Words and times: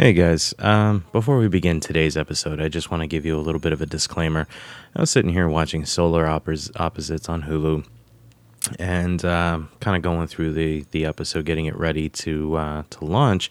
Hey 0.00 0.14
guys, 0.14 0.54
um, 0.60 1.04
before 1.12 1.36
we 1.36 1.48
begin 1.48 1.78
today's 1.78 2.16
episode, 2.16 2.58
I 2.58 2.68
just 2.68 2.90
want 2.90 3.02
to 3.02 3.06
give 3.06 3.26
you 3.26 3.36
a 3.36 3.44
little 3.44 3.60
bit 3.60 3.74
of 3.74 3.82
a 3.82 3.86
disclaimer. 3.86 4.48
I 4.96 5.00
was 5.02 5.10
sitting 5.10 5.30
here 5.30 5.46
watching 5.46 5.84
Solar 5.84 6.24
Oppos- 6.24 6.70
Opposites 6.80 7.28
on 7.28 7.42
Hulu 7.42 7.84
and 8.78 9.22
uh, 9.22 9.60
kind 9.80 9.98
of 9.98 10.02
going 10.02 10.26
through 10.26 10.54
the, 10.54 10.86
the 10.92 11.04
episode, 11.04 11.44
getting 11.44 11.66
it 11.66 11.76
ready 11.76 12.08
to, 12.08 12.54
uh, 12.56 12.82
to 12.88 13.04
launch. 13.04 13.50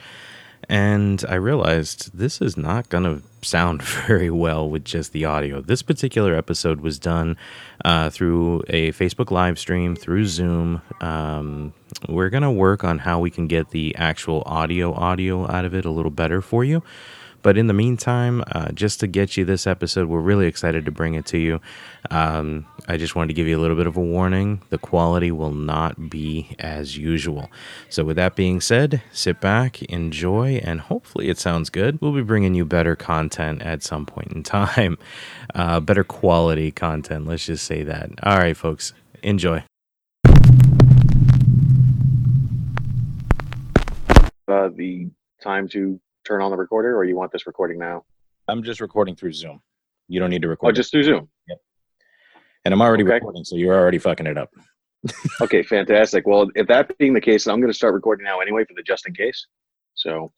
And 0.67 1.23
I 1.27 1.35
realized 1.35 2.17
this 2.17 2.41
is 2.41 2.57
not 2.57 2.89
going 2.89 3.03
to 3.03 3.21
sound 3.41 3.81
very 4.07 4.29
well 4.29 4.69
with 4.69 4.83
just 4.83 5.13
the 5.13 5.25
audio. 5.25 5.61
This 5.61 5.81
particular 5.81 6.35
episode 6.35 6.81
was 6.81 6.99
done 6.99 7.37
uh, 7.85 8.09
through 8.09 8.63
a 8.67 8.91
Facebook 8.91 9.31
live 9.31 9.57
stream, 9.57 9.95
through 9.95 10.25
Zoom. 10.25 10.81
Um, 11.01 11.73
we're 12.07 12.29
going 12.29 12.43
to 12.43 12.51
work 12.51 12.83
on 12.83 12.99
how 12.99 13.19
we 13.19 13.29
can 13.29 13.47
get 13.47 13.71
the 13.71 13.95
actual 13.95 14.43
audio 14.45 14.93
audio 14.93 15.49
out 15.49 15.65
of 15.65 15.73
it 15.73 15.85
a 15.85 15.91
little 15.91 16.11
better 16.11 16.41
for 16.41 16.63
you. 16.63 16.83
But 17.41 17.57
in 17.57 17.67
the 17.67 17.73
meantime, 17.73 18.43
uh, 18.51 18.71
just 18.71 18.99
to 18.99 19.07
get 19.07 19.37
you 19.37 19.45
this 19.45 19.65
episode, 19.67 20.07
we're 20.07 20.19
really 20.19 20.47
excited 20.47 20.85
to 20.85 20.91
bring 20.91 21.15
it 21.15 21.25
to 21.27 21.37
you. 21.37 21.61
Um, 22.11 22.65
I 22.87 22.97
just 22.97 23.15
wanted 23.15 23.27
to 23.27 23.33
give 23.33 23.47
you 23.47 23.57
a 23.57 23.61
little 23.61 23.75
bit 23.75 23.87
of 23.87 23.97
a 23.97 24.01
warning. 24.01 24.61
The 24.69 24.77
quality 24.77 25.31
will 25.31 25.53
not 25.53 26.09
be 26.09 26.55
as 26.59 26.97
usual. 26.97 27.49
So, 27.89 28.03
with 28.03 28.15
that 28.17 28.35
being 28.35 28.61
said, 28.61 29.01
sit 29.11 29.39
back, 29.39 29.81
enjoy, 29.83 30.61
and 30.63 30.81
hopefully 30.81 31.29
it 31.29 31.37
sounds 31.37 31.69
good. 31.69 31.99
We'll 32.01 32.13
be 32.13 32.23
bringing 32.23 32.55
you 32.55 32.65
better 32.65 32.95
content 32.95 33.61
at 33.61 33.83
some 33.83 34.05
point 34.05 34.31
in 34.31 34.43
time, 34.43 34.97
uh, 35.55 35.79
better 35.79 36.03
quality 36.03 36.71
content. 36.71 37.27
Let's 37.27 37.45
just 37.45 37.65
say 37.65 37.83
that. 37.83 38.11
All 38.23 38.37
right, 38.37 38.55
folks, 38.55 38.93
enjoy. 39.23 39.63
uh, 44.49 44.69
the 44.75 45.09
time 45.41 45.67
to 45.69 45.99
turn 46.29 46.41
on 46.41 46.51
the 46.51 46.57
recorder, 46.57 46.95
or 46.95 47.03
you 47.03 47.15
want 47.15 47.31
this 47.31 47.47
recording 47.47 47.79
now? 47.79 48.05
I'm 48.47 48.63
just 48.63 48.79
recording 48.79 49.15
through 49.15 49.33
Zoom. 49.33 49.61
You 50.07 50.19
don't 50.19 50.29
need 50.29 50.43
to 50.43 50.47
oh, 50.47 50.51
record. 50.51 50.69
Oh, 50.69 50.71
just 50.71 50.91
through 50.91 51.03
Zoom. 51.03 51.27
Yep. 51.47 51.57
and 52.65 52.73
I'm 52.73 52.81
already 52.81 53.03
okay. 53.03 53.13
recording, 53.13 53.43
so 53.43 53.55
you're 53.55 53.77
already 53.77 53.97
fucking 53.97 54.27
it 54.27 54.37
up. 54.37 54.49
Okay, 55.41 55.63
fantastic. 55.63 56.27
Well, 56.27 56.49
if 56.55 56.67
that 56.67 56.95
being 56.97 57.13
the 57.13 57.21
case, 57.21 57.47
I'm 57.47 57.61
going 57.61 57.71
to 57.71 57.77
start 57.77 57.93
recording 57.93 58.25
now 58.25 58.41
anyway 58.41 58.65
for 58.65 58.73
the 58.73 58.83
just 58.83 59.07
in 59.07 59.13
case. 59.13 59.47
So, 59.95 60.33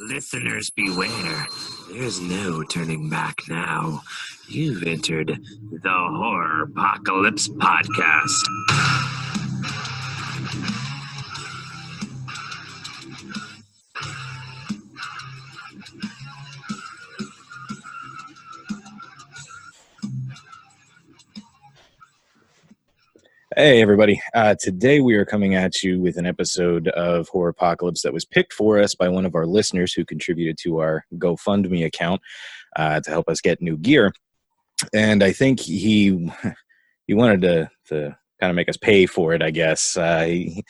Listeners 0.00 0.70
beware. 0.70 1.46
There's 1.92 2.18
no 2.20 2.62
turning 2.62 3.10
back 3.10 3.36
now. 3.48 4.00
You've 4.48 4.84
entered 4.84 5.38
the 5.82 5.90
Horropocalypse 5.90 7.48
Podcast. 7.48 9.17
Hey, 23.58 23.82
everybody. 23.82 24.22
Uh, 24.34 24.54
today 24.56 25.00
we 25.00 25.16
are 25.16 25.24
coming 25.24 25.56
at 25.56 25.82
you 25.82 26.00
with 26.00 26.16
an 26.16 26.26
episode 26.26 26.86
of 26.86 27.28
Horropocalypse 27.28 28.02
that 28.02 28.12
was 28.12 28.24
picked 28.24 28.52
for 28.52 28.78
us 28.78 28.94
by 28.94 29.08
one 29.08 29.26
of 29.26 29.34
our 29.34 29.46
listeners 29.46 29.92
who 29.92 30.04
contributed 30.04 30.56
to 30.58 30.78
our 30.78 31.04
GoFundMe 31.16 31.84
account 31.84 32.20
uh, 32.76 33.00
to 33.00 33.10
help 33.10 33.28
us 33.28 33.40
get 33.40 33.60
new 33.60 33.76
gear. 33.76 34.12
And 34.94 35.24
I 35.24 35.32
think 35.32 35.58
he 35.58 36.30
he 37.08 37.14
wanted 37.14 37.42
to, 37.42 37.70
to 37.88 38.16
kind 38.38 38.50
of 38.50 38.54
make 38.54 38.68
us 38.68 38.76
pay 38.76 39.06
for 39.06 39.34
it, 39.34 39.42
I 39.42 39.50
guess. 39.50 39.96
Uh, 39.96 40.22
he- 40.26 40.62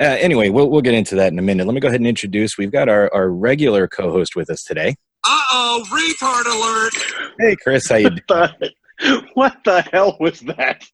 uh, 0.00 0.04
anyway, 0.04 0.48
we'll, 0.48 0.70
we'll 0.70 0.80
get 0.80 0.94
into 0.94 1.16
that 1.16 1.34
in 1.34 1.38
a 1.38 1.42
minute. 1.42 1.66
Let 1.66 1.74
me 1.74 1.80
go 1.80 1.88
ahead 1.88 2.00
and 2.00 2.08
introduce. 2.08 2.56
We've 2.56 2.72
got 2.72 2.88
our, 2.88 3.12
our 3.12 3.28
regular 3.28 3.86
co 3.86 4.10
host 4.10 4.34
with 4.34 4.48
us 4.48 4.64
today. 4.64 4.96
Uh 5.24 5.42
oh, 5.52 5.84
retard 5.90 6.46
alert! 6.56 7.34
Hey, 7.38 7.54
Chris. 7.62 7.86
How 7.86 7.96
you 7.96 8.08
doing? 8.08 8.22
what 8.28 8.56
the, 8.60 9.28
what 9.34 9.56
the 9.62 9.82
hell 9.82 10.16
was 10.18 10.40
that? 10.40 10.86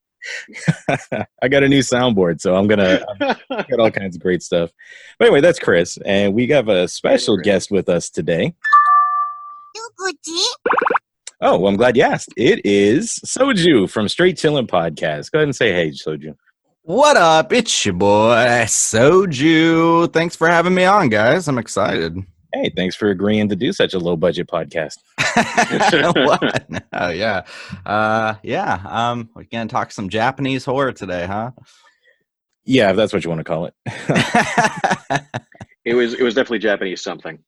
I 1.41 1.47
got 1.47 1.63
a 1.63 1.69
new 1.69 1.79
soundboard, 1.79 2.41
so 2.41 2.55
I'm 2.55 2.67
gonna 2.67 3.03
I've 3.21 3.67
got 3.67 3.79
all 3.79 3.91
kinds 3.91 4.15
of 4.15 4.21
great 4.21 4.41
stuff. 4.43 4.71
But 5.19 5.25
anyway, 5.25 5.41
that's 5.41 5.59
Chris, 5.59 5.97
and 6.05 6.33
we 6.33 6.47
have 6.47 6.69
a 6.69 6.87
special 6.87 7.35
Chris. 7.37 7.45
guest 7.45 7.71
with 7.71 7.89
us 7.89 8.09
today. 8.09 8.53
Oh, 11.39 11.59
well, 11.59 11.67
I'm 11.67 11.77
glad 11.77 11.95
you 11.95 12.03
asked. 12.03 12.33
It 12.35 12.65
is 12.65 13.19
Soju 13.25 13.89
from 13.89 14.07
Straight 14.07 14.37
Chillin' 14.37 14.67
Podcast. 14.67 15.31
Go 15.31 15.39
ahead 15.39 15.47
and 15.47 15.55
say 15.55 15.71
hey, 15.71 15.91
Soju. 15.91 16.35
What 16.81 17.17
up? 17.17 17.53
It's 17.53 17.85
your 17.85 17.93
boy 17.95 18.63
Soju. 18.65 20.11
Thanks 20.13 20.35
for 20.35 20.47
having 20.47 20.73
me 20.73 20.85
on, 20.85 21.09
guys. 21.09 21.47
I'm 21.47 21.57
excited. 21.57 22.17
Hey, 22.53 22.71
thanks 22.75 22.95
for 22.95 23.09
agreeing 23.09 23.49
to 23.49 23.55
do 23.55 23.73
such 23.73 23.93
a 23.93 23.99
low 23.99 24.15
budget 24.15 24.47
podcast. 24.47 24.97
what? 26.15 26.83
Oh 26.93 27.09
yeah, 27.09 27.43
uh, 27.85 28.35
yeah. 28.43 28.81
Um, 28.85 29.29
we're 29.35 29.43
gonna 29.43 29.67
talk 29.67 29.91
some 29.91 30.09
Japanese 30.09 30.65
horror 30.65 30.93
today, 30.93 31.25
huh? 31.25 31.51
Yeah, 32.65 32.91
if 32.91 32.95
that's 32.97 33.13
what 33.13 33.23
you 33.23 33.29
want 33.29 33.39
to 33.39 33.43
call 33.43 33.65
it. 33.65 35.21
It 35.87 35.93
was 35.93 36.13
it 36.15 36.21
was 36.21 36.35
definitely 36.35 36.59
Japanese 36.59 37.01
something. 37.01 37.39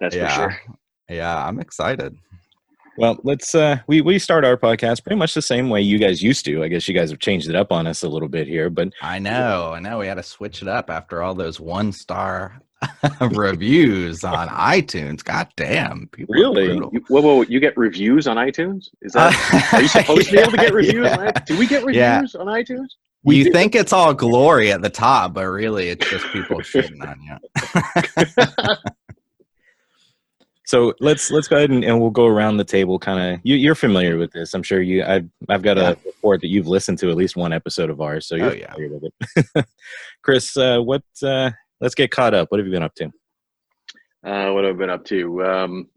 That's 0.00 0.14
yeah, 0.14 0.28
for 0.28 0.50
sure. 0.50 0.60
yeah. 1.08 1.46
I'm 1.46 1.58
excited. 1.58 2.14
well, 2.98 3.18
let's 3.24 3.54
uh 3.54 3.78
we 3.86 4.02
we 4.02 4.18
start 4.18 4.44
our 4.44 4.58
podcast 4.58 5.02
pretty 5.02 5.16
much 5.16 5.32
the 5.32 5.40
same 5.40 5.70
way 5.70 5.80
you 5.80 5.98
guys 5.98 6.22
used 6.22 6.44
to. 6.44 6.62
I 6.62 6.68
guess 6.68 6.86
you 6.86 6.94
guys 6.94 7.08
have 7.08 7.20
changed 7.20 7.48
it 7.48 7.54
up 7.56 7.72
on 7.72 7.86
us 7.86 8.02
a 8.02 8.08
little 8.10 8.28
bit 8.28 8.48
here, 8.48 8.68
but 8.68 8.90
I 9.00 9.18
know. 9.18 9.72
I 9.72 9.80
know. 9.80 9.98
We 9.98 10.08
had 10.08 10.16
to 10.16 10.22
switch 10.22 10.60
it 10.60 10.68
up 10.68 10.90
after 10.90 11.22
all 11.22 11.34
those 11.34 11.58
one 11.58 11.90
star 11.90 12.60
reviews 13.32 14.22
on 14.24 14.48
iTunes. 14.48 15.24
God 15.24 15.48
damn, 15.56 16.08
people 16.08 16.34
Really? 16.34 16.66
brutal. 16.68 16.90
You, 16.92 17.00
whoa, 17.08 17.20
whoa, 17.22 17.42
you 17.42 17.58
get 17.60 17.76
reviews 17.76 18.26
on 18.26 18.36
iTunes? 18.36 18.88
Is 19.02 19.12
that? 19.12 19.70
Are 19.72 19.82
you 19.82 19.88
supposed 19.88 20.26
to 20.26 20.32
be 20.32 20.38
able 20.38 20.50
to 20.52 20.56
get 20.58 20.74
reviews? 20.74 20.94
Yeah. 21.06 21.16
on 21.16 21.26
iTunes? 21.32 21.44
Do 21.46 21.58
we 21.58 21.66
get 21.66 21.84
reviews 21.84 22.34
Yeah. 22.34 22.40
on 22.40 22.46
iTunes? 22.46 22.86
We 23.24 23.36
you 23.38 23.44
do. 23.44 23.50
think 23.52 23.74
it's 23.74 23.92
all 23.92 24.14
glory 24.14 24.70
at 24.70 24.82
the 24.82 24.90
top, 24.90 25.34
but 25.34 25.46
really 25.46 25.88
it's 25.88 26.08
just 26.08 26.24
people 26.32 26.58
shitting 26.58 27.02
on 27.02 27.20
you. 27.22 28.74
So 30.64 30.92
let's 30.98 31.30
let's 31.30 31.46
go 31.46 31.56
ahead 31.56 31.70
and, 31.70 31.84
and 31.84 32.00
we'll 32.00 32.10
go 32.10 32.26
around 32.26 32.56
the 32.56 32.64
table. 32.64 32.98
Kind 32.98 33.34
of, 33.34 33.40
you, 33.44 33.54
you're 33.54 33.76
familiar 33.76 34.18
with 34.18 34.32
this. 34.32 34.52
I'm 34.52 34.64
sure 34.64 34.82
you. 34.82 35.04
I've 35.04 35.28
I've 35.48 35.62
got 35.62 35.76
Yeah. 35.76 35.90
a 35.90 35.96
report 36.04 36.40
that 36.40 36.48
you've 36.48 36.66
listened 36.66 36.98
to 36.98 37.10
at 37.10 37.16
least 37.16 37.36
one 37.36 37.52
episode 37.52 37.88
of 37.88 38.00
ours, 38.00 38.26
so 38.26 38.34
you're 38.34 38.50
Oh, 38.50 38.52
yeah. 38.52 38.72
familiar 38.74 38.98
with 38.98 39.12
it. 39.54 39.66
Chris, 40.22 40.56
uh, 40.56 40.80
what? 40.80 41.02
Uh, 41.22 41.50
let's 41.80 41.94
get 41.94 42.10
caught 42.10 42.34
up. 42.34 42.50
What 42.50 42.58
have 42.58 42.66
you 42.66 42.72
been 42.72 42.82
up 42.82 42.94
to? 42.96 43.06
Uh, 44.24 44.52
what 44.52 44.64
have 44.64 44.74
I 44.74 44.78
been 44.78 44.90
up 44.90 45.04
to? 45.06 45.44
Um, 45.44 45.88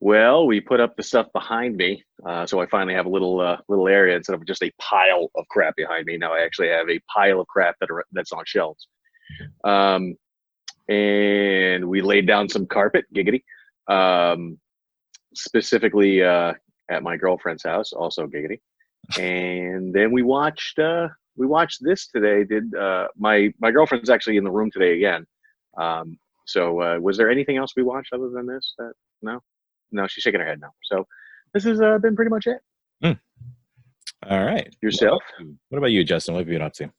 well, 0.00 0.46
we 0.46 0.60
put 0.60 0.80
up 0.80 0.96
the 0.96 1.02
stuff 1.02 1.26
behind 1.32 1.76
me, 1.76 2.02
uh, 2.26 2.46
so 2.46 2.60
I 2.60 2.66
finally 2.66 2.94
have 2.94 3.06
a 3.06 3.10
little 3.10 3.40
uh, 3.40 3.56
little 3.68 3.88
area 3.88 4.16
instead 4.16 4.34
of 4.34 4.46
just 4.46 4.62
a 4.62 4.70
pile 4.80 5.30
of 5.34 5.46
crap 5.48 5.76
behind 5.76 6.06
me. 6.06 6.16
Now 6.16 6.34
I 6.34 6.40
actually 6.40 6.68
have 6.68 6.88
a 6.90 7.00
pile 7.14 7.40
of 7.40 7.46
crap 7.46 7.76
that 7.80 7.90
are 7.90 8.04
that's 8.12 8.32
on 8.32 8.44
shelves. 8.46 8.88
Um, 9.64 10.16
and 10.88 11.88
we 11.88 12.02
laid 12.02 12.26
down 12.26 12.48
some 12.48 12.66
carpet, 12.66 13.06
giggity, 13.14 13.42
um, 13.88 14.58
specifically 15.34 16.22
uh, 16.22 16.52
at 16.90 17.02
my 17.02 17.16
girlfriend's 17.16 17.64
house, 17.64 17.92
also 17.92 18.26
giggity. 18.26 18.60
And 19.18 19.94
then 19.94 20.12
we 20.12 20.22
watched 20.22 20.78
uh, 20.78 21.08
we 21.36 21.46
watched 21.46 21.82
this 21.82 22.08
today. 22.08 22.44
Did 22.44 22.74
uh, 22.74 23.08
my 23.16 23.52
my 23.58 23.70
girlfriend's 23.70 24.10
actually 24.10 24.36
in 24.36 24.44
the 24.44 24.50
room 24.50 24.70
today 24.70 24.94
again? 24.94 25.26
Um, 25.76 26.18
so, 26.46 26.80
uh, 26.80 26.98
was 27.00 27.16
there 27.16 27.30
anything 27.30 27.56
else 27.56 27.72
we 27.76 27.82
watched 27.82 28.12
other 28.12 28.30
than 28.30 28.46
this? 28.46 28.74
That 28.78 28.92
no, 29.22 29.40
no, 29.92 30.06
she's 30.06 30.22
shaking 30.22 30.40
her 30.40 30.46
head 30.46 30.60
no. 30.60 30.68
So, 30.82 31.06
this 31.52 31.64
has 31.64 31.80
uh, 31.80 31.98
been 31.98 32.16
pretty 32.16 32.30
much 32.30 32.46
it. 32.46 32.58
All 34.28 34.44
right. 34.44 34.74
Yourself? 34.82 35.22
What 35.68 35.78
about 35.78 35.90
you, 35.90 36.02
Justin? 36.04 36.34
What 36.34 36.40
have 36.40 36.48
you 36.48 36.54
been 36.54 36.62
up 36.62 36.72
to? 36.74 36.90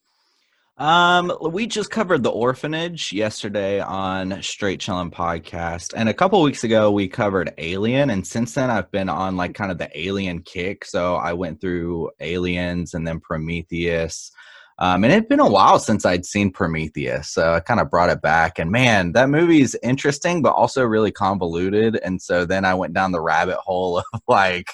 Um, 0.78 1.32
we 1.42 1.68
just 1.68 1.90
covered 1.90 2.22
the 2.22 2.30
orphanage 2.30 3.14
yesterday 3.14 3.80
on 3.80 4.42
Straight 4.42 4.82
Chillin' 4.82 5.10
Podcast, 5.10 5.94
and 5.96 6.10
a 6.10 6.14
couple 6.14 6.42
weeks 6.42 6.66
ago 6.66 6.92
we 6.92 7.08
covered 7.08 7.54
Alien, 7.58 8.10
and 8.10 8.28
since 8.28 8.54
then 8.54 8.70
I've 8.70 8.92
been 8.92 9.08
on 9.08 9.38
like 9.38 9.56
kind 9.56 9.72
of 9.72 9.78
the 9.78 9.90
Alien 9.98 10.42
kick. 10.42 10.84
So 10.84 11.16
I 11.16 11.32
went 11.32 11.62
through 11.62 12.12
Aliens 12.20 12.94
and 12.94 13.08
then 13.08 13.22
Prometheus. 13.22 14.32
Um, 14.78 15.04
and 15.06 15.14
it'd 15.14 15.30
been 15.30 15.40
a 15.40 15.50
while 15.50 15.80
since 15.80 16.06
I'd 16.06 16.26
seen 16.26 16.52
Prometheus, 16.52 17.30
so 17.30 17.54
I 17.54 17.62
kind 17.62 17.80
of 17.80 17.90
brought 17.90 18.10
it 18.10 18.22
back. 18.22 18.60
And 18.60 18.72
man, 18.72 19.14
that 19.14 19.30
movie 19.30 19.62
is 19.62 19.78
interesting, 19.82 20.42
but 20.42 20.54
also 20.54 20.84
really 20.84 21.12
convoluted. 21.12 21.96
And 22.04 22.22
so 22.22 22.46
then 22.46 22.66
I 22.66 22.74
went 22.74 22.94
down 22.94 23.14
the 23.14 23.22
rabbit 23.22 23.58
hole 23.58 24.00
of 24.14 24.22
like 24.28 24.72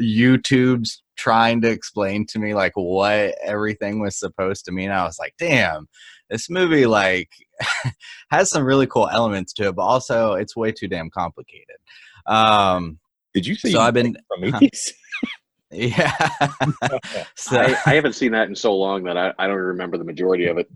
YouTube's 0.00 1.02
trying 1.16 1.62
to 1.62 1.68
explain 1.68 2.26
to 2.26 2.38
me 2.38 2.54
like 2.54 2.72
what 2.74 3.34
everything 3.42 4.00
was 4.00 4.18
supposed 4.18 4.66
to 4.66 4.72
mean. 4.72 4.90
I 4.90 5.04
was 5.04 5.18
like, 5.18 5.34
damn, 5.38 5.88
this 6.28 6.50
movie 6.50 6.86
like 6.86 7.30
has 8.30 8.50
some 8.50 8.64
really 8.64 8.86
cool 8.86 9.08
elements 9.08 9.54
to 9.54 9.68
it, 9.68 9.76
but 9.76 9.82
also 9.82 10.34
it's 10.34 10.56
way 10.56 10.72
too 10.72 10.88
damn 10.88 11.10
complicated. 11.10 11.76
Um, 12.26 12.98
Did 13.32 13.46
you 13.46 13.54
say 13.54 13.72
so 13.72 13.80
I've 13.80 13.94
been, 13.94 14.16
Prometheus? 14.28 14.92
yeah. 15.70 16.12
so 17.36 17.58
I, 17.60 17.76
I 17.86 17.94
haven't 17.94 18.14
seen 18.14 18.32
that 18.32 18.48
in 18.48 18.54
so 18.56 18.74
long 18.76 19.04
that 19.04 19.16
I, 19.16 19.32
I 19.38 19.46
don't 19.46 19.56
remember 19.56 19.98
the 19.98 20.04
majority 20.04 20.46
of 20.46 20.58
it. 20.58 20.70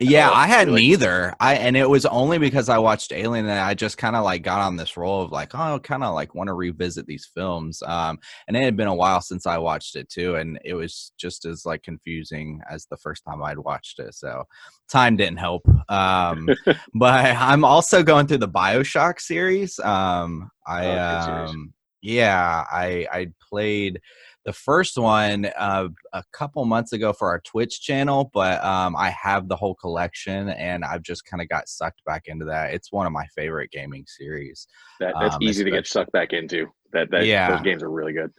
Yeah, 0.00 0.30
Oh, 0.30 0.34
I 0.34 0.46
had 0.46 0.68
really? 0.68 0.82
neither. 0.82 1.34
I 1.40 1.56
and 1.56 1.76
it 1.76 1.88
was 1.90 2.06
only 2.06 2.38
because 2.38 2.68
I 2.68 2.78
watched 2.78 3.10
Alien 3.10 3.46
that 3.46 3.66
I 3.66 3.74
just 3.74 3.98
kind 3.98 4.14
of 4.14 4.22
like 4.22 4.42
got 4.42 4.60
on 4.60 4.76
this 4.76 4.96
roll 4.96 5.22
of 5.22 5.32
like, 5.32 5.56
oh, 5.56 5.80
kind 5.80 6.04
of 6.04 6.14
like 6.14 6.36
want 6.36 6.46
to 6.46 6.54
revisit 6.54 7.04
these 7.06 7.28
films. 7.34 7.82
Um, 7.82 8.20
and 8.46 8.56
it 8.56 8.62
had 8.62 8.76
been 8.76 8.86
a 8.86 8.94
while 8.94 9.20
since 9.20 9.44
I 9.44 9.58
watched 9.58 9.96
it 9.96 10.08
too, 10.08 10.36
and 10.36 10.56
it 10.64 10.74
was 10.74 11.10
just 11.18 11.44
as 11.46 11.66
like 11.66 11.82
confusing 11.82 12.60
as 12.70 12.86
the 12.86 12.96
first 12.96 13.24
time 13.24 13.42
I'd 13.42 13.58
watched 13.58 13.98
it. 13.98 14.14
So 14.14 14.44
time 14.88 15.16
didn't 15.16 15.38
help. 15.38 15.62
Um, 15.88 16.48
but 16.94 17.24
I'm 17.36 17.64
also 17.64 18.04
going 18.04 18.28
through 18.28 18.38
the 18.38 18.48
Bioshock 18.48 19.20
series. 19.20 19.80
Um, 19.80 20.48
I 20.64 20.84
Oh, 20.86 20.94
good 20.94 21.24
series. 21.24 21.50
um, 21.50 21.72
yeah, 22.02 22.64
I 22.70 23.06
I 23.12 23.32
played 23.50 24.00
the 24.48 24.52
first 24.54 24.96
one 24.96 25.44
uh, 25.58 25.88
a 26.14 26.24
couple 26.32 26.64
months 26.64 26.94
ago 26.94 27.12
for 27.12 27.28
our 27.28 27.38
Twitch 27.40 27.82
channel, 27.82 28.30
but 28.32 28.64
um, 28.64 28.96
I 28.96 29.10
have 29.10 29.46
the 29.46 29.56
whole 29.56 29.74
collection 29.74 30.48
and 30.48 30.86
I've 30.86 31.02
just 31.02 31.26
kind 31.26 31.42
of 31.42 31.50
got 31.50 31.68
sucked 31.68 32.02
back 32.06 32.28
into 32.28 32.46
that. 32.46 32.72
It's 32.72 32.90
one 32.90 33.06
of 33.06 33.12
my 33.12 33.26
favorite 33.36 33.70
gaming 33.70 34.06
series. 34.06 34.66
That, 35.00 35.14
that's 35.20 35.34
Um, 35.34 35.42
easy 35.42 35.64
to 35.64 35.70
get 35.70 35.86
sucked 35.86 36.12
back 36.12 36.32
into. 36.32 36.66
That, 36.94 37.10
that 37.10 37.26
Yeah. 37.26 37.50
those 37.50 37.60
games 37.60 37.82
are 37.82 37.90
really 37.90 38.14
good. 38.14 38.32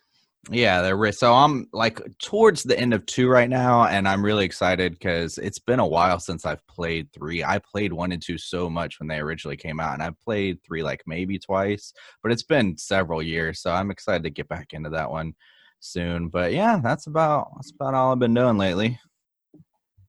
Yeah, 0.49 0.81
they're 0.81 1.11
so 1.11 1.31
I'm 1.35 1.67
like 1.73 2.01
towards 2.17 2.63
the 2.63 2.79
end 2.79 2.95
of 2.95 3.05
two 3.05 3.29
right 3.29 3.49
now, 3.49 3.85
and 3.85 4.07
I'm 4.07 4.25
really 4.25 4.45
excited 4.45 4.93
because 4.93 5.37
it's 5.37 5.59
been 5.59 5.79
a 5.79 5.85
while 5.85 6.19
since 6.19 6.43
I've 6.43 6.65
played 6.65 7.11
three. 7.13 7.43
I 7.43 7.59
played 7.59 7.93
one 7.93 8.13
and 8.13 8.21
two 8.21 8.39
so 8.39 8.67
much 8.67 8.99
when 8.99 9.07
they 9.09 9.19
originally 9.19 9.57
came 9.57 9.79
out, 9.79 9.93
and 9.93 10.01
I've 10.01 10.19
played 10.21 10.57
three 10.65 10.81
like 10.81 11.03
maybe 11.05 11.37
twice, 11.37 11.93
but 12.23 12.31
it's 12.31 12.41
been 12.41 12.77
several 12.77 13.21
years, 13.21 13.61
so 13.61 13.71
I'm 13.71 13.91
excited 13.91 14.23
to 14.23 14.31
get 14.31 14.47
back 14.47 14.73
into 14.73 14.89
that 14.91 15.11
one 15.11 15.35
soon. 15.79 16.29
But 16.29 16.53
yeah, 16.53 16.79
that's 16.83 17.07
about 17.07 17.49
that's 17.55 17.71
about 17.71 17.93
all 17.93 18.11
I've 18.11 18.19
been 18.19 18.33
doing 18.33 18.57
lately. 18.57 18.99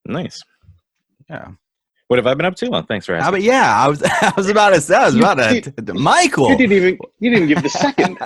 Nice. 0.06 0.42
Yeah. 1.28 1.48
What 2.08 2.18
have 2.18 2.26
I 2.26 2.34
been 2.34 2.46
up 2.46 2.56
to? 2.56 2.68
Well, 2.68 2.82
thanks 2.82 3.06
for 3.06 3.14
asking. 3.14 3.30
but 3.30 3.42
yeah, 3.42 3.72
I 3.84 3.86
was 3.86 4.02
I 4.04 4.32
was 4.36 4.48
about 4.48 4.70
to 4.70 4.80
say 4.80 4.96
I 4.96 5.06
was 5.06 5.14
You 5.14 5.22
about 5.22 5.36
to 5.36 5.94
Michael. 5.94 6.50
You 6.50 6.56
didn't 6.56 6.72
even 6.72 6.98
you 7.20 7.30
didn't 7.30 7.48
give 7.48 7.62
the 7.62 7.68
second. 7.68 8.18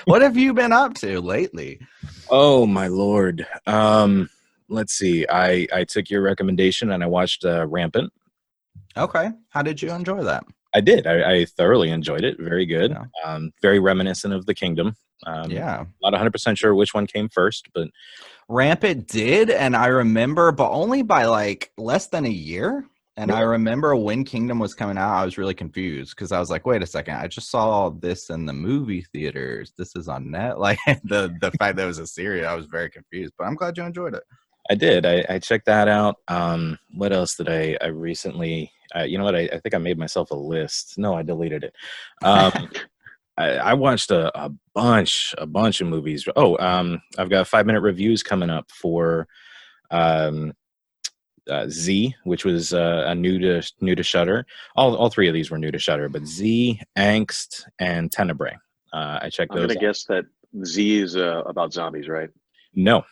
what 0.04 0.22
have 0.22 0.36
you 0.36 0.54
been 0.54 0.72
up 0.72 0.94
to 0.94 1.20
lately? 1.20 1.80
Oh 2.30 2.66
my 2.66 2.86
lord. 2.86 3.46
Um, 3.66 4.30
let's 4.68 4.94
see. 4.94 5.26
I 5.28 5.66
I 5.72 5.84
took 5.84 6.10
your 6.10 6.22
recommendation 6.22 6.92
and 6.92 7.02
I 7.02 7.06
watched 7.06 7.44
uh, 7.44 7.66
Rampant. 7.66 8.12
Okay, 8.96 9.30
how 9.50 9.62
did 9.62 9.82
you 9.82 9.90
enjoy 9.90 10.22
that? 10.22 10.44
I 10.74 10.80
did. 10.80 11.06
I, 11.06 11.32
I 11.38 11.44
thoroughly 11.44 11.90
enjoyed 11.90 12.22
it. 12.22 12.36
Very 12.38 12.66
good. 12.66 12.90
Yeah. 12.92 13.04
Um, 13.24 13.50
very 13.62 13.78
reminiscent 13.78 14.32
of 14.32 14.46
the 14.46 14.54
Kingdom. 14.54 14.94
Um, 15.24 15.50
yeah. 15.50 15.84
Not 16.02 16.12
100 16.12 16.30
percent 16.30 16.58
sure 16.58 16.74
which 16.74 16.94
one 16.94 17.06
came 17.06 17.28
first, 17.28 17.68
but 17.74 17.88
Rampant 18.48 19.08
did, 19.08 19.50
and 19.50 19.74
I 19.74 19.86
remember, 19.86 20.52
but 20.52 20.70
only 20.70 21.02
by 21.02 21.24
like 21.24 21.72
less 21.76 22.08
than 22.08 22.26
a 22.26 22.30
year. 22.30 22.86
And 23.18 23.32
I 23.32 23.40
remember 23.40 23.96
when 23.96 24.24
Kingdom 24.24 24.58
was 24.58 24.74
coming 24.74 24.98
out, 24.98 25.14
I 25.14 25.24
was 25.24 25.38
really 25.38 25.54
confused 25.54 26.14
because 26.14 26.32
I 26.32 26.38
was 26.38 26.50
like, 26.50 26.66
"Wait 26.66 26.82
a 26.82 26.86
second! 26.86 27.14
I 27.14 27.26
just 27.26 27.50
saw 27.50 27.88
this 27.88 28.28
in 28.28 28.44
the 28.44 28.52
movie 28.52 29.06
theaters. 29.10 29.72
This 29.78 29.96
is 29.96 30.06
on 30.06 30.30
net." 30.30 30.58
Like 30.66 30.78
the 31.04 31.34
the 31.40 31.50
fact 31.52 31.76
that 31.76 31.84
it 31.84 31.86
was 31.86 31.98
a 31.98 32.06
series, 32.06 32.44
I 32.44 32.54
was 32.54 32.66
very 32.66 32.90
confused. 32.90 33.32
But 33.38 33.44
I'm 33.44 33.54
glad 33.54 33.78
you 33.78 33.84
enjoyed 33.84 34.14
it. 34.14 34.22
I 34.68 34.74
did. 34.74 35.06
I, 35.06 35.24
I 35.30 35.38
checked 35.38 35.64
that 35.66 35.88
out. 35.88 36.16
Um, 36.28 36.78
what 36.92 37.12
else 37.12 37.36
did 37.36 37.48
I? 37.48 37.78
I 37.80 37.86
recently. 37.86 38.70
Uh, 38.94 39.04
you 39.04 39.16
know 39.16 39.24
what? 39.24 39.34
I, 39.34 39.48
I 39.52 39.58
think 39.60 39.74
I 39.74 39.78
made 39.78 39.98
myself 39.98 40.30
a 40.30 40.36
list. 40.36 40.98
No, 40.98 41.14
I 41.14 41.22
deleted 41.22 41.64
it. 41.64 41.74
Um, 42.22 42.52
I, 43.38 43.48
I 43.56 43.74
watched 43.74 44.10
a, 44.10 44.36
a 44.44 44.50
bunch, 44.74 45.34
a 45.38 45.46
bunch 45.46 45.80
of 45.80 45.88
movies. 45.88 46.26
Oh, 46.36 46.56
um, 46.58 47.00
I've 47.18 47.28
got 47.30 47.46
five 47.46 47.66
minute 47.66 47.80
reviews 47.82 48.22
coming 48.22 48.50
up 48.50 48.70
for 48.70 49.28
um, 49.90 50.52
uh, 51.50 51.66
Z, 51.68 52.14
which 52.24 52.44
was 52.44 52.72
uh, 52.72 53.04
a 53.06 53.14
new 53.14 53.38
to 53.38 53.62
new 53.80 53.94
to 53.94 54.02
Shudder. 54.02 54.46
All 54.74 54.94
all 54.96 55.10
three 55.10 55.28
of 55.28 55.34
these 55.34 55.50
were 55.50 55.58
new 55.58 55.70
to 55.70 55.78
Shudder, 55.78 56.08
but 56.08 56.24
Z, 56.26 56.80
Angst, 56.98 57.64
and 57.78 58.10
Tenebrae. 58.10 58.56
Uh, 58.92 59.18
I 59.22 59.30
checked 59.30 59.52
I'm 59.52 59.58
those. 59.60 59.66
gonna 59.68 59.78
out. 59.78 59.80
guess 59.80 60.04
that 60.04 60.24
Z 60.64 60.98
is 61.00 61.16
uh, 61.16 61.42
about 61.46 61.72
zombies, 61.72 62.08
right? 62.08 62.30
No, 62.74 63.04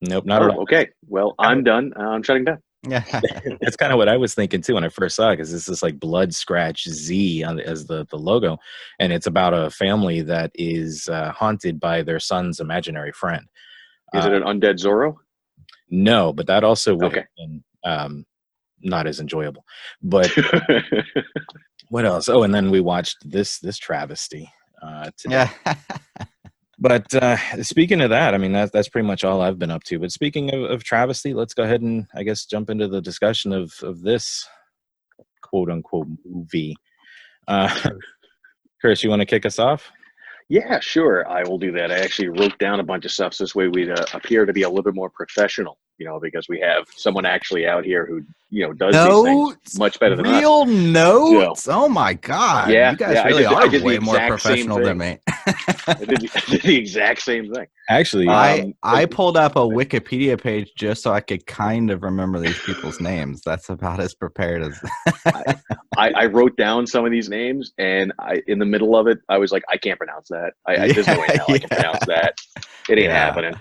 nope, 0.00 0.24
not 0.24 0.42
at 0.42 0.50
Oh, 0.50 0.54
all. 0.54 0.62
okay. 0.62 0.88
Well, 1.08 1.34
I'm 1.38 1.62
done. 1.64 1.92
I'm 1.96 2.22
shutting 2.22 2.44
down. 2.44 2.58
Yeah, 2.86 3.02
That's 3.60 3.76
kind 3.76 3.92
of 3.92 3.98
what 3.98 4.08
I 4.08 4.16
was 4.16 4.34
thinking 4.34 4.60
too 4.62 4.74
when 4.74 4.84
I 4.84 4.88
first 4.88 5.16
saw 5.16 5.30
it, 5.30 5.36
because 5.36 5.50
this 5.52 5.68
is 5.68 5.82
like 5.82 5.98
blood 5.98 6.34
scratch 6.34 6.88
Z 6.88 7.42
on 7.44 7.60
as 7.60 7.86
the 7.86 8.06
the 8.10 8.18
logo, 8.18 8.58
and 8.98 9.12
it's 9.12 9.26
about 9.26 9.54
a 9.54 9.70
family 9.70 10.20
that 10.22 10.50
is 10.54 11.08
uh, 11.08 11.32
haunted 11.32 11.80
by 11.80 12.02
their 12.02 12.20
son's 12.20 12.60
imaginary 12.60 13.12
friend. 13.12 13.46
Is 14.12 14.24
Uh, 14.24 14.30
it 14.30 14.34
an 14.34 14.42
undead 14.42 14.74
Zorro? 14.78 15.16
No, 15.90 16.32
but 16.32 16.46
that 16.46 16.64
also 16.64 16.94
would 16.94 17.04
Okay. 17.04 17.20
have 17.20 17.26
been 17.36 17.64
um, 17.84 18.26
not 18.82 19.06
as 19.06 19.20
enjoyable. 19.20 19.64
But 20.02 20.30
what 21.88 22.04
else? 22.04 22.28
Oh, 22.28 22.42
and 22.42 22.54
then 22.54 22.70
we 22.70 22.80
watched 22.80 23.18
this 23.30 23.58
this 23.60 23.78
travesty 23.78 24.50
uh, 24.82 25.10
today. 25.16 25.48
yeah. 25.66 25.74
But 26.84 27.14
uh, 27.14 27.62
speaking 27.62 28.02
of 28.02 28.10
that, 28.10 28.34
I 28.34 28.36
mean 28.36 28.52
that's 28.52 28.70
that's 28.70 28.90
pretty 28.90 29.08
much 29.08 29.24
all 29.24 29.40
I've 29.40 29.58
been 29.58 29.70
up 29.70 29.84
to. 29.84 29.98
But 29.98 30.12
speaking 30.12 30.52
of, 30.54 30.64
of 30.64 30.84
travesty, 30.84 31.32
let's 31.32 31.54
go 31.54 31.62
ahead 31.62 31.80
and 31.80 32.06
I 32.14 32.24
guess 32.24 32.44
jump 32.44 32.68
into 32.68 32.88
the 32.88 33.00
discussion 33.00 33.54
of 33.54 33.72
of 33.82 34.02
this 34.02 34.46
quote 35.40 35.70
unquote 35.70 36.08
movie. 36.26 36.76
Uh, 37.48 37.74
Chris, 38.82 39.02
you 39.02 39.08
want 39.08 39.20
to 39.20 39.26
kick 39.26 39.46
us 39.46 39.58
off? 39.58 39.90
yeah, 40.50 40.78
sure. 40.78 41.26
I 41.26 41.42
will 41.44 41.56
do 41.56 41.72
that. 41.72 41.90
I 41.90 42.00
actually 42.00 42.28
wrote 42.28 42.58
down 42.58 42.80
a 42.80 42.84
bunch 42.84 43.06
of 43.06 43.12
stuff 43.12 43.32
so 43.32 43.44
this 43.44 43.54
way 43.54 43.68
we'd 43.68 43.88
uh, 43.88 44.04
appear 44.12 44.44
to 44.44 44.52
be 44.52 44.64
a 44.64 44.68
little 44.68 44.82
bit 44.82 44.94
more 44.94 45.08
professional. 45.08 45.78
You 45.98 46.06
know, 46.06 46.18
because 46.20 46.46
we 46.48 46.58
have 46.60 46.84
someone 46.96 47.24
actually 47.24 47.66
out 47.66 47.84
here 47.84 48.04
who 48.04 48.20
you 48.50 48.66
know 48.66 48.72
does 48.72 48.94
these 48.94 49.22
things 49.22 49.78
much 49.78 49.98
better 50.00 50.16
than 50.16 50.26
us. 50.26 50.32
real 50.40 50.66
notes. 50.66 51.68
Oh 51.68 51.88
my 51.88 52.14
god! 52.14 52.70
Yeah, 52.70 52.90
you 52.90 52.96
guys 52.96 53.14
yeah, 53.14 53.22
I 53.22 53.26
really 53.28 53.42
did 53.42 53.50
the- 53.50 53.56
I 53.56 53.62
are 53.80 53.84
way 53.84 53.98
more 54.00 54.16
exact 54.16 54.40
same 54.42 54.66
professional 54.66 54.78
than 54.80 54.98
thing. 54.98 54.98
me. 54.98 55.18
I 55.86 56.04
did, 56.04 56.20
the, 56.22 56.30
I 56.34 56.40
did 56.50 56.62
the 56.62 56.76
exact 56.76 57.20
same 57.22 57.52
thing. 57.52 57.66
Actually, 57.88 58.28
I 58.28 58.60
Um, 58.60 58.74
I 58.82 59.06
pulled 59.06 59.36
up 59.36 59.56
a 59.56 59.60
Wikipedia 59.60 60.40
page 60.40 60.72
just 60.76 61.02
so 61.02 61.12
I 61.12 61.20
could 61.20 61.46
kind 61.46 61.90
of 61.90 62.02
remember 62.02 62.40
these 62.40 62.58
people's 62.60 62.98
names. 63.00 63.42
That's 63.44 63.68
about 63.68 64.00
as 64.00 64.14
prepared 64.14 64.62
as. 64.62 64.80
I, 65.96 66.10
I 66.10 66.26
wrote 66.26 66.56
down 66.56 66.86
some 66.86 67.04
of 67.04 67.12
these 67.12 67.28
names, 67.28 67.72
and 67.78 68.12
I 68.18 68.42
in 68.46 68.58
the 68.58 68.64
middle 68.66 68.96
of 68.96 69.06
it, 69.06 69.18
I 69.28 69.38
was 69.38 69.52
like, 69.52 69.62
I 69.70 69.76
can't 69.76 69.98
pronounce 69.98 70.28
that. 70.28 70.54
I, 70.66 70.76
I 70.76 70.92
there's 70.92 71.06
no 71.06 71.20
way 71.20 71.28
in 71.32 71.36
hell 71.38 71.46
I 71.52 71.58
can 71.58 71.68
pronounce 71.76 72.04
that. 72.06 72.34
It 72.88 72.98
ain't 72.98 73.02
Yeah. 73.04 73.12
happening. 73.12 73.54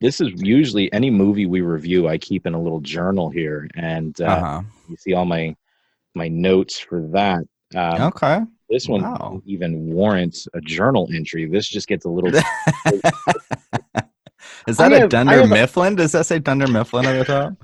This 0.00 0.20
is 0.20 0.30
usually 0.36 0.92
any 0.92 1.10
movie 1.10 1.46
we 1.46 1.60
review. 1.60 2.08
I 2.08 2.18
keep 2.18 2.46
in 2.46 2.54
a 2.54 2.60
little 2.60 2.80
journal 2.80 3.30
here, 3.30 3.68
and 3.74 4.18
uh, 4.20 4.24
Uh-huh. 4.24 4.62
you 4.88 4.96
see 4.96 5.12
all 5.14 5.24
my 5.26 5.54
my 6.14 6.28
notes 6.28 6.78
for 6.78 7.02
that. 7.12 7.44
Um, 7.74 8.02
Okay. 8.08 8.40
This 8.68 8.86
one 8.88 9.02
Wow. 9.02 9.42
even 9.46 9.92
warrants 9.92 10.46
a 10.54 10.60
journal 10.60 11.08
entry. 11.14 11.46
This 11.46 11.68
just 11.68 11.88
gets 11.88 12.04
a 12.04 12.08
little. 12.08 12.30
Is 14.68 14.76
that 14.76 14.92
I 14.92 14.96
a 14.96 15.00
have- 15.00 15.08
Dunder 15.10 15.46
Mifflin? 15.46 15.96
Does 15.96 16.12
that 16.12 16.26
say 16.26 16.38
Dunder 16.38 16.66
Mifflin 16.66 17.04
at 17.06 17.18
the 17.18 17.24
top? 17.24 17.54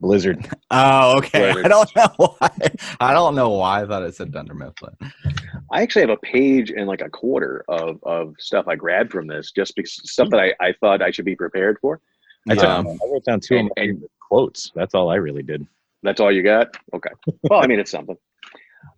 Blizzard. 0.00 0.48
Oh, 0.70 1.16
okay. 1.18 1.48
Right. 1.54 1.64
I 1.64 1.68
don't 1.68 1.96
know 1.96 2.08
why. 2.18 2.50
I 3.00 3.14
don't 3.14 3.34
know 3.34 3.48
why 3.48 3.82
I 3.82 3.86
thought 3.86 4.02
it 4.02 4.14
said 4.14 4.30
Dunder 4.32 4.52
Mifflin. 4.52 4.94
I 5.72 5.80
actually 5.80 6.02
have 6.02 6.10
a 6.10 6.18
page 6.18 6.70
and 6.70 6.86
like 6.86 7.00
a 7.00 7.08
quarter 7.08 7.64
of, 7.68 7.98
of 8.02 8.34
stuff 8.38 8.68
I 8.68 8.74
grabbed 8.76 9.10
from 9.10 9.26
this, 9.26 9.50
just 9.50 9.74
because 9.74 9.94
stuff 10.10 10.28
that 10.28 10.40
I, 10.40 10.52
I 10.60 10.74
thought 10.80 11.00
I 11.00 11.10
should 11.10 11.24
be 11.24 11.34
prepared 11.36 11.78
for. 11.80 12.02
I, 12.50 12.54
took- 12.54 12.64
Yeah. 12.64 12.74
Um, 12.76 12.86
I 12.88 13.06
wrote 13.10 13.24
down 13.24 13.40
two 13.40 13.56
and- 13.56 13.70
of 13.70 13.72
my 13.78 13.82
and- 13.84 14.04
quotes. 14.20 14.70
That's 14.74 14.94
all 14.94 15.08
I 15.10 15.14
really 15.16 15.42
did. 15.42 15.66
That's 16.02 16.20
all 16.20 16.30
you 16.30 16.42
got? 16.42 16.76
Okay. 16.92 17.10
Well, 17.44 17.62
I 17.64 17.66
mean, 17.66 17.80
it's 17.80 17.90
something. 17.90 18.16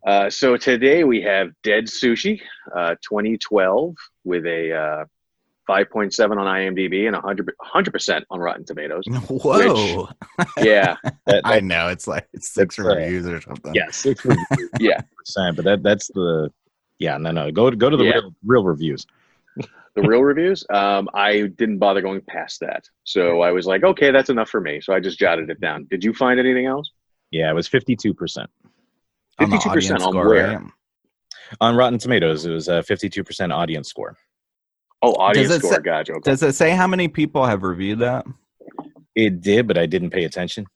Uh, 0.04 0.28
so 0.28 0.56
today 0.56 1.04
we 1.04 1.22
have 1.22 1.50
Dead 1.62 1.84
Sushi, 1.84 2.40
uh, 2.76 2.96
2012, 3.08 3.94
with 4.24 4.44
a 4.44 4.72
uh, 4.74 5.04
5.7 5.68 6.30
on 6.32 6.36
IMDb 6.38 7.06
and 7.06 7.14
100 7.14 7.52
100% 7.74 8.22
on 8.30 8.40
Rotten 8.40 8.64
Tomatoes. 8.64 9.04
Whoa. 9.28 10.08
Yeah, 10.62 10.96
That, 11.26 11.42
I 11.44 11.60
know. 11.60 11.88
It's 11.88 12.06
like 12.06 12.26
six 12.38 12.76
That's, 12.76 12.88
uh, 12.88 12.96
reviews 12.96 13.26
or 13.26 13.40
something. 13.40 13.74
yeah, 13.74 13.90
six 13.90 14.24
reviews, 14.24 14.46
yeah. 14.80 15.00
percent. 15.16 15.56
But 15.56 15.64
that 15.66 15.82
that's 15.82 16.08
the 16.08 16.50
yeah 16.98 17.16
no 17.18 17.30
no 17.30 17.50
go 17.50 17.70
go 17.70 17.88
to 17.90 17.96
the 17.96 18.04
Yeah. 18.04 18.14
real, 18.14 18.34
real 18.44 18.64
reviews. 18.64 19.06
The 19.96 20.02
real 20.02 20.22
reviews, 20.22 20.64
um, 20.72 21.08
I 21.14 21.48
didn't 21.56 21.78
bother 21.78 22.00
going 22.00 22.20
past 22.28 22.60
that. 22.60 22.84
So 23.02 23.40
I 23.40 23.50
was 23.50 23.66
like, 23.66 23.82
okay, 23.82 24.12
that's 24.12 24.30
enough 24.30 24.48
for 24.48 24.60
me. 24.60 24.80
So 24.80 24.92
I 24.94 25.00
just 25.00 25.18
jotted 25.18 25.50
it 25.50 25.60
down. 25.60 25.88
Did 25.90 26.04
you 26.04 26.14
find 26.14 26.38
anything 26.38 26.66
else? 26.66 26.88
Yeah, 27.32 27.50
it 27.50 27.54
was 27.54 27.66
fifty 27.68 27.96
two 27.96 28.14
percent 28.14 28.48
52% 29.40 29.66
audience 29.66 29.90
on 29.90 30.00
score, 30.12 30.28
where? 30.28 30.58
right? 30.58 30.70
on 31.60 31.74
Rotten 31.74 31.98
Tomatoes. 31.98 32.44
It 32.46 32.52
was 32.52 32.68
a 32.68 32.82
fifty 32.84 33.08
two 33.08 33.24
percent 33.24 33.52
audience 33.52 33.88
score. 33.88 34.16
Oh, 35.02 35.12
audience 35.14 35.54
score. 35.56 35.74
say- 35.74 35.80
gotcha. 35.82 36.12
Okay. 36.14 36.30
Does 36.30 36.42
it 36.42 36.54
say 36.54 36.70
how 36.70 36.86
many 36.86 37.08
people 37.08 37.44
have 37.46 37.62
reviewed 37.62 38.00
that? 38.00 38.26
It 39.14 39.40
did, 39.40 39.66
but 39.66 39.78
I 39.78 39.86
didn't 39.86 40.10
pay 40.10 40.24
attention. 40.24 40.66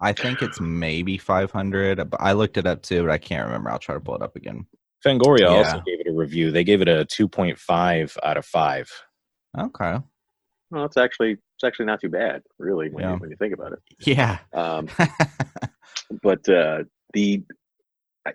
I 0.00 0.12
think 0.12 0.42
it's 0.42 0.60
maybe 0.60 1.18
500. 1.18 2.08
but 2.10 2.20
I 2.20 2.32
looked 2.32 2.56
it 2.56 2.66
up 2.66 2.82
too, 2.82 3.02
but 3.02 3.10
I 3.10 3.18
can't 3.18 3.46
remember. 3.46 3.70
I'll 3.70 3.78
try 3.78 3.94
to 3.94 4.00
pull 4.00 4.14
it 4.16 4.22
up 4.22 4.36
again. 4.36 4.66
Fangoria 5.04 5.40
Yeah. 5.40 5.46
also 5.48 5.82
gave 5.86 6.00
it 6.00 6.06
a 6.08 6.12
review. 6.12 6.50
They 6.50 6.64
gave 6.64 6.80
it 6.82 6.88
a 6.88 7.04
two 7.04 7.26
point 7.28 7.58
five 7.58 8.16
out 8.22 8.36
of 8.36 8.44
five. 8.46 8.90
Okay. 9.58 9.96
Well, 10.70 10.84
it's 10.84 10.96
actually 10.96 11.32
it's 11.32 11.64
actually 11.64 11.86
not 11.86 12.00
too 12.00 12.08
bad, 12.10 12.42
really, 12.58 12.90
when, 12.90 13.02
Yeah. 13.04 13.14
you, 13.14 13.18
when 13.18 13.30
you 13.30 13.36
think 13.36 13.52
about 13.54 13.72
it. 13.72 13.78
Yeah. 14.06 14.38
Um, 14.54 14.88
but 16.22 16.46
uh, 16.48 16.84
the 17.12 17.42
I, 18.26 18.32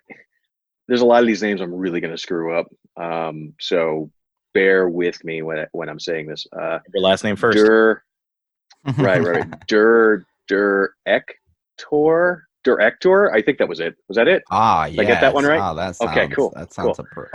there's 0.88 1.02
a 1.02 1.06
lot 1.06 1.22
of 1.22 1.28
these 1.28 1.42
names 1.42 1.62
I'm 1.62 1.74
really 1.74 2.00
going 2.02 2.14
to 2.14 2.18
screw 2.18 2.58
up. 2.60 2.68
Um, 2.98 3.54
so 3.60 4.12
bear 4.55 4.89
with 4.89 5.24
me 5.24 5.43
when 5.43 5.67
when 5.74 5.88
I'm 5.89 6.00
saying 6.00 6.25
this. 6.25 6.47
Uh, 6.59 6.79
Your 6.95 7.03
last 7.03 7.24
name 7.24 7.35
first. 7.35 7.57
Der, 7.59 8.01
right, 8.97 9.21
right, 9.21 9.45
right. 9.45 9.67
Der 9.67 10.25
Der 10.47 10.89
Ector 11.07 12.38
Der 12.63 12.77
Ector. 12.79 13.31
I 13.31 13.43
think 13.43 13.59
that 13.59 13.67
was 13.69 13.79
it. 13.79 13.95
Was 14.07 14.15
that 14.15 14.27
it? 14.27 14.41
ah, 14.50 14.85
yeah. 14.85 15.01
I 15.01 15.05
get 15.05 15.21
that 15.21 15.33
one 15.33 15.45
right? 15.45 15.62
Oh, 15.62 15.75
that 15.75 15.95
sounds, 15.95 16.12
Okay, 16.12 16.27
cool, 16.29 16.51
That 16.55 16.74
sounds 16.74 16.97
cool. 16.97 17.05
appro- 17.05 17.29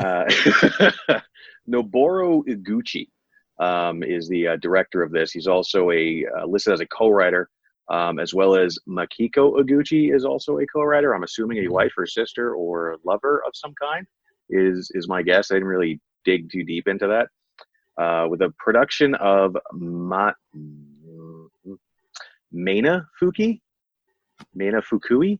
Uh, 1.10 1.20
Noboru 1.68 2.42
Iguchi 2.46 3.08
um, 3.58 4.02
is 4.02 4.28
the 4.28 4.48
uh, 4.48 4.56
director 4.56 5.02
of 5.02 5.12
this. 5.12 5.32
He's 5.32 5.46
also 5.46 5.90
a 5.90 6.24
uh, 6.38 6.46
listed 6.46 6.72
as 6.72 6.80
a 6.80 6.86
co-writer, 6.86 7.48
um, 7.88 8.18
as 8.18 8.34
well 8.34 8.56
as 8.56 8.78
Makiko 8.88 9.60
Iguchi 9.60 10.14
is 10.14 10.24
also 10.24 10.58
a 10.58 10.66
co-writer. 10.66 11.14
I'm 11.14 11.22
assuming 11.24 11.58
a 11.58 11.68
wife 11.68 11.92
or 11.96 12.06
sister 12.06 12.54
or 12.54 12.96
lover 13.04 13.42
of 13.46 13.52
some 13.54 13.74
kind 13.80 14.06
is 14.50 14.90
is 14.94 15.08
my 15.08 15.22
guess. 15.22 15.50
I 15.50 15.54
didn't 15.54 15.68
really 15.68 16.00
dig 16.24 16.50
too 16.50 16.64
deep 16.64 16.88
into 16.88 17.06
that. 17.08 17.28
Uh, 18.02 18.26
with 18.28 18.40
a 18.40 18.52
production 18.58 19.14
of 19.16 19.56
Ma- 19.72 20.32
Maina 22.50 23.06
Fuki, 23.20 23.60
Maina 24.54 24.80
Fukui, 24.82 25.38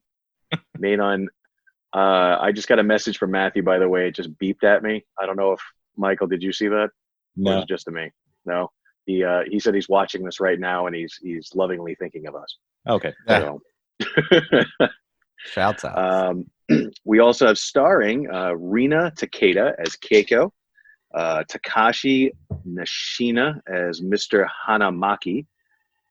made 0.78 1.00
on. 1.00 1.28
Uh, 1.94 2.38
I 2.40 2.52
just 2.52 2.68
got 2.68 2.78
a 2.78 2.82
message 2.82 3.18
from 3.18 3.30
Matthew, 3.30 3.62
by 3.62 3.78
the 3.78 3.88
way. 3.88 4.08
It 4.08 4.14
just 4.14 4.32
beeped 4.38 4.64
at 4.64 4.82
me. 4.82 5.04
I 5.18 5.26
don't 5.26 5.36
know 5.36 5.52
if 5.52 5.60
Michael, 5.96 6.26
did 6.26 6.42
you 6.42 6.52
see 6.52 6.68
that? 6.68 6.90
No. 7.36 7.64
just 7.66 7.84
to 7.86 7.90
me? 7.90 8.10
No. 8.44 8.70
He 9.06 9.24
uh, 9.24 9.42
he 9.46 9.58
said 9.58 9.74
he's 9.74 9.88
watching 9.88 10.24
this 10.24 10.40
right 10.40 10.60
now 10.60 10.86
and 10.86 10.94
he's 10.94 11.18
he's 11.20 11.50
lovingly 11.54 11.94
thinking 11.96 12.26
of 12.26 12.34
us. 12.36 12.56
Okay. 12.88 13.12
So. 13.28 13.60
Shouts 15.44 15.84
out. 15.84 15.98
Um, 15.98 16.46
we 17.04 17.18
also 17.18 17.46
have 17.48 17.58
starring 17.58 18.30
uh, 18.32 18.52
Rina 18.52 19.12
Takeda 19.16 19.74
as 19.78 19.96
Keiko, 19.96 20.50
uh, 21.14 21.44
Takashi 21.44 22.30
Nishina 22.66 23.60
as 23.66 24.00
Mr. 24.00 24.46
Hanamaki, 24.66 25.46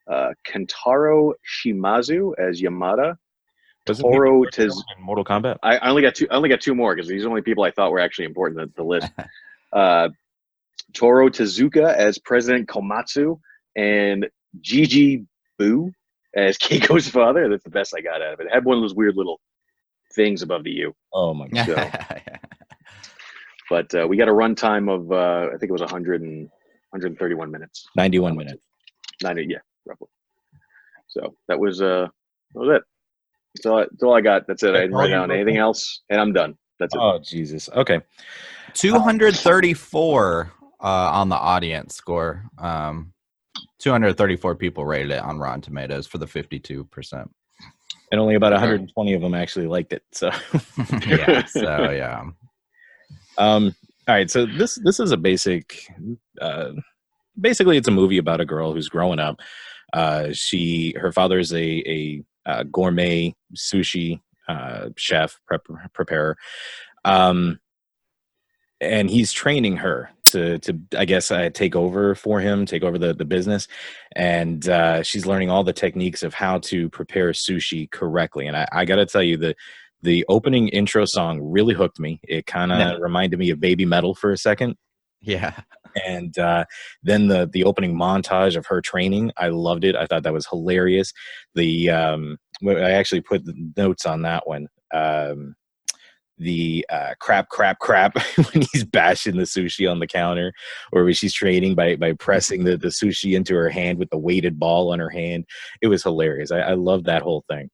uh, 0.08 0.30
Kentaro 0.46 1.32
Shimazu 1.46 2.32
as 2.38 2.60
Yamada. 2.60 3.16
Doesn't 3.84 4.04
Toro 4.04 4.42
he 4.42 4.48
Tez- 4.50 4.82
in 4.96 5.02
Mortal 5.02 5.24
Kombat. 5.24 5.58
I, 5.62 5.76
I 5.78 5.88
only 5.90 6.02
got 6.02 6.14
two. 6.14 6.28
I 6.30 6.34
only 6.36 6.48
got 6.48 6.60
two 6.60 6.74
more 6.74 6.94
because 6.94 7.08
these 7.08 7.22
are 7.22 7.24
the 7.24 7.30
only 7.30 7.42
people 7.42 7.64
I 7.64 7.70
thought 7.72 7.90
were 7.90 7.98
actually 7.98 8.26
important 8.26 8.60
to 8.60 8.72
the 8.76 8.84
list. 8.84 9.10
uh, 9.72 10.08
Toro 10.92 11.28
Tezuka 11.28 11.92
as 11.94 12.18
President 12.18 12.68
Komatsu, 12.68 13.40
and 13.74 14.28
Gigi 14.60 15.24
Boo 15.58 15.92
as 16.36 16.56
Keiko's 16.58 17.08
father. 17.08 17.48
That's 17.48 17.64
the 17.64 17.70
best 17.70 17.92
I 17.96 18.02
got 18.02 18.22
out 18.22 18.34
of 18.34 18.40
it. 18.40 18.46
It 18.46 18.52
had 18.52 18.64
one 18.64 18.76
of 18.76 18.82
those 18.82 18.94
weird 18.94 19.16
little 19.16 19.40
things 20.14 20.42
above 20.42 20.62
the 20.62 20.70
U. 20.72 20.94
Oh 21.12 21.34
my 21.34 21.48
god. 21.52 21.66
so- 21.66 22.22
But 23.72 23.94
uh, 23.94 24.06
we 24.06 24.18
got 24.18 24.28
a 24.28 24.32
runtime 24.32 24.92
of 24.94 25.10
uh, 25.10 25.46
I 25.46 25.56
think 25.56 25.70
it 25.70 25.72
was 25.72 25.80
100 25.80 26.20
and 26.20 26.42
131 26.90 27.50
minutes. 27.50 27.88
91 27.96 28.36
minutes. 28.36 28.60
90, 29.22 29.46
yeah, 29.48 29.56
roughly. 29.86 30.08
So 31.08 31.34
that 31.48 31.58
was 31.58 31.80
uh 31.80 32.06
that 32.52 32.60
was 32.60 32.76
it. 32.76 32.82
That's 33.54 33.64
all 33.64 33.78
I, 33.78 33.84
that's 33.84 34.02
all 34.02 34.14
I 34.14 34.20
got. 34.20 34.46
That's 34.46 34.62
it. 34.62 34.74
I 34.74 34.80
didn't 34.80 34.94
write 34.94 35.08
down 35.08 35.30
wrote 35.30 35.36
anything 35.36 35.56
else, 35.56 36.02
and 36.10 36.20
I'm 36.20 36.34
done. 36.34 36.54
That's 36.78 36.94
it. 36.94 37.00
Oh 37.00 37.18
Jesus. 37.24 37.70
Okay. 37.74 38.02
234 38.74 40.52
uh, 40.82 40.86
on 40.86 41.30
the 41.30 41.36
audience 41.36 41.94
score. 41.94 42.44
Um, 42.58 43.14
234 43.78 44.54
people 44.56 44.84
rated 44.84 45.12
it 45.12 45.22
on 45.22 45.38
Rotten 45.38 45.62
Tomatoes 45.62 46.06
for 46.06 46.18
the 46.18 46.26
52%. 46.26 47.26
And 48.10 48.20
only 48.20 48.34
about 48.34 48.52
120 48.52 49.14
of 49.14 49.22
them 49.22 49.32
actually 49.32 49.66
liked 49.66 49.94
it. 49.94 50.02
So 50.12 50.26
yeah. 51.06 51.46
So, 51.46 51.90
yeah. 51.90 52.22
Um, 53.38 53.74
all 54.08 54.14
right, 54.14 54.30
so 54.30 54.46
this 54.46 54.76
this 54.82 54.98
is 54.98 55.12
a 55.12 55.16
basic, 55.16 55.86
uh, 56.40 56.72
basically, 57.40 57.76
it's 57.76 57.88
a 57.88 57.92
movie 57.92 58.18
about 58.18 58.40
a 58.40 58.44
girl 58.44 58.72
who's 58.72 58.88
growing 58.88 59.20
up. 59.20 59.40
Uh, 59.92 60.28
she 60.32 60.94
her 60.98 61.12
father 61.12 61.38
is 61.38 61.52
a 61.52 61.82
a, 61.86 62.24
uh 62.46 62.64
gourmet 62.64 63.34
sushi 63.54 64.20
uh, 64.48 64.88
chef 64.96 65.38
prep, 65.46 65.64
preparer, 65.92 66.36
um, 67.04 67.60
and 68.80 69.08
he's 69.08 69.32
training 69.32 69.76
her 69.76 70.10
to 70.26 70.58
to 70.58 70.78
I 70.98 71.04
guess 71.04 71.30
uh, 71.30 71.50
take 71.50 71.76
over 71.76 72.14
for 72.14 72.40
him, 72.40 72.66
take 72.66 72.82
over 72.82 72.98
the 72.98 73.14
the 73.14 73.24
business, 73.24 73.68
and 74.16 74.68
uh, 74.68 75.02
she's 75.02 75.26
learning 75.26 75.50
all 75.50 75.62
the 75.62 75.72
techniques 75.72 76.22
of 76.22 76.34
how 76.34 76.58
to 76.58 76.88
prepare 76.88 77.30
sushi 77.30 77.90
correctly. 77.90 78.46
And 78.46 78.56
I, 78.56 78.66
I 78.72 78.84
got 78.84 78.96
to 78.96 79.06
tell 79.06 79.22
you 79.22 79.36
that 79.38 79.56
the 80.02 80.24
opening 80.28 80.68
intro 80.68 81.04
song 81.04 81.40
really 81.40 81.74
hooked 81.74 82.00
me. 82.00 82.20
It 82.28 82.46
kind 82.46 82.72
of 82.72 82.78
Yeah. 82.78 82.96
reminded 82.98 83.38
me 83.38 83.50
of 83.50 83.60
Baby 83.60 83.84
Metal 83.84 84.14
for 84.14 84.32
a 84.32 84.36
second, 84.38 84.76
Yeah. 85.20 85.60
and 86.06 86.36
uh, 86.38 86.64
then 87.02 87.28
the 87.28 87.48
the 87.52 87.64
opening 87.64 87.94
montage 87.96 88.56
of 88.56 88.66
her 88.66 88.80
training. 88.80 89.32
I 89.36 89.48
loved 89.48 89.84
it. 89.84 89.94
I 89.96 90.06
thought 90.06 90.22
that 90.24 90.32
was 90.32 90.46
hilarious. 90.48 91.12
The 91.54 91.90
um, 91.90 92.38
I 92.66 92.90
actually 92.92 93.20
put 93.22 93.42
notes 93.76 94.06
on 94.06 94.22
that 94.22 94.46
one. 94.46 94.68
Um, 94.94 95.54
the 96.38 96.84
uh, 96.90 97.10
crap, 97.20 97.48
crap, 97.50 97.78
crap 97.78 98.16
when 98.36 98.64
he's 98.72 98.84
bashing 98.84 99.36
the 99.36 99.44
sushi 99.44 99.88
on 99.88 100.00
the 100.00 100.06
counter, 100.08 100.52
or 100.92 101.04
when 101.04 101.14
she's 101.14 101.32
training 101.34 101.74
by 101.76 101.94
by 101.96 102.12
pressing 102.14 102.64
the, 102.64 102.76
the 102.76 102.88
sushi 102.88 103.36
into 103.36 103.54
her 103.54 103.68
hand 103.68 103.98
with 103.98 104.10
the 104.10 104.18
weighted 104.18 104.58
ball 104.58 104.92
on 104.92 104.98
her 104.98 105.10
hand. 105.10 105.44
It 105.80 105.86
was 105.88 106.02
hilarious. 106.02 106.50
I, 106.50 106.58
I 106.60 106.74
loved 106.74 107.04
that 107.06 107.22
whole 107.22 107.44
thing. 107.48 107.70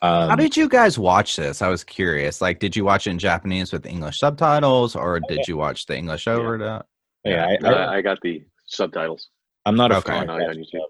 Um, 0.00 0.30
How 0.30 0.36
did 0.36 0.56
you 0.56 0.68
guys 0.68 0.98
watch 0.98 1.34
this? 1.36 1.60
I 1.60 1.68
was 1.68 1.82
curious. 1.82 2.40
Like, 2.40 2.60
did 2.60 2.76
you 2.76 2.84
watch 2.84 3.06
it 3.06 3.10
in 3.10 3.18
Japanese 3.18 3.72
with 3.72 3.84
English 3.84 4.18
subtitles, 4.20 4.94
or 4.94 5.18
did 5.28 5.48
you 5.48 5.56
watch 5.56 5.86
the 5.86 5.96
English 5.96 6.28
over 6.28 6.54
it? 6.54 6.82
yeah, 7.24 7.46
I, 7.46 7.56
Uh, 7.66 7.72
I, 7.74 7.96
I 7.96 8.00
got 8.02 8.18
the 8.22 8.44
subtitles. 8.66 9.28
I'm 9.66 9.74
not 9.76 9.90
a 9.90 9.96
Okay. 9.96 10.12
fan. 10.12 10.26
No, 10.28 10.38
that 10.38 10.50
on 10.50 10.54
YouTube. 10.56 10.80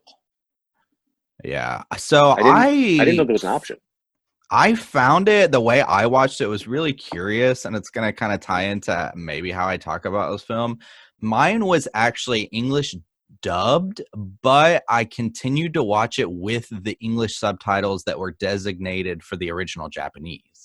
Yeah. 1.45 1.83
So 1.97 2.31
I 2.33 2.37
didn't- 2.37 2.57
I 2.57 2.67
I 2.69 3.05
didn't 3.05 3.17
know 3.17 3.25
there 3.25 3.33
was 3.33 3.45
an 3.45 3.51
option. 3.51 3.77
I 4.51 4.75
found 4.75 5.29
it 5.29 5.53
the 5.53 5.61
way 5.61 5.83
I 5.83 6.07
watched 6.07 6.41
it 6.41 6.47
was 6.47 6.67
really 6.67 6.93
curious, 6.93 7.65
and 7.65 7.77
it's 7.77 7.91
gonna 7.91 8.13
kind 8.13 8.33
of 8.33 8.41
tie 8.41 8.63
into 8.65 9.13
maybe 9.15 9.51
how 9.51 9.69
I 9.69 9.77
talk 9.77 10.05
about 10.05 10.33
this 10.33 10.43
film. 10.43 10.79
Mine 11.21 11.65
was 11.65 11.89
actually 11.95 12.43
English 12.45 12.95
dubbed, 13.43 14.03
but 14.43 14.85
I 14.89 15.05
continued 15.05 15.75
to 15.75 15.83
watch 15.83 16.19
it 16.19 16.31
with 16.31 16.69
the 16.71 16.97
English 17.01 17.37
subtitles 17.37 18.05
that 18.05 18.19
were 18.19 18.33
designated 18.33 19.23
for 19.23 19.37
the 19.37 19.51
original 19.51 19.89
Japanese. 19.89 20.59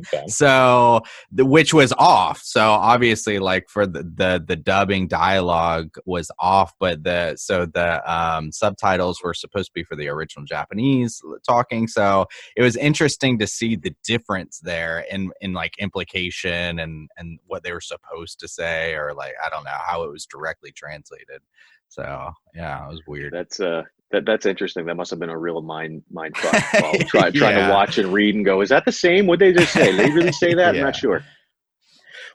Okay. 0.00 0.24
so 0.28 1.00
the, 1.30 1.44
which 1.44 1.74
was 1.74 1.92
off 1.98 2.40
so 2.42 2.70
obviously 2.70 3.38
like 3.38 3.68
for 3.68 3.86
the, 3.86 4.02
the 4.02 4.42
the 4.46 4.56
dubbing 4.56 5.08
dialogue 5.08 5.96
was 6.06 6.30
off 6.38 6.72
but 6.80 7.04
the 7.04 7.36
so 7.36 7.66
the 7.66 8.12
um 8.12 8.50
subtitles 8.50 9.20
were 9.22 9.34
supposed 9.34 9.66
to 9.68 9.72
be 9.74 9.84
for 9.84 9.96
the 9.96 10.08
original 10.08 10.44
japanese 10.44 11.20
talking 11.46 11.86
so 11.86 12.26
it 12.56 12.62
was 12.62 12.76
interesting 12.76 13.38
to 13.38 13.46
see 13.46 13.76
the 13.76 13.94
difference 14.04 14.60
there 14.60 15.04
in 15.10 15.30
in 15.40 15.52
like 15.52 15.74
implication 15.78 16.78
and 16.78 17.10
and 17.16 17.38
what 17.46 17.62
they 17.62 17.72
were 17.72 17.80
supposed 17.80 18.40
to 18.40 18.48
say 18.48 18.94
or 18.94 19.12
like 19.14 19.34
i 19.44 19.48
don't 19.50 19.64
know 19.64 19.70
how 19.86 20.02
it 20.02 20.10
was 20.10 20.26
directly 20.26 20.72
translated 20.72 21.42
so 21.88 22.30
yeah 22.54 22.84
it 22.84 22.88
was 22.90 23.02
weird 23.06 23.32
That's 23.32 23.60
uh 23.60 23.82
that 24.10 24.24
that's 24.24 24.46
interesting. 24.46 24.86
That 24.86 24.94
must 24.96 25.10
have 25.10 25.20
been 25.20 25.28
a 25.28 25.36
real 25.38 25.60
mind 25.60 26.02
mind 26.10 26.34
fuck. 26.34 26.54
Try, 27.08 27.30
trying 27.30 27.58
Yeah. 27.58 27.66
to 27.68 27.72
watch 27.74 27.98
and 27.98 28.10
read 28.10 28.34
and 28.36 28.42
go, 28.42 28.62
is 28.62 28.70
that 28.70 28.86
the 28.86 28.90
same? 28.92 29.26
What 29.26 29.38
they 29.38 29.52
just 29.52 29.70
say? 29.70 29.94
They 29.94 30.08
really 30.10 30.32
say 30.32 30.54
that? 30.54 30.74
I'm 30.74 30.80
not 30.80 30.96
sure. 30.96 31.22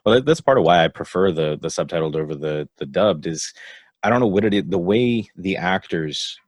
Well, 0.06 0.22
that's 0.22 0.40
part 0.40 0.56
of 0.56 0.62
why 0.64 0.84
I 0.84 0.88
prefer 0.88 1.32
the 1.32 1.58
the 1.60 1.66
subtitled 1.66 2.14
over 2.14 2.36
the 2.36 2.68
the 2.76 2.86
dubbed. 2.86 3.26
Is 3.26 3.52
I 4.04 4.08
don't 4.10 4.20
know 4.20 4.28
what 4.28 4.44
it 4.44 4.54
is. 4.54 4.62
The 4.68 4.78
way 4.78 5.26
the 5.36 5.56
actors 5.56 6.38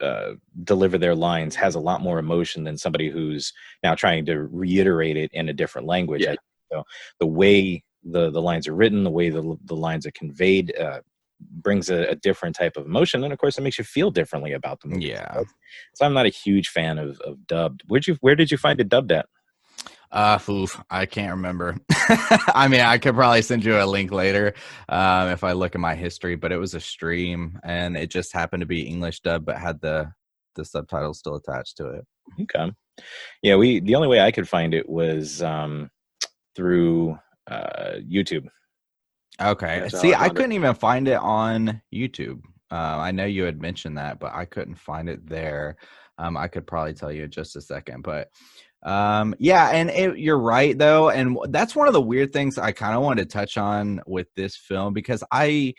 uh, 0.00 0.30
deliver 0.62 0.96
their 0.96 1.14
lines 1.14 1.54
has 1.56 1.74
a 1.74 1.80
lot 1.80 2.00
more 2.00 2.18
emotion 2.18 2.64
than 2.64 2.78
somebody 2.78 3.10
who's 3.10 3.52
now 3.82 3.94
trying 3.94 4.24
to 4.26 4.44
reiterate 4.44 5.18
it 5.18 5.30
in 5.34 5.50
a 5.50 5.52
different 5.52 5.86
language. 5.86 6.22
Yeah. 6.22 6.36
So 6.72 6.84
the 7.20 7.26
way 7.26 7.84
the 8.02 8.30
the 8.30 8.40
lines 8.40 8.66
are 8.66 8.74
written, 8.74 9.04
the 9.04 9.10
way 9.10 9.28
the 9.28 9.58
the 9.66 9.76
lines 9.76 10.06
are 10.06 10.12
conveyed. 10.12 10.74
Uh, 10.78 11.00
brings 11.50 11.90
a, 11.90 12.04
a 12.08 12.14
different 12.14 12.56
type 12.56 12.76
of 12.76 12.86
emotion 12.86 13.24
and 13.24 13.32
of 13.32 13.38
course 13.38 13.58
it 13.58 13.62
makes 13.62 13.78
you 13.78 13.84
feel 13.84 14.10
differently 14.10 14.52
about 14.52 14.80
the 14.80 14.88
movie 14.88 15.06
yeah 15.06 15.40
so 15.94 16.04
i'm 16.04 16.14
not 16.14 16.26
a 16.26 16.30
huge 16.30 16.68
fan 16.68 16.98
of, 16.98 17.20
of 17.20 17.46
dubbed 17.46 17.82
where'd 17.88 18.06
you 18.06 18.16
where 18.20 18.34
did 18.34 18.50
you 18.50 18.56
find 18.56 18.80
it 18.80 18.88
dubbed 18.88 19.12
at 19.12 19.26
Uh, 20.12 20.38
oof, 20.48 20.80
I 20.90 21.06
can't 21.06 21.32
remember. 21.32 21.76
I 22.54 22.68
mean, 22.68 22.82
I 22.82 22.98
could 22.98 23.16
probably 23.16 23.42
send 23.42 23.64
you 23.64 23.82
a 23.82 23.84
link 23.84 24.12
later 24.12 24.54
um, 24.88 25.28
if 25.30 25.42
I 25.42 25.52
look 25.52 25.74
at 25.74 25.80
my 25.80 25.96
history, 25.96 26.36
but 26.36 26.52
it 26.52 26.56
was 26.56 26.74
a 26.74 26.80
stream 26.80 27.58
and 27.64 27.96
it 27.96 28.12
just 28.12 28.32
happened 28.32 28.60
to 28.60 28.66
be 28.66 28.82
English 28.82 29.20
dub, 29.22 29.44
but 29.44 29.58
had 29.58 29.80
the 29.80 30.12
the 30.54 30.64
subtitles 30.64 31.18
still 31.18 31.34
attached 31.34 31.76
to 31.78 31.88
it. 31.88 32.04
Okay. 32.42 32.70
Yeah, 33.42 33.56
we 33.56 33.80
the 33.80 33.96
only 33.96 34.08
way 34.08 34.20
I 34.20 34.30
could 34.30 34.48
find 34.48 34.72
it 34.72 34.88
was 34.88 35.42
um 35.42 35.90
through 36.54 37.18
uh 37.50 37.94
YouTube. 38.08 38.46
Okay. 39.40 39.80
That's 39.80 40.00
See, 40.00 40.14
I 40.14 40.24
I 40.24 40.28
couldn't 40.28 40.52
even 40.52 40.74
find 40.74 41.08
it 41.08 41.18
on 41.18 41.80
YouTube. 41.92 42.40
Uh, 42.70 42.98
I 42.98 43.10
know 43.10 43.24
you 43.24 43.44
had 43.44 43.60
mentioned 43.60 43.98
that, 43.98 44.18
but 44.18 44.34
I 44.34 44.44
couldn't 44.44 44.76
find 44.76 45.08
it 45.08 45.26
there. 45.28 45.76
Um, 46.18 46.36
I 46.36 46.48
could 46.48 46.66
probably 46.66 46.94
tell 46.94 47.12
you 47.12 47.24
in 47.24 47.30
just 47.30 47.56
a 47.56 47.60
second, 47.60 48.02
but 48.02 48.30
um, 48.84 49.34
yeah, 49.38 49.70
and 49.70 49.90
it, 49.90 50.18
you're 50.18 50.38
right 50.38 50.76
though, 50.76 51.08
and 51.08 51.38
that's 51.48 51.74
one 51.74 51.88
of 51.88 51.94
the 51.94 52.00
weird 52.00 52.32
things 52.32 52.58
I 52.58 52.72
kind 52.72 52.94
of 52.94 53.02
wanted 53.02 53.28
to 53.28 53.32
touch 53.32 53.56
on 53.56 54.00
with 54.06 54.26
this 54.34 54.56
film 54.56 54.92
because 54.92 55.24
I, 55.32 55.74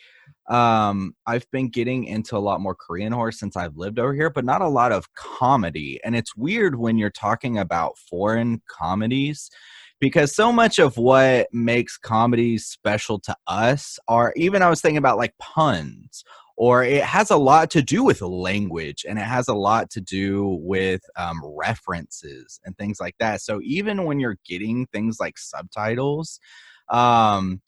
um, 0.49 1.15
I've 1.27 1.49
been 1.51 1.69
getting 1.69 2.05
into 2.05 2.35
a 2.35 2.39
lot 2.39 2.61
more 2.61 2.75
Korean 2.75 3.13
horror 3.13 3.31
since 3.31 3.55
I've 3.55 3.77
lived 3.77 3.99
over 3.99 4.13
here, 4.13 4.31
but 4.31 4.43
not 4.43 4.61
a 4.61 4.67
lot 4.67 4.91
of 4.91 5.13
comedy, 5.13 5.99
and 6.03 6.15
it's 6.15 6.35
weird 6.35 6.75
when 6.75 6.97
you're 6.97 7.11
talking 7.11 7.59
about 7.59 7.97
foreign 8.09 8.61
comedies 8.67 9.49
because 9.99 10.35
so 10.35 10.51
much 10.51 10.79
of 10.79 10.97
what 10.97 11.47
makes 11.51 11.97
comedies 11.97 12.65
special 12.65 13.19
to 13.19 13.35
us 13.47 13.97
are 14.07 14.33
even 14.35 14.61
I 14.61 14.69
was 14.69 14.81
thinking 14.81 14.97
about 14.97 15.17
like 15.17 15.37
puns 15.39 16.23
or 16.57 16.83
it 16.83 17.03
has 17.03 17.31
a 17.31 17.37
lot 17.37 17.69
to 17.71 17.81
do 17.81 18.03
with 18.03 18.21
language 18.21 19.05
and 19.07 19.19
it 19.19 19.23
has 19.23 19.47
a 19.47 19.53
lot 19.53 19.89
to 19.91 20.01
do 20.01 20.57
with 20.61 21.01
um, 21.17 21.41
references 21.43 22.59
and 22.63 22.77
things 22.77 22.99
like 22.99 23.15
that. 23.19 23.41
So 23.41 23.59
even 23.63 24.05
when 24.05 24.19
you're 24.19 24.37
getting 24.45 24.85
things 24.87 25.17
like 25.19 25.37
subtitles 25.37 26.39
um 26.89 27.61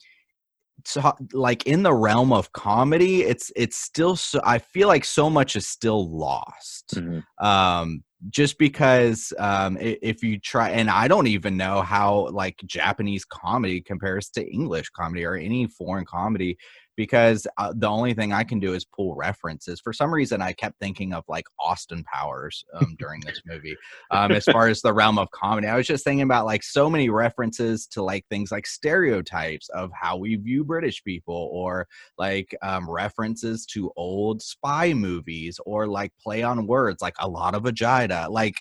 like 1.33 1.65
in 1.65 1.83
the 1.83 1.93
realm 1.93 2.31
of 2.31 2.51
comedy 2.53 3.23
it's 3.23 3.51
it's 3.55 3.77
still 3.77 4.15
so 4.15 4.39
i 4.43 4.57
feel 4.57 4.87
like 4.87 5.03
so 5.03 5.29
much 5.29 5.55
is 5.55 5.67
still 5.67 6.09
lost 6.09 6.95
Mhm. 6.95 7.23
um 7.43 8.03
just 8.29 8.57
because 8.57 9.33
um 9.37 9.77
if 9.79 10.23
you 10.23 10.39
try 10.39 10.69
and 10.69 10.89
i 10.89 11.07
don't 11.07 11.27
even 11.27 11.57
know 11.57 11.81
how 11.81 12.29
like 12.29 12.55
japanese 12.65 13.25
comedy 13.25 13.81
compares 13.81 14.29
to 14.29 14.47
english 14.51 14.89
comedy 14.89 15.23
or 15.25 15.35
any 15.35 15.67
foreign 15.67 16.05
comedy 16.05 16.57
because 16.97 17.47
uh, 17.57 17.71
the 17.73 17.87
only 17.87 18.13
thing 18.13 18.33
i 18.33 18.43
can 18.43 18.59
do 18.59 18.73
is 18.73 18.83
pull 18.83 19.15
references. 19.15 19.79
For 19.79 19.93
some 19.93 20.13
reason 20.13 20.41
i 20.41 20.51
kept 20.51 20.77
thinking 20.79 21.13
of 21.13 21.23
like 21.29 21.45
austin 21.59 22.03
powers 22.03 22.65
um, 22.73 22.95
during 22.99 23.21
this 23.21 23.41
movie 23.45 23.77
um, 24.11 24.31
as 24.31 24.43
far 24.45 24.67
as 24.67 24.81
the 24.81 24.93
realm 24.93 25.17
of 25.17 25.31
comedy. 25.31 25.67
I 25.67 25.77
was 25.77 25.87
just 25.87 26.03
thinking 26.03 26.23
about 26.23 26.45
like 26.45 26.63
so 26.63 26.89
many 26.89 27.09
references 27.09 27.87
to 27.87 28.03
like 28.03 28.25
things 28.29 28.51
like 28.51 28.67
stereotypes 28.67 29.69
of 29.69 29.91
how 29.93 30.17
we 30.17 30.35
view 30.35 30.65
british 30.65 31.01
people 31.03 31.49
or 31.53 31.87
like 32.17 32.53
um, 32.61 32.89
references 32.89 33.65
to 33.67 33.91
old 33.95 34.41
spy 34.41 34.93
movies 34.93 35.59
or 35.65 35.87
like 35.87 36.11
play 36.21 36.43
on 36.43 36.67
words 36.67 37.01
like 37.01 37.15
a 37.19 37.27
lot 37.27 37.55
of 37.55 37.63
vagina. 37.63 38.27
Like 38.29 38.55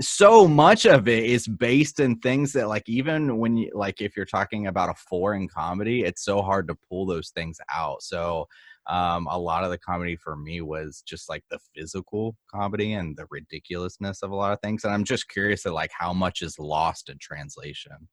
so 0.00 0.48
much 0.48 0.86
of 0.86 1.08
it 1.08 1.24
is 1.24 1.46
based 1.46 2.00
in 2.00 2.16
things 2.18 2.52
that 2.52 2.68
like 2.68 2.88
even 2.88 3.38
when 3.38 3.56
you 3.56 3.70
like 3.74 4.00
if 4.00 4.16
you're 4.16 4.24
talking 4.24 4.66
about 4.66 4.88
a 4.88 4.94
foreign 4.94 5.46
comedy 5.46 6.02
it's 6.02 6.24
so 6.24 6.40
hard 6.40 6.66
to 6.66 6.74
pull 6.88 7.04
those 7.04 7.30
things 7.30 7.58
out 7.72 8.02
so 8.02 8.46
um 8.88 9.26
a 9.30 9.38
lot 9.38 9.62
of 9.62 9.70
the 9.70 9.78
comedy 9.78 10.16
for 10.16 10.36
me 10.36 10.60
was 10.62 11.02
just 11.06 11.28
like 11.28 11.44
the 11.50 11.58
physical 11.74 12.34
comedy 12.50 12.94
and 12.94 13.16
the 13.16 13.26
ridiculousness 13.30 14.22
of 14.22 14.30
a 14.30 14.34
lot 14.34 14.52
of 14.52 14.60
things 14.60 14.84
and 14.84 14.94
i'm 14.94 15.04
just 15.04 15.28
curious 15.28 15.66
at 15.66 15.74
like 15.74 15.90
how 15.96 16.12
much 16.12 16.40
is 16.40 16.58
lost 16.58 17.10
in 17.10 17.18
translation 17.20 18.08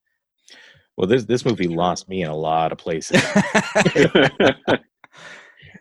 Well, 0.97 1.07
this 1.07 1.25
this 1.25 1.45
movie 1.45 1.67
lost 1.67 2.09
me 2.09 2.23
in 2.23 2.29
a 2.29 2.35
lot 2.35 2.71
of 2.71 2.79
places. 2.79 3.21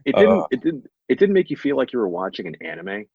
it 0.04 0.14
didn't. 0.14 0.40
Uh, 0.40 0.46
it 0.50 0.62
didn't. 0.62 0.86
It 1.08 1.18
didn't 1.18 1.34
make 1.34 1.50
you 1.50 1.56
feel 1.56 1.76
like 1.76 1.92
you 1.92 1.98
were 1.98 2.08
watching 2.08 2.46
an 2.46 2.56
anime, 2.60 3.06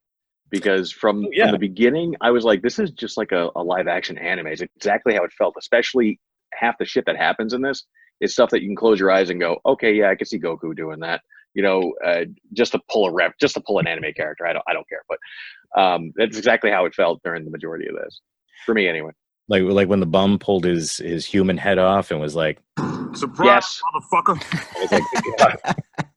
because 0.51 0.91
from, 0.91 1.25
Oh, 1.25 1.29
yeah. 1.31 1.45
from 1.45 1.53
the 1.53 1.59
beginning, 1.59 2.15
I 2.21 2.29
was 2.31 2.43
like, 2.43 2.61
"This 2.61 2.77
is 2.79 2.91
just 2.91 3.17
like 3.17 3.31
a, 3.31 3.49
a 3.55 3.63
live 3.63 3.87
action 3.87 4.17
anime." 4.17 4.47
It's 4.47 4.61
exactly 4.61 5.13
how 5.15 5.23
it 5.23 5.31
felt. 5.33 5.55
Especially 5.57 6.19
half 6.53 6.77
the 6.77 6.85
shit 6.85 7.05
that 7.07 7.15
happens 7.17 7.53
in 7.53 7.61
this 7.61 7.85
is 8.19 8.33
stuff 8.33 8.49
that 8.51 8.61
you 8.61 8.67
can 8.69 8.75
close 8.75 8.99
your 8.99 9.09
eyes 9.11 9.29
and 9.29 9.39
go, 9.39 9.59
"Okay, 9.65 9.93
yeah, 9.93 10.09
I 10.09 10.15
can 10.15 10.27
see 10.27 10.39
Goku 10.39 10.75
doing 10.75 10.99
that." 10.99 11.21
You 11.53 11.63
know, 11.63 11.93
uh, 12.05 12.25
just 12.53 12.71
to 12.73 12.79
pull 12.89 13.05
a 13.07 13.11
rep, 13.13 13.33
just 13.39 13.55
to 13.55 13.61
pull 13.61 13.79
an 13.79 13.87
anime 13.87 14.13
character. 14.15 14.45
I 14.45 14.53
don't. 14.53 14.63
I 14.67 14.73
don't 14.73 14.87
care. 14.87 15.01
But 15.09 15.81
um, 15.81 16.11
that's 16.15 16.37
exactly 16.37 16.69
how 16.71 16.85
it 16.85 16.93
felt 16.93 17.21
during 17.23 17.43
the 17.45 17.51
majority 17.51 17.87
of 17.87 17.95
this, 17.95 18.21
for 18.65 18.73
me 18.75 18.87
anyway. 18.87 19.11
like 19.49 19.63
like 19.63 19.87
when 19.89 19.99
the 19.99 20.05
bum 20.05 20.37
pulled 20.39 20.63
his 20.65 20.97
his 20.97 21.25
human 21.25 21.57
head 21.57 21.77
off 21.77 22.11
and 22.11 22.19
was 22.21 22.35
like, 22.35 22.59
Surprise, 23.13 23.45
Yes. 23.45 23.81
motherfucker. 24.13 25.75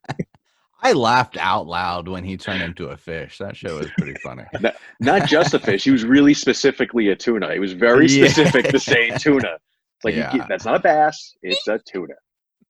I 0.85 0.92
was 0.92 0.97
like 0.97 1.05
i 1.11 1.16
laughed 1.16 1.37
out 1.38 1.66
loud 1.66 2.09
when 2.09 2.25
he 2.25 2.37
turned 2.37 2.62
into 2.62 2.88
a 2.88 2.97
fish 2.97 3.38
that 3.38 3.57
show 3.57 3.79
was 3.79 3.88
pretty 3.99 4.14
funny 4.23 4.44
Not 5.01 5.27
just 5.29 5.55
a 5.55 5.59
fish. 5.59 5.85
He 5.85 5.90
was 5.90 6.05
really 6.05 6.35
specifically 6.35 7.09
a 7.09 7.16
tuna. 7.16 7.53
He 7.53 7.59
was 7.59 7.73
very 7.73 8.07
Yeah. 8.07 8.29
specific 8.29 8.68
to 8.70 8.79
say 8.79 9.11
tuna. 9.18 9.59
Like 10.05 10.14
Yeah. 10.14 10.31
can't- 10.31 10.49
that's 10.49 10.64
not 10.64 10.77
a 10.77 10.81
bass. 10.81 11.37
It's 11.42 11.66
a 11.68 11.81
tuna. 11.90 12.14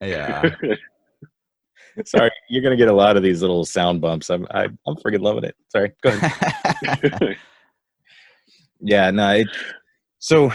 yeah 0.01 0.55
sorry, 2.07 2.31
you're 2.49 2.63
gonna 2.63 2.77
get 2.77 2.89
a 2.89 2.93
lot 2.93 3.17
of 3.17 3.23
these 3.23 3.41
little 3.41 3.65
sound 3.65 4.01
bumps. 4.01 4.31
I'm 4.31 4.47
I, 4.51 4.65
I'm 4.87 4.97
freaking 4.97 5.21
loving 5.23 5.45
it. 5.45 5.55
Sorry, 5.69 5.93
go 6.03 6.11
ahead. 6.11 7.37
Yeah, 8.81 9.11
no. 9.13 9.31
It, 9.37 9.49
so 10.19 10.53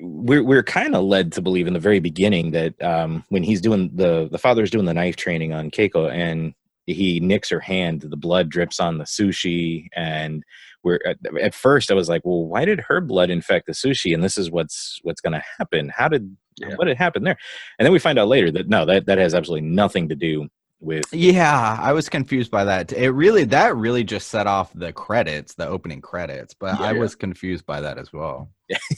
we're 0.00 0.44
we're 0.44 0.62
kind 0.62 0.94
of 0.94 1.04
led 1.04 1.32
to 1.32 1.42
believe 1.42 1.66
in 1.66 1.72
the 1.72 1.80
very 1.80 2.00
beginning 2.00 2.50
that 2.52 2.80
um, 2.82 3.24
when 3.30 3.42
he's 3.42 3.60
doing 3.60 3.90
the 3.94 4.28
the 4.30 4.38
father's 4.38 4.70
doing 4.70 4.84
the 4.84 4.94
knife 4.94 5.16
training 5.16 5.52
on 5.52 5.70
Keiko 5.70 6.10
and 6.12 6.54
he 6.86 7.20
nicks 7.20 7.48
her 7.48 7.60
hand, 7.60 8.00
the 8.02 8.16
blood 8.16 8.48
drips 8.48 8.80
on 8.80 8.98
the 8.98 9.04
sushi, 9.04 9.86
and 9.94 10.42
we're 10.82 10.98
at, 11.06 11.16
at 11.40 11.54
first 11.54 11.90
I 11.90 11.94
was 11.94 12.08
like, 12.08 12.22
well, 12.24 12.44
why 12.46 12.64
did 12.64 12.80
her 12.80 13.00
blood 13.00 13.30
infect 13.30 13.66
the 13.66 13.72
sushi? 13.72 14.12
And 14.12 14.22
this 14.22 14.36
is 14.36 14.50
what's 14.50 14.98
what's 15.02 15.20
going 15.20 15.34
to 15.34 15.44
happen. 15.58 15.90
How 15.94 16.08
did 16.08 16.36
Yeah. 16.58 16.74
what 16.76 16.88
had 16.88 16.98
happened 16.98 17.26
there? 17.26 17.38
And 17.78 17.86
then 17.86 17.92
we 17.92 17.98
find 17.98 18.18
out 18.18 18.28
later 18.28 18.50
that 18.52 18.68
no, 18.68 18.84
that 18.86 19.06
that 19.06 19.18
has 19.18 19.34
absolutely 19.34 19.68
nothing 19.68 20.08
to 20.08 20.16
do 20.16 20.48
with 20.80 21.04
Yeah, 21.12 21.78
I 21.80 21.92
was 21.92 22.08
confused 22.08 22.50
by 22.50 22.64
that. 22.64 22.92
It 22.92 23.10
really 23.10 23.44
that 23.44 23.76
really 23.76 24.02
just 24.04 24.28
set 24.28 24.46
off 24.48 24.72
the 24.74 24.92
credits, 24.92 25.54
the 25.54 25.68
opening 25.68 26.00
credits, 26.00 26.52
but 26.54 26.80
I 26.80 26.92
Yeah. 26.92 26.98
was 27.00 27.14
confused 27.14 27.64
by 27.64 27.80
that 27.80 27.96
as 27.98 28.12
well. 28.12 28.50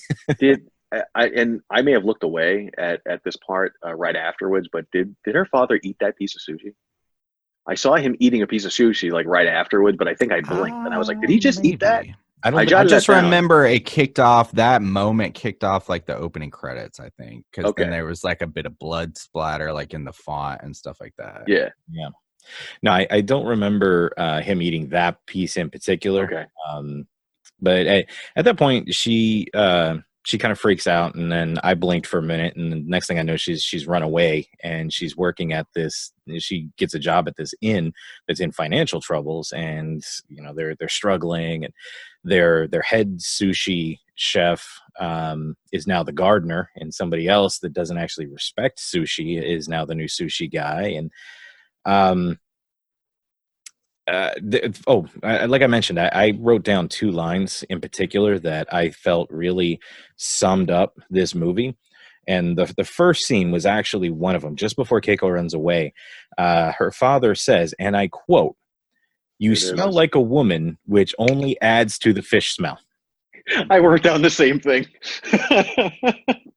did 0.39 0.69
I, 1.15 1.29
and 1.29 1.61
I 1.71 1.83
may 1.83 1.93
have 1.93 2.05
looked 2.05 2.23
away 2.23 2.71
at, 2.79 3.01
at 3.09 3.23
this 3.25 3.37
part 3.37 3.75
uh, 3.85 3.95
right 3.95 4.17
afterwards, 4.17 4.69
but 4.73 4.85
did 4.93 5.15
did 5.25 5.35
her 5.35 5.47
father 5.47 5.81
eat 5.83 5.97
that 6.01 6.17
piece 6.17 6.37
of 6.37 6.43
sushi? 6.43 6.73
I 7.67 7.75
saw 7.75 7.97
him 7.97 8.15
eating 8.21 8.43
a 8.43 8.47
piece 8.47 8.65
of 8.65 8.73
sushi 8.73 9.11
like 9.11 9.27
right 9.27 9.47
afterwards, 9.47 9.97
but 9.97 10.07
I 10.07 10.15
think 10.15 10.33
I 10.33 10.41
blinked 10.41 10.85
and 10.85 10.93
I 10.93 10.99
was 10.99 11.09
like, 11.09 11.21
did 11.21 11.31
he 11.31 11.39
just 11.39 11.65
eat 11.65 11.81
that? 11.81 12.05
I 12.43 12.51
don't 12.51 12.61
I 12.75 12.81
I 12.81 12.85
just 12.85 13.09
remember 13.09 13.65
it 13.65 13.87
kicked 13.87 14.21
off 14.21 14.53
that 14.53 14.83
moment 14.83 15.35
kicked 15.35 15.65
off 15.65 15.89
like 15.89 16.05
the 16.05 16.15
opening 16.15 16.51
credits, 16.51 17.01
I 17.01 17.09
think, 17.19 17.47
because 17.51 17.71
Okay. 17.71 17.85
then 17.85 17.91
there 17.91 18.05
was 18.05 18.23
like 18.23 18.43
a 18.43 18.47
bit 18.47 18.67
of 18.67 18.79
blood 18.79 19.17
splatter 19.17 19.73
like 19.73 19.95
in 19.95 20.05
the 20.05 20.13
font 20.13 20.61
and 20.63 20.77
stuff 20.77 20.99
like 21.01 21.15
that. 21.17 21.45
Yeah. 21.47 21.71
no, 22.83 22.91
I, 22.93 23.07
I 23.11 23.21
don't 23.23 23.47
remember 23.47 24.13
uh, 24.19 24.43
him 24.43 24.61
eating 24.61 24.91
that 24.91 25.25
piece 25.27 25.57
in 25.57 25.71
particular. 25.71 26.25
Okay. 26.25 26.45
um 26.71 27.07
but 27.61 27.87
at, 27.87 28.07
at 28.37 28.45
that 28.45 28.59
point 28.59 28.95
she 28.95 29.47
uh 29.55 29.97
she 30.25 30.39
kind 30.39 30.53
of 30.53 30.59
freaks 30.59 30.87
out 30.87 31.15
and 31.15 31.31
then 31.31 31.59
i 31.63 31.75
blinked 31.75 32.07
for 32.07 32.19
a 32.19 32.23
minute 32.23 32.57
and 32.57 32.73
the 32.73 32.83
next 32.87 33.07
thing 33.07 33.19
i 33.19 33.23
know 33.23 33.37
she's 33.37 33.63
she's 33.63 33.87
run 33.87 34.03
away 34.03 34.49
and 34.63 34.93
she's 34.93 35.17
working 35.17 35.53
at 35.53 35.67
this 35.75 36.13
she 36.39 36.69
gets 36.77 36.95
a 36.95 36.99
job 36.99 37.29
at 37.29 37.37
this 37.37 37.55
inn 37.61 37.93
that's 38.27 38.41
in 38.41 38.51
financial 38.51 39.01
troubles 39.01 39.53
and 39.53 40.03
you 40.29 40.43
know 40.43 40.55
they're 40.55 40.75
they're 40.77 40.89
struggling 40.89 41.65
and 41.65 41.75
their 42.25 42.67
their 42.69 42.83
head 42.83 43.19
sushi 43.19 43.99
chef 44.17 44.67
um 45.01 45.57
is 45.73 45.87
now 45.87 46.03
the 46.03 46.13
gardener 46.13 46.71
and 46.77 46.95
somebody 46.95 47.29
else 47.29 47.59
that 47.59 47.73
doesn't 47.73 47.99
actually 47.99 48.27
respect 48.27 48.79
sushi 48.79 49.43
is 49.43 49.69
now 49.69 49.85
the 49.85 49.95
new 49.95 50.07
sushi 50.07 50.51
guy 50.51 50.83
and 50.83 51.11
um 51.85 52.39
uh, 54.07 54.31
th- 54.51 54.81
oh, 54.87 55.07
I, 55.23 55.47
like 55.47 55.63
I 55.63 55.67
mentioned, 55.67 55.99
I, 55.99 56.09
I 56.13 56.33
wrote 56.39 56.63
down 56.63 56.89
two 56.89 57.11
lines 57.11 57.65
in 57.71 57.81
particular 57.81 58.39
that 58.41 58.73
I 58.73 58.91
felt 58.91 59.31
really 59.31 59.81
summed 60.17 60.71
up 60.71 60.99
this 61.11 61.35
movie. 61.35 61.77
And 62.27 62.57
the, 62.57 62.73
the 62.77 62.85
first 62.85 63.27
scene 63.27 63.51
was 63.51 63.67
actually 63.67 64.11
one 64.11 64.35
of 64.35 64.43
them. 64.43 64.57
Just 64.57 64.77
before 64.77 65.01
Keiko 65.01 65.33
runs 65.33 65.53
away, 65.55 65.93
uh, 66.39 66.73
her 66.73 66.91
father 66.91 67.35
says, 67.35 67.75
and 67.79 67.97
I 67.97 68.09
quote, 68.09 68.57
You 69.39 69.53
It 69.53 69.57
smell 69.57 69.91
is. 69.91 69.95
like 69.95 70.15
a 70.15 70.21
woman, 70.21 70.79
which 70.87 71.15
only 71.19 71.61
adds 71.61 71.99
to 71.99 72.13
the 72.13 72.23
fish 72.23 72.53
smell. 72.53 72.79
I 73.71 73.81
worked 73.81 74.05
down 74.05 74.23
the 74.23 74.31
same 74.31 74.59
thing. 74.61 74.87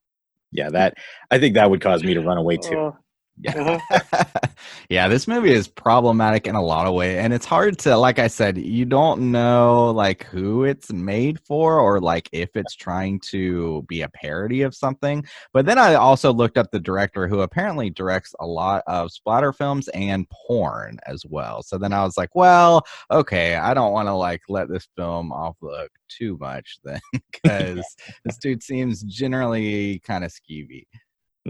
Yeah, 0.51 0.69
that 0.69 0.95
I 1.29 1.39
think 1.39 1.55
that 1.55 1.69
would 1.69 1.81
cause 1.81 2.03
me 2.03 2.13
to 2.13 2.21
run 2.21 2.37
away 2.37 2.57
too. 2.57 2.95
Yeah. 3.39 3.53
Mm-hmm. 3.53 4.45
yeah, 4.89 5.07
this 5.07 5.27
movie 5.27 5.51
is 5.51 5.67
problematic 5.67 6.47
in 6.47 6.55
a 6.55 6.63
lot 6.63 6.87
of 6.87 6.93
ways. 6.93 7.17
And 7.17 7.33
it's 7.33 7.45
hard 7.45 7.77
to, 7.79 7.95
like 7.95 8.19
I 8.19 8.27
said, 8.27 8.57
you 8.57 8.85
don't 8.85 9.31
know 9.31 9.91
like 9.91 10.23
who 10.25 10.63
it's 10.63 10.91
made 10.91 11.39
for 11.41 11.79
or 11.79 11.99
like 11.99 12.29
if 12.31 12.55
it's 12.55 12.75
trying 12.75 13.19
to 13.31 13.83
be 13.87 14.01
a 14.01 14.09
parody 14.09 14.63
of 14.63 14.73
something. 14.75 15.25
But 15.53 15.65
then 15.65 15.77
I 15.77 15.95
also 15.95 16.33
looked 16.33 16.57
up 16.57 16.71
the 16.71 16.79
director 16.79 17.27
who 17.27 17.41
apparently 17.41 17.89
directs 17.89 18.33
a 18.39 18.47
lot 18.47 18.83
of 18.87 19.11
splatter 19.11 19.53
films 19.53 19.87
and 19.89 20.27
porn 20.29 20.99
as 21.05 21.23
well. 21.25 21.61
So 21.61 21.77
then 21.77 21.93
I 21.93 22.03
was 22.03 22.17
like, 22.17 22.35
well, 22.35 22.85
okay, 23.11 23.55
I 23.55 23.73
don't 23.73 23.93
want 23.93 24.07
to 24.07 24.13
like 24.13 24.41
let 24.49 24.69
this 24.69 24.87
film 24.95 25.31
off 25.31 25.55
the 25.61 25.67
hook 25.67 25.91
too 26.07 26.37
much 26.39 26.79
then 26.83 26.99
because 27.31 27.83
this 28.25 28.37
dude 28.37 28.63
seems 28.63 29.03
generally 29.03 29.99
kind 29.99 30.23
of 30.23 30.31
skeevy. 30.31 30.85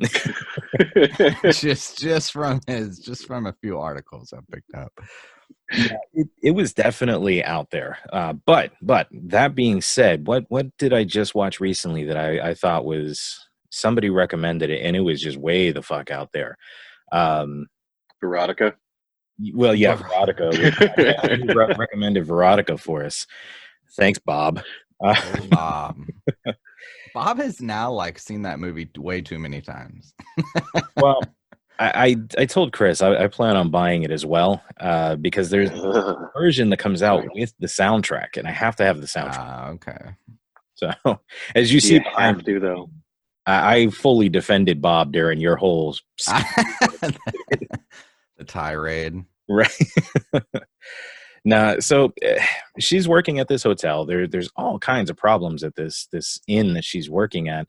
just 1.52 1.98
just 2.00 2.32
from 2.32 2.62
his 2.68 3.00
just 3.00 3.26
from 3.26 3.46
a 3.48 3.54
few 3.62 3.80
articles 3.80 4.34
I 4.34 4.40
picked 4.52 4.74
up. 4.76 4.94
it, 6.14 6.28
it 6.42 6.52
was 6.52 6.74
definitely 6.74 7.44
out 7.44 7.72
there. 7.72 7.98
Uh, 8.12 8.34
but 8.34 8.72
but 8.82 9.08
that 9.12 9.56
being 9.56 9.82
said, 9.82 10.28
what 10.28 10.46
what 10.50 10.76
did 10.78 10.94
I 10.94 11.04
just 11.04 11.36
watch 11.36 11.60
recently 11.60 12.06
that 12.06 12.18
I, 12.18 12.50
I 12.50 12.54
thought 12.54 12.86
was 12.86 13.48
somebody 13.70 14.10
recommended 14.10 14.70
it 14.70 14.82
and 14.84 14.96
it 14.96 15.02
was 15.02 15.22
just 15.22 15.38
way 15.38 15.72
the 15.72 15.82
fuck 15.82 16.12
out 16.12 16.32
there. 16.32 16.58
Um, 17.12 17.68
Erotica. 18.24 18.74
well, 19.54 19.76
yeah, 19.76 19.96
Veronica 19.96 20.52
Who 20.52 21.54
re- 21.54 21.76
recommended 21.78 22.26
Veronica 22.26 22.78
for 22.78 23.04
us. 23.04 23.28
Thanks, 23.96 24.20
Bob. 24.20 24.62
Uh, 25.04 25.16
Bob. 25.50 25.98
Bob 27.18 27.40
has 27.40 27.60
now 27.64 27.92
like 27.92 28.20
seen 28.20 28.44
that 28.44 28.60
movie 28.60 28.88
way 28.96 29.22
too 29.22 29.40
many 29.40 29.60
times. 29.60 30.14
well, 30.98 31.20
I, 31.80 32.06
I 32.06 32.16
I 32.44 32.46
told 32.46 32.74
Chris 32.74 33.02
I, 33.02 33.24
I 33.24 33.28
plan 33.28 33.58
on 33.58 33.72
buying 33.72 34.04
it 34.04 34.12
as 34.12 34.24
well 34.24 34.62
uh, 34.80 35.16
because 35.16 35.50
there's 35.50 35.72
a 35.72 36.30
version 36.38 36.70
that 36.70 36.78
comes 36.78 37.02
out 37.02 37.24
with 37.34 37.56
the 37.58 37.66
soundtrack, 37.66 38.38
and 38.38 38.48
I 38.48 38.52
have 38.52 38.76
to 38.76 38.86
have 38.86 39.02
the 39.02 39.08
soundtrack. 39.08 39.36
Ah, 39.36 39.70
okay. 39.70 39.98
So, 40.76 40.92
as 41.56 41.74
you 41.74 41.80
see 41.80 41.96
you 41.96 42.04
behind 42.04 42.38
have 42.38 42.46
to 42.46 42.60
though. 42.60 42.92
I, 43.48 43.76
I 43.76 43.88
fully 43.90 44.30
defended 44.30 44.80
Bob 44.80 45.12
during 45.12 45.40
your 45.40 45.56
whole 45.56 45.96
the 48.38 48.44
tirade. 48.46 49.26
right. 49.50 49.72
Nah, 51.46 51.80
so 51.80 52.14
eh, 52.22 52.44
she's 52.80 53.08
working 53.08 53.40
at 53.40 53.48
this 53.48 53.64
hotel. 53.64 54.06
There, 54.06 54.28
there's 54.28 54.50
all 54.56 54.80
kinds 54.80 55.10
of 55.10 55.18
problems 55.18 55.64
at 55.64 55.76
this 55.76 56.08
this 56.12 56.40
inn 56.48 56.74
that 56.74 56.84
she's 56.86 57.10
working 57.10 57.50
at. 57.50 57.68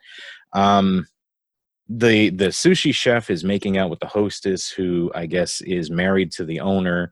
Um, 0.53 1.07
the 1.89 2.31
the 2.31 2.49
sushi 2.49 2.95
chef 2.95 3.31
is 3.31 3.45
making 3.45 3.79
out 3.79 3.91
with 3.91 4.01
the 4.01 4.07
hostess, 4.07 4.69
who 4.71 5.11
I 5.15 5.27
guess 5.27 5.61
is 5.63 5.91
married 5.91 6.33
to 6.33 6.45
the 6.45 6.61
owner. 6.61 7.11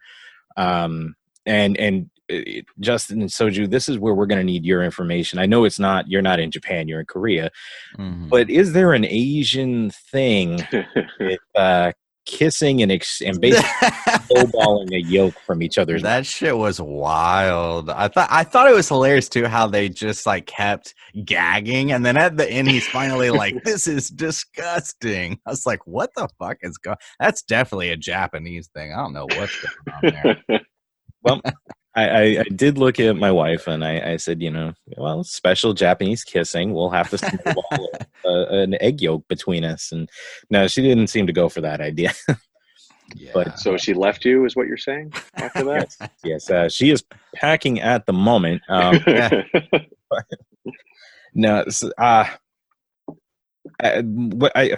Um, 0.56 1.16
and 1.46 1.76
and 1.78 2.10
eh, 2.28 2.62
Justin 2.80 3.20
and 3.22 3.30
Soju, 3.30 3.70
this 3.70 3.88
is 3.88 3.98
where 3.98 4.14
we're 4.14 4.26
going 4.26 4.40
to 4.40 4.44
need 4.44 4.64
your 4.64 4.82
information. 4.82 5.38
I 5.38 5.46
know 5.46 5.64
it's 5.64 5.78
not 5.78 6.08
you're 6.10 6.22
not 6.22 6.40
in 6.40 6.50
Japan, 6.50 6.88
you're 6.88 7.00
in 7.00 7.06
Korea, 7.06 7.50
Mhm. 7.96 8.28
but 8.28 8.50
is 8.50 8.72
there 8.72 8.92
an 8.92 9.04
Asian 9.06 9.90
thing 9.90 10.60
with 11.20 11.38
uh, 11.54 11.92
kissing 12.26 12.82
and 12.82 12.92
ex- 12.92 13.22
and 13.22 13.40
basically 13.40 13.88
lowballing 14.30 14.92
a 14.92 15.00
yolk 15.00 15.34
from 15.46 15.62
each 15.62 15.78
other's 15.78 16.02
that 16.02 16.26
shit 16.26 16.56
was 16.56 16.80
wild. 16.80 17.90
I 17.90 18.08
thought 18.08 18.28
I 18.30 18.44
thought 18.44 18.68
it 18.70 18.74
was 18.74 18.88
hilarious 18.88 19.28
too 19.28 19.46
how 19.46 19.66
they 19.66 19.88
just 19.88 20.26
like 20.26 20.46
kept 20.46 20.94
gagging, 21.24 21.92
and 21.92 22.04
then 22.04 22.16
at 22.16 22.36
the 22.36 22.48
end 22.50 22.68
he's 22.68 22.86
finally 22.86 23.30
like, 23.30 23.54
"This 23.64 23.88
is 23.88 24.08
disgusting." 24.08 25.38
I 25.46 25.50
was 25.50 25.66
like, 25.66 25.86
"What 25.86 26.10
the 26.14 26.28
fuck 26.38 26.58
is 26.62 26.76
going?" 26.78 26.98
That's 27.18 27.42
definitely 27.42 27.90
a 27.90 27.96
Japanese 27.96 28.68
thing. 28.74 28.92
I 28.92 28.96
don't 28.96 29.12
know 29.12 29.26
what's 29.36 29.60
going 29.60 30.14
on 30.14 30.36
there. 30.48 30.60
well, 31.22 31.40
I, 31.96 32.08
I, 32.08 32.22
I 32.40 32.44
did 32.54 32.76
look 32.76 33.00
at 33.00 33.16
my 33.16 33.32
wife 33.32 33.66
and 33.66 33.82
I, 33.82 34.12
I 34.12 34.16
said, 34.18 34.42
you 34.42 34.50
know, 34.50 34.74
well, 34.98 35.24
special 35.24 35.72
Japanese 35.72 36.22
kissing. 36.24 36.74
We'll 36.74 36.90
have 36.90 37.08
to 37.10 37.18
snowball 37.18 37.90
uh, 38.24 38.46
an 38.50 38.76
egg 38.82 39.00
yolk 39.00 39.26
between 39.28 39.64
us. 39.64 39.92
And 39.92 40.08
no, 40.50 40.68
she 40.68 40.82
didn't 40.82 41.06
seem 41.06 41.26
to 41.26 41.32
go 41.32 41.48
for 41.48 41.60
that 41.62 41.80
idea. 41.80 42.12
Yeah. 43.14 43.30
But- 43.34 43.60
so 43.60 43.76
she 43.76 43.94
left 43.94 44.24
you, 44.24 44.44
is 44.46 44.56
what 44.56 44.66
you're 44.66 44.76
saying 44.76 45.12
after 45.34 45.62
that? 45.72 46.10
yes, 46.24 46.50
uh, 46.50 46.68
she 46.68 46.90
is 46.90 47.04
packing 47.36 47.80
at 47.80 48.04
the 48.04 48.12
moment. 48.12 48.62
Um, 48.68 48.98
no, 51.32 51.64
uh, 51.98 52.24
I, 53.80 54.00
what 54.00 54.50
I 54.56 54.76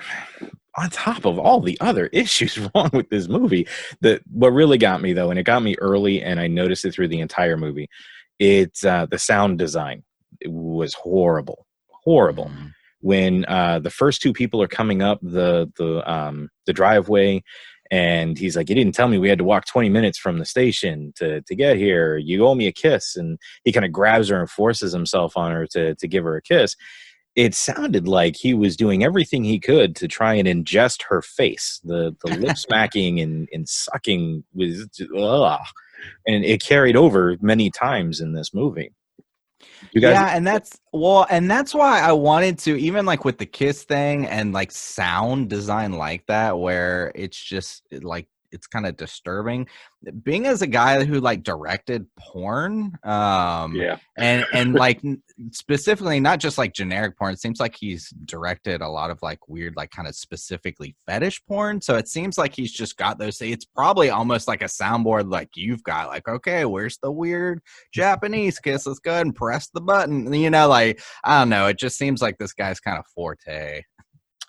on 0.78 0.90
top 0.90 1.24
of 1.24 1.38
all 1.38 1.60
the 1.60 1.78
other 1.80 2.06
issues 2.12 2.58
wrong 2.74 2.90
with 2.92 3.10
this 3.10 3.28
movie, 3.28 3.66
that 4.00 4.22
what 4.30 4.52
really 4.52 4.78
got 4.78 5.02
me 5.02 5.12
though, 5.12 5.30
and 5.30 5.38
it 5.38 5.44
got 5.44 5.62
me 5.62 5.76
early, 5.78 6.22
and 6.22 6.40
I 6.40 6.46
noticed 6.46 6.84
it 6.84 6.92
through 6.92 7.08
the 7.08 7.20
entire 7.20 7.56
movie. 7.56 7.88
It's 8.38 8.84
uh, 8.84 9.06
the 9.10 9.18
sound 9.18 9.58
design 9.58 10.04
it 10.40 10.50
was 10.50 10.94
horrible, 10.94 11.66
horrible. 11.90 12.46
Mhm. 12.46 12.72
When 13.00 13.44
uh, 13.46 13.78
the 13.78 13.90
first 13.90 14.22
two 14.22 14.32
people 14.32 14.60
are 14.62 14.68
coming 14.68 15.02
up 15.02 15.20
the 15.22 15.70
the 15.76 16.08
um, 16.10 16.50
the 16.66 16.72
driveway, 16.72 17.42
and 17.92 18.36
he's 18.36 18.56
like, 18.56 18.68
"You 18.68 18.74
didn't 18.74 18.94
tell 18.96 19.06
me 19.06 19.18
we 19.18 19.28
had 19.28 19.38
to 19.38 19.44
walk 19.44 19.66
20 19.66 19.88
minutes 19.88 20.18
from 20.18 20.38
the 20.38 20.44
station 20.44 21.12
to 21.16 21.40
to 21.42 21.54
get 21.54 21.76
here. 21.76 22.16
You 22.16 22.44
owe 22.46 22.56
me 22.56 22.66
a 22.66 22.72
kiss." 22.72 23.14
And 23.16 23.38
he 23.64 23.72
kind 23.72 23.86
of 23.86 23.92
grabs 23.92 24.28
her 24.30 24.40
and 24.40 24.50
forces 24.50 24.92
himself 24.92 25.36
on 25.36 25.52
her 25.52 25.66
to 25.68 25.94
to 25.94 26.08
give 26.08 26.24
her 26.24 26.36
a 26.36 26.42
kiss. 26.42 26.74
It 27.38 27.54
sounded 27.54 28.08
like 28.08 28.34
he 28.36 28.52
was 28.52 28.76
doing 28.76 29.04
everything 29.04 29.44
he 29.44 29.60
could 29.60 29.94
to 29.96 30.08
try 30.08 30.34
and 30.34 30.48
ingest 30.48 31.04
her 31.08 31.22
face. 31.22 31.80
The 31.84 32.16
the 32.24 32.36
lip 32.36 32.56
smacking 32.66 33.20
and, 33.20 33.48
and 33.52 33.68
sucking 33.68 34.42
was 34.54 34.88
ugh. 35.16 35.60
and 36.26 36.44
it 36.44 36.60
carried 36.60 36.96
over 36.96 37.36
many 37.40 37.70
times 37.70 38.20
in 38.20 38.32
this 38.32 38.52
movie. 38.52 38.90
You 39.92 40.00
guys, 40.00 40.14
yeah, 40.14 40.36
and 40.36 40.44
that's 40.44 40.80
well, 40.92 41.26
and 41.30 41.48
that's 41.48 41.74
why 41.74 42.00
I 42.00 42.12
wanted 42.12 42.58
to 42.60 42.76
even 42.76 43.06
like 43.06 43.24
with 43.24 43.38
the 43.38 43.46
kiss 43.46 43.84
thing 43.84 44.26
and 44.26 44.52
like 44.52 44.72
sound 44.72 45.48
design 45.48 45.92
like 45.92 46.26
that, 46.26 46.58
where 46.58 47.12
it's 47.14 47.40
just 47.40 47.84
like 47.92 48.26
it's 48.52 48.66
kind 48.66 48.86
of 48.86 48.96
disturbing. 48.96 49.66
Being 50.22 50.46
as 50.46 50.62
a 50.62 50.66
guy 50.66 51.04
who 51.04 51.20
like 51.20 51.42
directed 51.42 52.06
porn, 52.18 52.98
um, 53.04 53.74
yeah. 53.74 53.98
and 54.16 54.44
and 54.52 54.74
like 54.78 55.00
specifically 55.52 56.20
not 56.20 56.40
just 56.40 56.58
like 56.58 56.72
generic 56.72 57.16
porn 57.16 57.32
it 57.32 57.40
seems 57.40 57.60
like 57.60 57.76
he's 57.78 58.10
directed 58.24 58.80
a 58.80 58.88
lot 58.88 59.10
of 59.10 59.18
like 59.22 59.38
weird 59.48 59.74
like 59.76 59.90
kind 59.90 60.08
of 60.08 60.14
specifically 60.14 60.96
fetish 61.06 61.40
porn 61.46 61.80
so 61.80 61.96
it 61.96 62.08
seems 62.08 62.36
like 62.36 62.54
he's 62.54 62.72
just 62.72 62.96
got 62.96 63.18
those 63.18 63.40
it's 63.40 63.64
probably 63.64 64.10
almost 64.10 64.48
like 64.48 64.62
a 64.62 64.66
soundboard 64.66 65.30
like 65.30 65.48
you've 65.54 65.82
got 65.84 66.08
like 66.08 66.26
okay 66.28 66.64
where's 66.64 66.98
the 67.02 67.10
weird 67.10 67.60
japanese 67.92 68.58
kiss 68.58 68.86
let's 68.86 68.98
go 68.98 69.12
ahead 69.12 69.26
and 69.26 69.34
press 69.34 69.68
the 69.72 69.80
button 69.80 70.32
you 70.32 70.50
know 70.50 70.68
like 70.68 71.00
i 71.24 71.38
don't 71.38 71.48
know 71.48 71.66
it 71.66 71.78
just 71.78 71.96
seems 71.96 72.20
like 72.20 72.36
this 72.38 72.52
guy's 72.52 72.80
kind 72.80 72.98
of 72.98 73.06
forte 73.14 73.82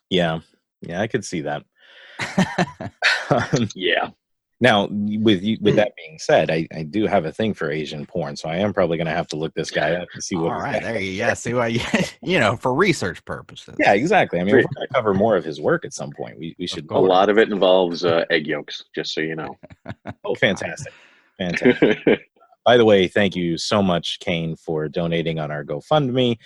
yeah, 0.09 0.39
yeah, 0.81 1.01
I 1.01 1.07
could 1.07 1.23
see 1.23 1.41
that. 1.41 1.63
Yeah. 3.75 4.09
now, 4.61 4.87
with 4.91 5.41
you, 5.43 5.57
with 5.61 5.75
that 5.77 5.93
being 5.95 6.17
said, 6.19 6.49
I, 6.51 6.67
I 6.75 6.83
do 6.83 7.05
have 7.07 7.25
a 7.25 7.31
thing 7.31 7.53
for 7.53 7.71
Asian 7.71 8.05
porn, 8.05 8.35
so 8.35 8.49
I 8.49 8.57
am 8.57 8.73
probably 8.73 8.97
going 8.97 9.07
to 9.07 9.13
have 9.13 9.27
to 9.29 9.35
look 9.37 9.53
this 9.53 9.71
guy 9.71 9.93
up 9.93 10.09
to 10.13 10.21
see 10.21 10.35
what. 10.35 10.51
all 10.51 10.55
he's 10.55 10.63
right 10.63 10.73
got. 10.81 10.83
there 10.93 10.99
you 10.99 11.11
yeah 11.11 11.33
see 11.33 11.53
what 11.53 11.71
you, 11.71 11.79
you 12.21 12.39
know 12.39 12.55
for 12.57 12.73
research 12.73 13.23
purposes 13.25 13.75
Yeah, 13.79 13.93
exactly. 13.93 14.39
I 14.39 14.43
mean, 14.43 14.53
Great. 14.55 14.65
we're 14.65 14.75
going 14.75 14.87
to 14.87 14.93
cover 14.93 15.13
more 15.13 15.37
of 15.37 15.45
his 15.45 15.61
work 15.61 15.85
at 15.85 15.93
some 15.93 16.11
point. 16.11 16.37
We 16.39 16.55
we 16.59 16.67
should. 16.67 16.89
A 16.91 16.99
lot 16.99 17.29
of 17.29 17.37
it 17.37 17.51
involves 17.51 18.03
uh, 18.03 18.25
egg 18.29 18.47
yolks, 18.47 18.83
just 18.95 19.13
so 19.13 19.21
you 19.21 19.35
know. 19.35 19.55
Oh, 20.25 20.35
fantastic, 20.35 20.93
fantastic. 21.37 22.19
By 22.65 22.77
the 22.77 22.85
way, 22.85 23.07
thank 23.07 23.35
you 23.35 23.57
so 23.57 23.81
much, 23.81 24.19
Kane, 24.19 24.55
for 24.55 24.87
donating 24.89 25.39
on 25.39 25.49
our 25.49 25.63
GoFundMe. 25.63 26.37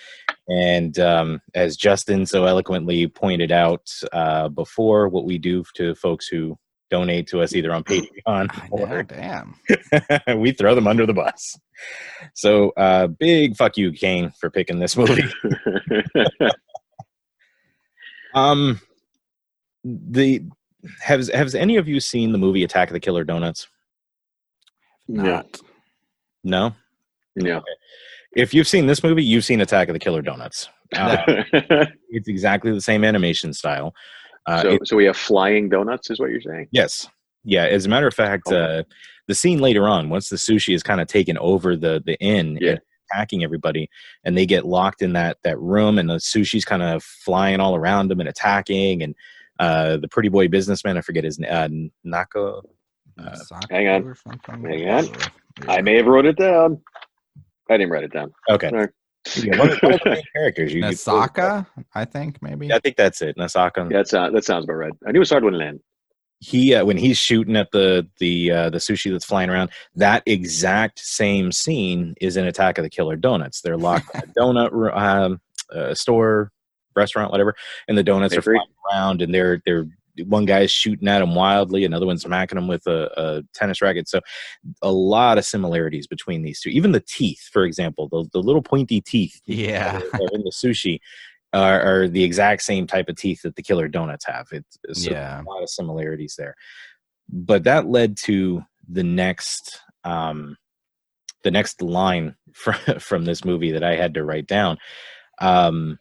And 0.48 1.00
um, 1.00 1.42
as 1.56 1.78
Justin 1.78 2.26
so 2.26 2.46
eloquently 2.46 3.08
pointed 3.08 3.52
out 3.52 3.90
uh, 4.12 4.50
before, 4.50 5.08
what 5.08 5.26
we 5.26 5.38
do 5.38 5.64
to 5.76 5.96
folks 5.96 6.28
who 6.28 6.58
donate 6.94 7.28
to 7.28 7.42
us 7.42 7.56
either 7.56 7.74
on 7.74 7.84
Patreon 7.86 8.50
or 8.70 9.02
damn 9.02 9.56
we 10.40 10.52
throw 10.52 10.76
them 10.76 10.88
under 10.88 11.06
the 11.06 11.14
bus. 11.14 11.58
So, 12.36 12.70
uh, 12.72 13.08
big 13.08 13.56
fuck 13.56 13.78
you, 13.78 13.92
Kane, 13.92 14.32
for 14.40 14.50
picking 14.50 14.80
this 14.80 14.96
movie. 14.96 15.24
um, 18.36 18.80
the 19.84 20.44
has 21.02 21.30
has 21.34 21.56
any 21.56 21.78
of 21.78 21.88
you 21.88 22.00
seen 22.00 22.32
the 22.32 22.38
movie 22.38 22.64
Attack 22.64 22.90
of 22.90 22.94
the 22.94 23.00
Killer 23.00 23.24
Donuts? 23.24 23.68
no. 25.08 25.44
No. 26.44 26.76
No. 27.36 27.62
If 28.36 28.54
you've 28.54 28.68
seen 28.68 28.88
this 28.88 29.04
movie, 29.04 29.24
you've 29.24 29.46
seen 29.46 29.62
Attack 29.62 29.90
of 29.90 29.94
the 29.94 30.00
Killer 30.00 30.22
Donuts. 30.22 30.70
Uh, 30.96 31.18
it's 32.10 32.28
exactly 32.28 32.72
the 32.72 32.82
same 32.82 33.04
animation 33.04 33.54
style. 33.54 33.94
Uh, 34.46 34.62
so, 34.62 34.70
it- 34.72 34.88
so 34.88 34.96
we 34.96 35.06
have 35.06 35.18
flying 35.18 35.70
donuts, 35.70 36.10
is 36.10 36.20
what 36.20 36.30
you're 36.30 36.42
saying? 36.42 36.68
yes, 36.72 37.08
yeah. 37.44 37.66
As 37.66 37.86
a 37.86 37.90
matter 37.90 38.08
of 38.08 38.14
fact, 38.14 38.48
Okay. 38.48 38.80
uh, 38.80 38.84
the 39.28 39.36
scene 39.36 39.60
later 39.60 39.88
on, 39.88 40.10
once 40.10 40.30
the 40.30 40.36
sushi 40.36 40.74
is 40.76 40.84
kind 40.84 41.00
of 41.02 41.08
taken 41.08 41.38
over 41.38 41.76
the 41.78 42.02
the 42.06 42.16
inn, 42.20 42.58
Yeah. 42.60 42.76
attacking 43.12 43.44
everybody, 43.44 43.90
and 44.26 44.38
they 44.38 44.46
get 44.46 44.66
locked 44.66 45.02
in 45.02 45.14
that 45.14 45.38
that 45.44 45.58
room, 45.60 45.98
and 45.98 46.10
the 46.10 46.16
sushi's 46.16 46.66
kind 46.66 46.82
of 46.84 47.04
flying 47.04 47.60
all 47.62 47.76
around 47.76 48.10
them 48.10 48.20
and 48.20 48.28
attacking, 48.28 49.02
and 49.04 49.16
uh, 49.60 49.96
the 49.98 50.08
pretty 50.10 50.30
boy 50.30 50.48
businessman, 50.50 50.98
I 50.98 51.02
forget 51.02 51.24
his 51.24 51.40
name, 51.40 51.52
uh, 51.52 51.70
Naka. 52.04 52.62
Uh, 53.18 53.38
hang 53.70 53.88
on. 53.88 54.16
Hang 54.50 54.90
on. 54.90 55.08
I 55.70 55.82
may 55.82 55.96
have 55.98 56.08
wrote 56.08 56.26
it 56.26 56.36
down. 56.38 56.82
I 57.70 57.78
didn't 57.78 57.92
write 57.92 58.04
it 58.04 58.12
down. 58.14 58.32
Okay, 58.50 58.70
Sorry. 58.70 58.88
yeah, 59.44 59.58
one 59.58 59.70
of 59.72 59.78
one 59.82 59.94
of 59.94 60.00
the 60.04 60.24
characters. 60.36 60.74
You, 60.74 60.82
you- 60.82 60.86
Nasaka, 60.88 61.66
I 61.96 62.06
think 62.06 62.42
maybe. 62.42 62.72
I 62.74 62.80
think 62.80 62.98
that's 62.98 63.22
it. 63.22 63.38
Nasaka. 63.38 63.90
Yeah, 63.90 63.98
that's, 63.98 64.14
uh, 64.14 64.30
that 64.32 64.44
sounds 64.46 64.66
about 64.66 64.74
right. 64.76 64.94
I 65.08 65.12
knew 65.12 65.22
it 65.22 65.26
started 65.26 65.46
with 65.46 65.56
an 65.56 65.62
N. 65.62 65.80
he 66.40 66.76
uh, 66.76 66.84
when 66.86 66.98
he's 66.98 67.18
shooting 67.18 67.56
at 67.56 67.72
the 67.72 68.08
the 68.20 68.52
uh, 68.52 68.70
the 68.70 68.80
sushi 68.80 69.12
that's 69.12 69.24
flying 69.26 69.50
around 69.50 69.70
that 69.96 70.24
exact 70.26 71.00
same 71.00 71.52
scene 71.52 72.16
is 72.20 72.36
in 72.38 72.46
attack 72.46 72.78
of 72.78 72.84
the 72.84 72.90
killer 72.90 73.16
donuts 73.16 73.62
they're 73.62 73.78
locked 73.78 74.14
in 74.14 74.22
a 74.22 74.28
donut 74.38 74.98
um, 74.98 75.40
uh, 75.74 75.94
store 75.94 76.52
restaurant 76.96 77.32
whatever 77.32 77.56
and 77.88 77.98
the 77.98 78.04
donuts 78.04 78.36
are 78.36 78.42
flying 78.42 78.60
around 78.92 79.22
and 79.22 79.34
they're 79.34 79.62
they're 79.66 79.86
one 80.26 80.46
guy's 80.46 80.72
shooting 80.72 81.08
at 81.08 81.22
him 81.22 81.36
wildly, 81.36 81.86
another 81.86 82.06
one's 82.06 82.22
smacking 82.24 82.58
him 82.58 82.68
with 82.68 82.86
a, 82.88 83.10
a 83.18 83.44
tennis 83.54 83.82
racket. 83.82 84.08
So 84.08 84.20
a 84.82 84.92
lot 84.92 85.38
of 85.38 85.46
similarities 85.46 86.08
between 86.08 86.44
these 86.44 86.60
two. 86.62 86.70
Even 86.70 86.92
the 86.92 87.04
teeth, 87.08 87.50
for 87.52 87.64
example, 87.64 88.08
the, 88.10 88.26
the 88.34 88.40
little 88.42 88.62
pointy 88.62 89.02
teeth 89.02 89.42
Yeah. 89.46 90.00
that 90.00 90.06
are 90.14 90.36
in 90.36 90.44
the 90.44 90.52
sushi 90.54 91.00
are, 91.54 91.82
are 91.82 92.08
the 92.08 92.24
exact 92.24 92.62
same 92.64 92.88
type 92.88 93.10
of 93.10 93.16
teeth 93.16 93.42
that 93.44 93.56
the 93.56 93.64
killer 93.64 93.88
donuts 93.88 94.26
have. 94.26 94.48
It's, 94.52 94.78
it's 94.84 95.06
Yeah. 95.06 95.42
a 95.42 95.44
lot 95.44 95.64
of 95.64 95.70
similarities 95.70 96.36
there. 96.38 96.56
But 97.30 97.64
that 97.64 97.88
led 97.88 98.18
to 98.26 98.64
the 98.88 99.04
next 99.04 99.80
um, 100.04 100.58
the 101.44 101.52
next 101.52 101.82
line 101.82 102.36
from 102.54 102.76
from 103.00 103.26
this 103.26 103.46
movie 103.46 103.72
that 103.72 103.84
I 103.84 103.96
had 103.96 104.14
to 104.16 104.24
write 104.24 104.48
down. 104.48 104.78
Um, 105.42 105.98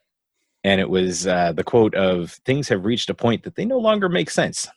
and 0.64 0.80
it 0.80 0.88
was 0.88 1.26
uh, 1.26 1.52
the 1.52 1.64
quote 1.64 1.94
of 1.94 2.32
things 2.44 2.68
have 2.68 2.84
reached 2.84 3.10
a 3.10 3.14
point 3.14 3.42
that 3.44 3.54
they 3.56 3.64
no 3.64 3.78
longer 3.78 4.08
make 4.08 4.30
sense. 4.30 4.68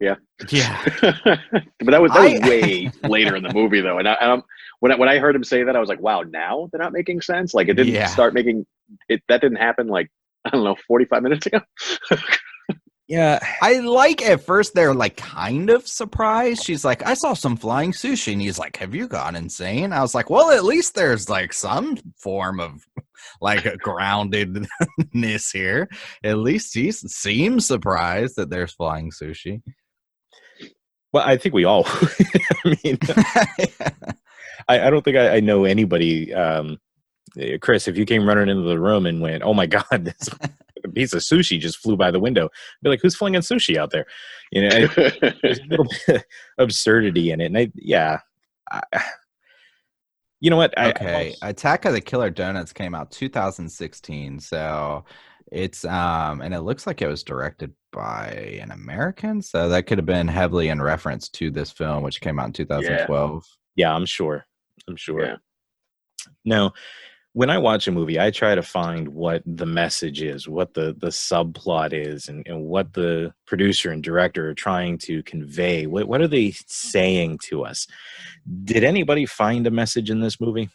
Yeah. 0.00 0.16
Yeah 0.50 0.82
but 1.00 1.86
that 1.86 2.02
was 2.02 2.10
that 2.12 2.22
was 2.32 2.40
I- 2.42 2.48
way 2.48 2.90
later 3.08 3.36
in 3.36 3.42
the 3.44 3.52
movie 3.54 3.80
though, 3.80 3.98
and 3.98 4.08
I, 4.08 4.14
um, 4.14 4.42
when 4.80 4.90
I, 4.90 4.96
when 4.96 5.08
I 5.08 5.18
heard 5.18 5.36
him 5.36 5.44
say 5.44 5.62
that, 5.62 5.76
I 5.76 5.78
was 5.78 5.88
like, 5.88 6.00
wow, 6.00 6.22
now 6.22 6.68
they're 6.72 6.80
not 6.82 6.92
making 6.92 7.20
sense. 7.20 7.54
Like 7.54 7.68
it 7.68 7.74
didn't 7.74 7.92
Yeah. 7.94 8.06
start 8.06 8.34
making 8.34 8.66
it. 9.08 9.22
That 9.28 9.40
didn't 9.40 9.58
happen 9.58 9.86
like 9.86 10.10
I 10.44 10.50
don't 10.50 10.64
know, 10.64 10.74
forty 10.88 11.04
five 11.04 11.22
minutes 11.22 11.46
ago. 11.46 11.60
Yeah, 13.12 13.40
I 13.60 13.80
like 13.80 14.22
at 14.22 14.40
first 14.40 14.72
they're 14.72 14.94
like 14.94 15.18
kind 15.18 15.68
of 15.68 15.86
surprised. 15.86 16.64
She's 16.64 16.82
like, 16.82 17.04
I 17.04 17.12
saw 17.12 17.34
some 17.34 17.58
flying 17.58 17.92
sushi, 17.92 18.32
and 18.32 18.40
he's 18.40 18.58
like, 18.58 18.78
Have 18.78 18.94
you 18.94 19.06
gone 19.06 19.36
insane? 19.36 19.92
I 19.92 20.00
was 20.00 20.14
like, 20.14 20.30
Well, 20.30 20.50
at 20.50 20.64
least 20.64 20.94
there's 20.94 21.28
like 21.28 21.52
some 21.52 21.98
form 22.16 22.58
of 22.58 22.82
like 23.42 23.66
a 23.66 23.76
groundedness 23.76 25.52
here. 25.52 25.90
At 26.24 26.38
least 26.38 26.72
he 26.72 26.90
seems 26.90 27.66
surprised 27.66 28.36
that 28.36 28.48
there's 28.48 28.72
flying 28.72 29.10
sushi. 29.10 29.60
well, 31.12 31.24
I 31.26 31.36
think 31.36 31.54
we 31.54 31.66
all. 31.66 31.84
I 32.64 32.76
mean, 32.82 32.98
I, 34.70 34.86
I 34.86 34.88
don't 34.88 35.04
think 35.04 35.18
I, 35.18 35.36
I 35.36 35.40
know 35.40 35.66
anybody. 35.66 36.32
Um, 36.32 36.78
eh, 37.38 37.58
Chris, 37.60 37.88
if 37.88 37.98
you 37.98 38.06
came 38.06 38.26
running 38.26 38.48
into 38.48 38.66
the 38.66 38.80
room 38.80 39.04
and 39.04 39.20
went, 39.20 39.42
"Oh 39.42 39.52
my 39.52 39.66
God, 39.66 39.84
this 39.90 40.30
piece 40.92 41.12
of 41.12 41.20
sushi 41.22 41.58
just 41.58 41.78
flew 41.78 41.96
by 41.96 42.10
the 42.10 42.20
window," 42.20 42.44
I'd 42.46 42.82
be 42.82 42.90
like, 42.90 43.00
"Who's 43.02 43.16
flinging 43.16 43.40
sushi 43.40 43.76
out 43.76 43.90
there?" 43.90 44.06
You 44.50 44.62
know, 44.68 44.76
I- 44.76 45.34
there's 45.42 45.58
a 45.60 45.64
little 45.68 45.86
bit 46.06 46.16
of 46.16 46.22
absurdity 46.58 47.30
in 47.30 47.40
it, 47.40 47.46
and 47.46 47.58
I, 47.58 47.72
yeah, 47.74 48.20
I, 48.70 48.82
you 50.40 50.50
know 50.50 50.56
what? 50.56 50.76
I, 50.78 50.86
I 50.86 50.90
okay, 50.90 51.28
watched- 51.28 51.38
Attack 51.42 51.84
of 51.84 51.92
the 51.92 52.00
Killer 52.00 52.30
Donuts 52.30 52.72
came 52.72 52.94
out 52.94 53.10
2016, 53.10 54.40
so 54.40 55.04
it's 55.50 55.84
um 55.84 56.40
and 56.40 56.54
it 56.54 56.60
looks 56.62 56.86
like 56.86 57.02
it 57.02 57.08
was 57.08 57.22
directed 57.22 57.72
by 57.92 58.58
an 58.60 58.70
American, 58.70 59.42
so 59.42 59.68
that 59.68 59.86
could 59.86 59.98
have 59.98 60.06
been 60.06 60.28
heavily 60.28 60.68
in 60.68 60.80
reference 60.80 61.28
to 61.28 61.50
this 61.50 61.70
film, 61.70 62.02
which 62.02 62.20
came 62.20 62.38
out 62.38 62.46
in 62.46 62.52
2012. 62.54 63.44
yeah, 63.76 63.94
I'm 63.94 64.06
sure. 64.06 64.44
I'm 64.88 64.96
sure. 64.96 65.24
Yeah. 65.24 65.36
Now, 66.44 66.72
when 67.34 67.48
I 67.48 67.58
watch 67.58 67.88
a 67.88 67.92
movie, 67.92 68.20
I 68.20 68.30
try 68.30 68.54
to 68.54 68.62
find 68.62 69.08
what 69.08 69.42
the 69.46 69.64
message 69.66 70.22
is, 70.22 70.46
what 70.48 70.74
the 70.74 70.94
the 70.98 71.08
subplot 71.08 71.92
is, 71.92 72.28
and, 72.28 72.46
and 72.46 72.64
what 72.64 72.92
the 72.92 73.32
producer 73.46 73.90
and 73.90 74.02
director 74.02 74.50
are 74.50 74.54
trying 74.54 74.98
to 74.98 75.22
convey. 75.22 75.86
What 75.86 76.08
what 76.08 76.20
are 76.20 76.28
they 76.28 76.52
saying 76.66 77.38
to 77.44 77.64
us? 77.64 77.86
Did 78.64 78.84
anybody 78.84 79.24
find 79.26 79.66
a 79.66 79.70
message 79.70 80.10
in 80.10 80.20
this 80.20 80.40
movie? 80.40 80.68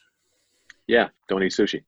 yeah, 0.88 1.10
don't 1.28 1.44
eat 1.44 1.52
sushi. 1.52 1.84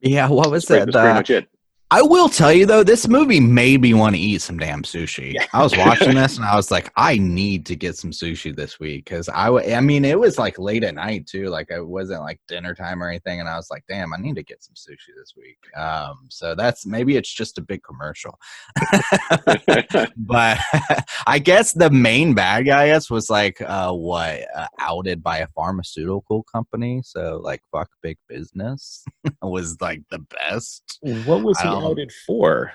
Yeah, 0.00 0.28
what 0.28 0.50
was 0.50 0.64
That's 0.64 0.66
pretty, 0.66 0.82
it? 0.82 0.92
that's 0.92 1.02
pretty 1.02 1.14
much 1.14 1.30
it. 1.30 1.48
I 1.92 2.02
will 2.02 2.28
tell 2.28 2.52
you 2.52 2.66
though, 2.66 2.84
this 2.84 3.08
movie 3.08 3.40
made 3.40 3.80
me 3.80 3.94
want 3.94 4.14
to 4.14 4.20
eat 4.20 4.42
some 4.42 4.58
damn 4.58 4.82
sushi. 4.82 5.34
I 5.52 5.60
was 5.60 5.76
watching 5.76 6.14
this 6.14 6.36
and 6.36 6.46
I 6.46 6.54
was 6.54 6.70
like, 6.70 6.92
I 6.96 7.18
need 7.18 7.66
to 7.66 7.74
get 7.74 7.96
some 7.96 8.12
sushi 8.12 8.54
this 8.54 8.78
week 8.78 9.06
because 9.06 9.28
I, 9.28 9.46
w- 9.46 9.74
I 9.74 9.80
mean, 9.80 10.04
it 10.04 10.18
was 10.18 10.38
like 10.38 10.56
late 10.56 10.84
at 10.84 10.94
night 10.94 11.26
too. 11.26 11.48
Like 11.48 11.68
it 11.70 11.84
wasn't 11.84 12.20
like 12.20 12.40
dinner 12.46 12.76
time 12.76 13.02
or 13.02 13.08
anything, 13.08 13.40
and 13.40 13.48
I 13.48 13.56
was 13.56 13.70
like, 13.72 13.82
damn, 13.88 14.14
I 14.14 14.18
need 14.18 14.36
to 14.36 14.44
get 14.44 14.62
some 14.62 14.74
sushi 14.74 15.16
this 15.16 15.34
week. 15.36 15.58
Um, 15.76 16.28
so 16.28 16.54
that's 16.54 16.86
maybe 16.86 17.16
it's 17.16 17.32
just 17.32 17.58
a 17.58 17.62
big 17.62 17.82
commercial, 17.82 18.38
but 20.16 20.58
I 21.26 21.40
guess 21.42 21.72
the 21.72 21.90
main 21.90 22.34
bad 22.34 22.66
guy, 22.66 22.84
I 22.84 22.86
guess, 22.88 23.10
was 23.10 23.30
like, 23.30 23.60
uh, 23.60 23.92
what 23.92 24.46
uh, 24.54 24.68
outed 24.78 25.24
by 25.24 25.38
a 25.38 25.48
pharmaceutical 25.48 26.44
company. 26.44 27.02
So 27.04 27.40
like, 27.42 27.62
fuck 27.72 27.90
big 28.00 28.18
business 28.28 29.04
was 29.42 29.80
like 29.80 30.02
the 30.10 30.20
best. 30.20 30.98
What 31.00 31.42
was 31.42 31.58
he 31.60 31.79
outed 31.84 32.12
for? 32.26 32.72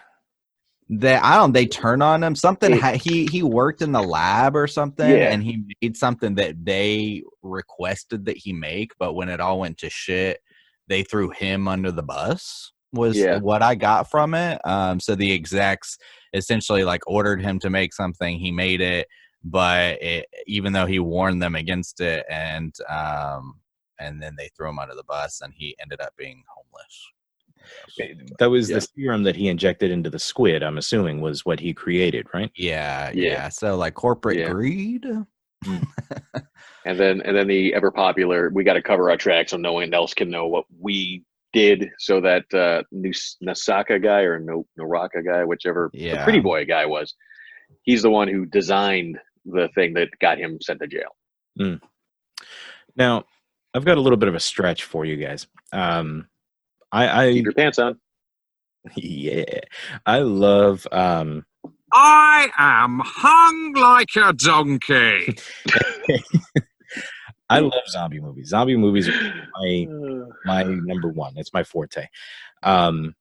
They 0.88 1.16
I 1.16 1.36
don't 1.38 1.52
they 1.54 1.66
turn 1.66 2.02
on 2.04 2.24
him 2.24 2.36
something 2.36 2.72
It- 2.74 3.02
he 3.02 3.26
he 3.32 3.42
worked 3.42 3.82
in 3.82 3.92
the 3.92 4.04
lab 4.04 4.56
or 4.56 4.68
something 4.68 5.10
Yeah. 5.10 5.32
and 5.32 5.42
he 5.44 5.64
made 5.82 5.98
something 5.98 6.36
that 6.36 6.64
they 6.64 7.24
requested 7.42 8.26
that 8.26 8.38
he 8.38 8.54
make 8.54 8.92
but 9.00 9.14
when 9.14 9.30
it 9.30 9.40
all 9.40 9.60
went 9.60 9.80
to 9.80 9.90
shit 9.90 10.42
they 10.88 11.02
threw 11.02 11.32
him 11.32 11.68
under 11.68 11.92
the 11.92 12.04
bus 12.04 12.72
was 12.94 13.18
Yeah. 13.18 13.40
what 13.40 13.64
I 13.64 13.74
got 13.74 14.12
from 14.12 14.36
it 14.36 14.62
um 14.64 15.00
so 15.00 15.16
the 15.16 15.32
execs 15.34 15.98
essentially 16.34 16.84
like 16.84 17.02
ordered 17.08 17.42
him 17.42 17.58
to 17.62 17.72
make 17.72 17.92
something 17.92 18.38
he 18.38 18.52
made 18.52 18.80
it 18.82 19.08
but 19.44 20.00
it, 20.04 20.28
even 20.46 20.72
though 20.72 20.86
he 20.86 21.00
warned 21.00 21.42
them 21.42 21.56
against 21.56 22.00
it 22.00 22.28
and 22.30 22.76
um 22.90 23.60
and 24.00 24.22
then 24.22 24.36
they 24.38 24.50
threw 24.56 24.70
him 24.70 24.78
under 24.78 24.94
the 24.94 25.04
bus 25.06 25.42
and 25.42 25.52
he 25.56 25.76
ended 25.82 26.00
up 26.00 26.14
being 26.16 26.44
homeless 26.48 27.08
That 28.40 28.50
was 28.50 28.70
Yeah. 28.70 28.76
the 28.78 28.82
serum 28.82 29.24
that 29.24 29.36
he 29.36 29.48
injected 29.48 29.92
into 29.92 30.10
the 30.10 30.20
squid. 30.20 30.64
I'm 30.64 30.78
assuming 30.78 31.22
was 31.22 31.46
what 31.46 31.60
he 31.60 31.74
created, 31.74 32.28
right? 32.34 32.52
yeah 32.56 33.12
Yeah. 33.14 33.32
yeah, 33.32 33.50
so 33.50 33.76
like 33.76 33.94
corporate 33.94 34.38
Yeah. 34.40 34.50
greed 34.52 35.06
and 36.86 37.00
then 37.00 37.22
and 37.22 37.36
then 37.36 37.48
the 37.48 37.74
ever 37.74 37.90
popular 37.92 38.50
we 38.54 38.64
got 38.64 38.74
to 38.74 38.82
cover 38.82 39.10
our 39.10 39.18
tracks 39.18 39.52
so 39.52 39.58
no 39.58 39.74
one 39.74 39.92
else 39.94 40.14
can 40.14 40.30
know 40.30 40.46
what 40.48 40.66
we 40.80 41.24
did 41.54 41.90
so 41.98 42.22
that 42.22 42.44
uh 42.54 42.84
Nus- 42.92 43.38
Nasaka 43.44 44.02
guy 44.04 44.22
or 44.22 44.40
no 44.40 44.66
Naraka 44.78 45.24
guy 45.24 45.44
whichever 45.44 45.90
the 46.18 46.24
pretty 46.24 46.40
boy 46.40 46.66
guy 46.66 46.86
was 46.86 47.16
he's 47.84 48.04
the 48.04 48.10
one 48.12 48.28
who 48.28 48.46
designed 48.46 49.18
the 49.46 49.70
thing 49.76 49.94
that 49.94 50.10
got 50.20 50.38
him 50.38 50.60
sent 50.62 50.82
to 50.82 50.88
jail 50.88 51.16
Now, 52.96 53.26
I've 53.74 53.86
got 53.86 53.98
a 53.98 54.02
little 54.02 54.18
bit 54.18 54.30
of 54.30 54.36
a 54.36 54.40
stretch 54.40 54.84
for 54.84 55.04
you 55.06 55.18
guys. 55.18 55.48
Um, 55.74 56.28
I, 56.96 57.28
I 57.28 57.34
keep 57.34 57.44
your 57.44 57.54
pants 57.54 57.78
on 57.78 58.00
yeah, 58.96 59.62
I 60.06 60.20
love 60.20 60.88
um, 60.92 61.46
I 61.92 62.50
am 62.58 63.02
hung 63.04 63.74
like 63.74 64.16
a 64.16 64.34
donkey. 64.34 65.36
I 67.50 67.60
love 67.60 67.74
zombie 67.90 68.20
movies. 68.20 68.50
Zombie 68.50 68.78
movies 68.78 69.08
are 69.08 69.34
my 69.56 69.88
my 70.46 70.64
number 70.64 71.10
one. 71.10 71.34
It's 71.38 71.54
my 71.54 71.64
forte. 71.64 72.08
Um, 72.64 73.16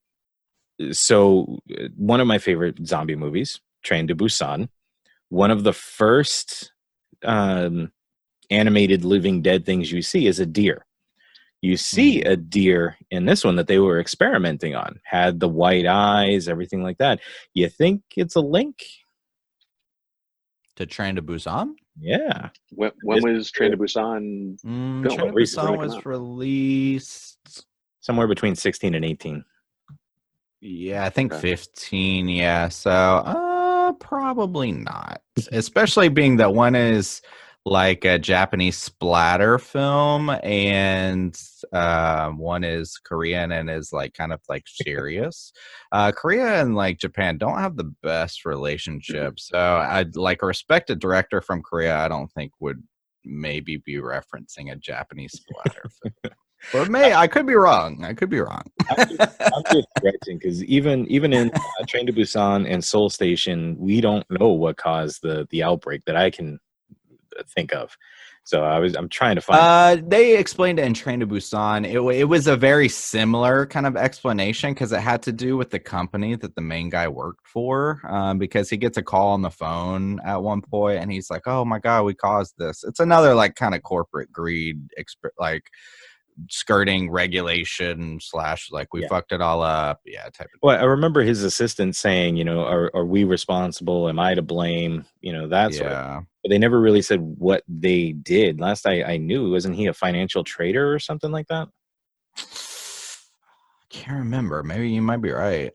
so 0.91 1.59
uh, 1.71 1.87
one 1.95 2.19
of 2.19 2.27
my 2.27 2.37
favorite 2.37 2.85
zombie 2.85 3.15
movies, 3.15 3.61
Train 3.83 4.07
to 4.07 4.15
Busan, 4.15 4.69
one 5.29 5.51
of 5.51 5.63
the 5.63 5.73
first 5.73 6.71
um, 7.23 7.91
animated 8.49 9.05
living 9.05 9.41
dead 9.41 9.65
things 9.65 9.91
you 9.91 10.01
see 10.01 10.27
is 10.27 10.39
a 10.39 10.45
deer. 10.45 10.85
You 11.65 11.77
see 11.77 12.21
a 12.21 12.35
deer 12.35 12.95
in 13.09 13.25
this 13.25 13.43
one 13.43 13.55
that 13.55 13.65
they 13.65 13.79
were 13.79 13.99
experimenting 13.99 14.75
on, 14.75 14.99
had 15.03 15.39
the 15.39 15.49
white 15.49 15.87
eyes, 15.87 16.47
everything 16.47 16.83
like 16.83 16.99
that. 16.99 17.19
You 17.55 17.67
think 17.69 18.03
it's 18.15 18.35
a 18.35 18.41
link? 18.41 18.83
to 20.75 20.85
Train 20.85 21.15
to 21.15 21.21
Busan. 21.21 21.73
Yeah. 21.97 22.49
when, 22.71 22.91
when 23.01 23.23
was 23.23 23.49
Train 23.49 23.71
to 23.71 23.77
Busan 23.77 24.59
Mm, 24.61 25.03
Film, 25.03 25.17
Train 25.17 25.29
to 25.33 25.39
Busan 25.39 25.77
was 25.77 25.95
out. 25.95 26.05
released. 26.05 27.65
Somewhere 28.01 28.27
between 28.27 28.55
16 28.55 28.93
and 28.93 29.03
18. 29.05 29.43
Yeah, 30.61 31.05
I 31.05 31.09
think 31.09 31.31
Okay. 31.33 31.41
15. 31.55 32.27
Yeah, 32.29 32.67
so 32.69 32.91
uh, 32.91 33.93
probably 33.93 34.71
not. 34.73 35.21
Especially 35.53 36.09
being 36.09 36.35
that 36.37 36.53
one 36.53 36.75
is 36.75 37.21
like 37.65 38.05
a 38.05 38.19
Japanese 38.19 38.77
splatter 38.77 39.57
film, 39.57 40.29
and 40.43 41.35
uh, 41.73 42.29
one 42.29 42.63
is 42.63 42.99
Korean 43.03 43.51
and 43.51 43.71
is 43.71 43.91
like 43.91 44.13
kind 44.13 44.31
of 44.31 44.39
like 44.47 44.65
serious. 44.67 45.51
uh, 45.91 46.11
Korea 46.11 46.61
and 46.61 46.75
like 46.75 46.99
Japan 46.99 47.39
don't 47.39 47.57
have 47.57 47.75
the 47.75 47.91
best 48.03 48.45
relationship, 48.45 49.39
so 49.39 49.57
I'd 49.57 50.15
like 50.15 50.43
a 50.43 50.45
respected 50.45 50.99
director 50.99 51.41
from 51.41 51.63
Korea. 51.63 51.97
I 51.97 52.07
don't 52.07 52.31
think 52.31 52.51
would 52.59 52.83
maybe 53.23 53.77
be 53.77 53.95
referencing 53.95 54.71
a 54.71 54.75
Japanese 54.75 55.33
splatter 55.33 55.89
film. 56.01 56.33
But 56.71 56.89
may 56.89 57.13
I 57.15 57.25
could 57.25 57.47
be 57.47 57.55
wrong. 57.55 58.05
I 58.05 58.13
could 58.13 58.29
be 58.29 58.39
wrong. 58.41 58.63
I'm 58.91 59.07
just, 59.09 59.41
I'm 59.41 59.63
just 59.71 59.87
because 60.27 60.63
even 60.65 61.07
even 61.07 61.33
in 61.33 61.49
uh, 61.51 61.85
Train 61.87 62.05
to 62.05 62.13
Busan 62.13 62.71
and 62.71 62.83
Seoul 62.83 63.09
Station, 63.09 63.75
we 63.79 64.01
don't 64.01 64.25
know 64.29 64.49
what 64.49 64.77
caused 64.77 65.23
the 65.23 65.47
the 65.49 65.63
outbreak 65.63 66.05
that 66.05 66.15
I 66.15 66.29
can 66.29 66.59
think 67.43 67.73
of. 67.73 67.97
So 68.43 68.63
I 68.63 68.77
was 68.77 68.95
I'm 68.95 69.09
trying 69.09 69.35
to 69.35 69.41
find. 69.41 69.59
Uh, 69.59 70.03
they 70.07 70.37
explained 70.37 70.77
it 70.77 70.85
in 70.85 70.93
Train 70.93 71.19
to 71.21 71.27
Busan. 71.27 71.83
It, 71.83 71.97
it 72.15 72.25
was 72.25 72.45
a 72.45 72.55
very 72.55 72.87
similar 72.87 73.65
kind 73.65 73.87
of 73.87 73.97
explanation 73.97 74.73
because 74.73 74.91
it 74.91 74.99
had 74.99 75.23
to 75.23 75.31
do 75.31 75.57
with 75.57 75.71
the 75.71 75.79
company 75.79 76.35
that 76.35 76.53
the 76.53 76.61
main 76.61 76.89
guy 76.89 77.07
worked 77.07 77.47
for. 77.47 78.01
Um, 78.07 78.37
because 78.37 78.69
he 78.69 78.77
gets 78.77 78.97
a 78.97 79.03
call 79.03 79.29
on 79.29 79.41
the 79.41 79.49
phone 79.49 80.19
at 80.23 80.43
one 80.43 80.61
point 80.61 80.99
and 80.99 81.11
he's 81.11 81.31
like, 81.31 81.47
"Oh 81.47 81.65
my 81.65 81.79
god, 81.79 82.03
we 82.03 82.13
caused 82.13 82.53
this." 82.59 82.83
It's 82.83 82.99
another 82.99 83.33
like 83.33 83.55
kind 83.55 83.73
of 83.73 83.81
corporate 83.81 84.31
greed, 84.31 84.89
exp- 84.99 85.29
like 85.39 85.71
skirting 86.49 87.09
regulation 87.09 88.19
slash 88.21 88.69
like 88.71 88.93
we 88.93 89.01
Yeah. 89.01 89.07
fucked 89.09 89.31
it 89.31 89.41
all 89.41 89.61
up. 89.61 90.01
Yeah, 90.05 90.23
type 90.25 90.49
of. 90.53 90.59
well, 90.61 90.77
I 90.79 90.83
remember 90.83 91.21
his 91.21 91.43
assistant 91.43 91.95
saying, 91.95 92.35
you 92.37 92.43
know, 92.43 92.61
are 92.65 92.91
are 92.93 93.05
we 93.05 93.23
responsible? 93.23 94.09
Am 94.09 94.19
I 94.19 94.35
to 94.35 94.41
blame? 94.41 95.05
You 95.21 95.33
know, 95.33 95.47
that 95.47 95.73
sort 95.73 95.87
of. 95.87 95.93
yeah. 95.93 96.21
But 96.43 96.49
they 96.49 96.57
never 96.57 96.79
really 96.79 97.01
said 97.01 97.19
what 97.21 97.63
they 97.67 98.11
did. 98.11 98.59
Last 98.59 98.85
I 98.85 99.01
I 99.03 99.17
knew, 99.17 99.51
wasn't 99.51 99.75
he 99.75 99.87
a 99.87 99.93
financial 99.93 100.43
trader 100.43 100.93
or 100.93 100.99
something 100.99 101.31
like 101.31 101.47
that? 101.47 101.67
I 102.37 102.43
can't 103.89 104.17
remember. 104.19 104.61
Maybe 104.63 104.89
you 104.89 105.01
might 105.01 105.21
be 105.21 105.31
right. 105.31 105.71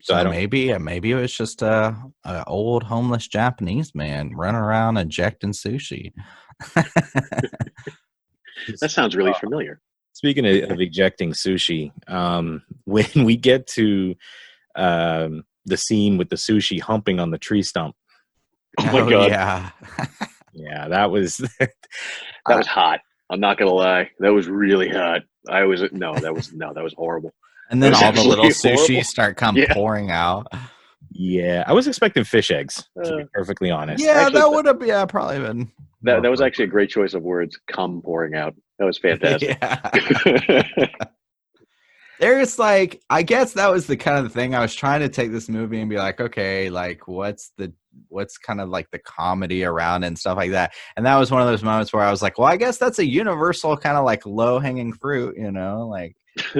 So 0.00 0.14
So 0.22 0.28
maybe, 0.28 0.72
uh, 0.72 0.78
maybe 0.78 1.12
it 1.12 1.14
was 1.14 1.32
just 1.32 1.62
a, 1.62 1.96
a 2.24 2.44
old 2.46 2.82
homeless 2.82 3.26
Japanese 3.28 3.94
man 3.94 4.32
running 4.34 4.60
around 4.60 4.96
ejecting 4.98 5.52
sushi. 5.52 6.12
That 8.80 8.90
sounds 8.90 9.16
really 9.16 9.34
familiar. 9.40 9.80
Speaking 10.12 10.44
of, 10.46 10.70
of 10.72 10.80
ejecting 10.80 11.32
sushi, 11.32 11.92
um, 12.10 12.62
when 12.84 13.06
we 13.24 13.36
get 13.36 13.66
to 13.68 14.14
um, 14.76 15.44
the 15.66 15.76
scene 15.76 16.18
with 16.18 16.28
the 16.28 16.36
sushi 16.36 16.80
humping 16.80 17.20
on 17.20 17.30
the 17.30 17.38
tree 17.38 17.62
stump, 17.62 17.94
Oh 18.80 19.04
my 19.04 19.10
god, 19.10 19.30
yeah. 19.30 19.70
yeah, 20.52 20.88
that 20.88 21.10
was 21.10 21.36
that 21.38 21.72
was 22.46 22.66
hot. 22.66 23.00
I'm 23.30 23.40
not 23.40 23.58
gonna 23.58 23.72
lie, 23.72 24.10
that 24.20 24.32
was 24.32 24.48
really 24.48 24.88
hot. 24.88 25.22
I 25.48 25.64
was 25.64 25.82
no, 25.92 26.14
that 26.16 26.34
was 26.34 26.52
no, 26.52 26.72
that 26.74 26.82
was 26.84 26.94
horrible. 26.94 27.32
and 27.70 27.82
then 27.82 27.94
all 27.94 28.12
the 28.12 28.22
little 28.22 28.46
absolutely 28.46 28.76
sushi 28.82 28.86
horrible. 28.94 29.04
start 29.04 29.36
come 29.36 29.56
Yeah. 29.56 29.72
pouring 29.74 30.10
out. 30.10 30.46
yeah. 31.10 31.64
I 31.66 31.72
was 31.74 31.86
expecting 31.86 32.24
fish 32.24 32.50
eggs 32.50 32.88
to 33.04 33.16
be 33.16 33.22
Uh, 33.22 33.26
perfectly 33.32 33.70
honest. 33.70 34.02
Yeah, 34.02 34.12
Actually, 34.12 34.40
that 34.40 34.50
would 34.50 34.66
have 34.66 34.82
yeah 34.86 35.04
probably 35.06 35.38
been. 35.40 35.70
That 36.02 36.18
oh, 36.18 36.22
that 36.22 36.30
was 36.30 36.40
actually 36.40 36.66
a 36.66 36.68
great 36.68 36.90
choice 36.90 37.14
of 37.14 37.22
words. 37.22 37.58
Come 37.70 38.02
pouring 38.02 38.34
out. 38.34 38.54
That 38.78 38.84
was 38.84 38.98
fantastic. 39.02 39.58
Yeah. 39.60 40.86
There's 42.20 42.58
like, 42.58 43.00
I 43.08 43.22
guess 43.22 43.52
that 43.52 43.70
was 43.70 43.86
the 43.86 43.96
kind 43.96 44.24
of 44.24 44.32
thing 44.32 44.52
I 44.54 44.60
was 44.60 44.74
trying 44.74 45.00
to 45.00 45.08
take 45.08 45.30
this 45.30 45.48
movie 45.48 45.80
and 45.80 45.88
be 45.88 45.96
like, 45.98 46.20
okay, 46.20 46.68
like 46.68 47.06
what's 47.06 47.52
the 47.58 47.72
what's 48.08 48.38
kind 48.38 48.60
of 48.60 48.68
like 48.68 48.90
the 48.90 48.98
comedy 48.98 49.64
around 49.64 50.04
and 50.04 50.18
stuff 50.18 50.36
like 50.36 50.50
that. 50.52 50.72
And 50.96 51.06
that 51.06 51.16
was 51.16 51.30
one 51.30 51.42
of 51.42 51.48
those 51.48 51.62
moments 51.62 51.92
where 51.92 52.02
I 52.02 52.10
was 52.10 52.22
like, 52.22 52.38
well, 52.38 52.48
I 52.48 52.56
guess 52.56 52.76
that's 52.78 52.98
a 52.98 53.06
universal 53.06 53.76
kind 53.76 53.96
of 53.96 54.04
like 54.04 54.26
low 54.26 54.58
hanging 54.58 54.92
fruit, 54.92 55.36
you 55.36 55.52
know, 55.52 55.86
like 55.88 56.16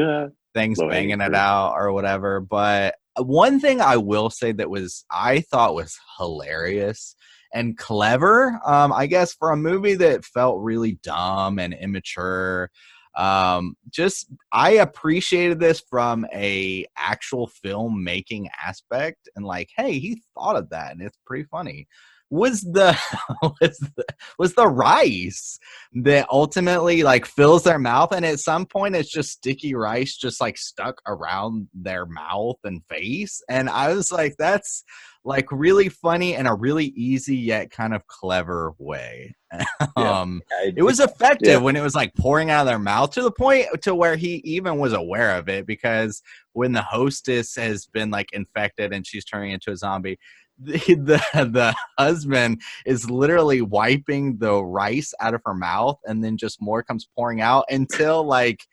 things 0.54 0.78
Low-hanging 0.78 0.88
banging 0.88 1.20
it 1.20 1.26
fruit. 1.26 1.36
out 1.36 1.74
or 1.74 1.92
whatever. 1.92 2.40
But 2.40 2.94
one 3.16 3.58
thing 3.60 3.80
I 3.80 3.96
will 3.96 4.30
say 4.30 4.52
that 4.52 4.70
was 4.70 5.04
I 5.10 5.40
thought 5.40 5.74
was 5.74 5.98
hilarious 6.18 7.16
and 7.52 7.76
clever. 7.76 8.58
Um, 8.64 8.92
I 8.92 9.06
guess 9.06 9.32
for 9.32 9.50
a 9.52 9.56
movie 9.56 9.94
that 9.94 10.24
felt 10.24 10.60
really 10.60 10.98
dumb 11.02 11.58
and 11.58 11.74
immature. 11.74 12.70
Um, 13.16 13.74
just 13.90 14.28
I 14.52 14.72
appreciated 14.72 15.58
this 15.58 15.80
from 15.80 16.24
a 16.32 16.86
actual 16.96 17.50
filmmaking 17.64 18.46
aspect 18.64 19.28
and 19.34 19.44
like, 19.44 19.70
hey, 19.76 19.98
he 19.98 20.22
thought 20.34 20.56
of 20.56 20.70
that 20.70 20.92
and 20.92 21.02
it's 21.02 21.18
pretty 21.26 21.44
funny. 21.50 21.88
Was 22.30 22.60
the 22.60 22.96
was 23.42 23.78
the 23.96 24.04
was 24.38 24.54
the 24.54 24.68
rice 24.68 25.58
that 25.94 26.28
ultimately 26.30 27.02
like 27.02 27.24
fills 27.24 27.64
their 27.64 27.78
mouth 27.78 28.12
and 28.12 28.24
at 28.24 28.38
some 28.38 28.66
point 28.66 28.94
it's 28.94 29.10
just 29.10 29.30
sticky 29.30 29.74
rice 29.74 30.14
just 30.14 30.38
like 30.38 30.58
stuck 30.58 31.00
around 31.06 31.68
their 31.72 32.04
mouth 32.04 32.58
and 32.64 32.84
face 32.84 33.40
and 33.48 33.70
i 33.70 33.94
was 33.94 34.12
like 34.12 34.34
that's 34.38 34.84
like 35.28 35.46
really 35.52 35.90
funny 35.90 36.34
in 36.34 36.46
a 36.46 36.54
really 36.54 36.86
easy 36.86 37.36
yet 37.36 37.70
kind 37.70 37.94
of 37.94 38.06
clever 38.06 38.72
way 38.78 39.34
um 39.96 40.40
I- 40.58 40.72
it 40.74 40.82
was 40.82 41.00
effective 41.00 41.48
Yeah. 41.48 41.56
when 41.58 41.76
it 41.76 41.82
was 41.82 41.94
like 41.94 42.14
pouring 42.14 42.50
out 42.50 42.62
of 42.62 42.66
their 42.66 42.78
mouth 42.78 43.10
to 43.12 43.22
the 43.22 43.30
point 43.30 43.66
to 43.82 43.94
where 43.94 44.16
he 44.16 44.36
even 44.44 44.78
was 44.78 44.94
aware 44.94 45.36
of 45.36 45.48
it 45.48 45.66
because 45.66 46.22
when 46.54 46.72
the 46.72 46.82
hostess 46.82 47.54
has 47.56 47.86
been 47.86 48.10
like 48.10 48.32
infected 48.32 48.92
and 48.92 49.06
she's 49.06 49.24
turning 49.24 49.52
into 49.52 49.70
a 49.70 49.76
zombie 49.76 50.18
the 50.60 50.72
the, 51.34 51.44
the 51.44 51.74
husband 51.98 52.60
is 52.86 53.10
literally 53.10 53.60
wiping 53.60 54.38
the 54.38 54.64
rice 54.64 55.12
out 55.20 55.34
of 55.34 55.42
her 55.44 55.54
mouth 55.54 55.98
and 56.06 56.24
then 56.24 56.36
just 56.36 56.60
more 56.60 56.82
comes 56.82 57.06
pouring 57.14 57.40
out 57.40 57.64
until 57.70 58.24
like 58.24 58.64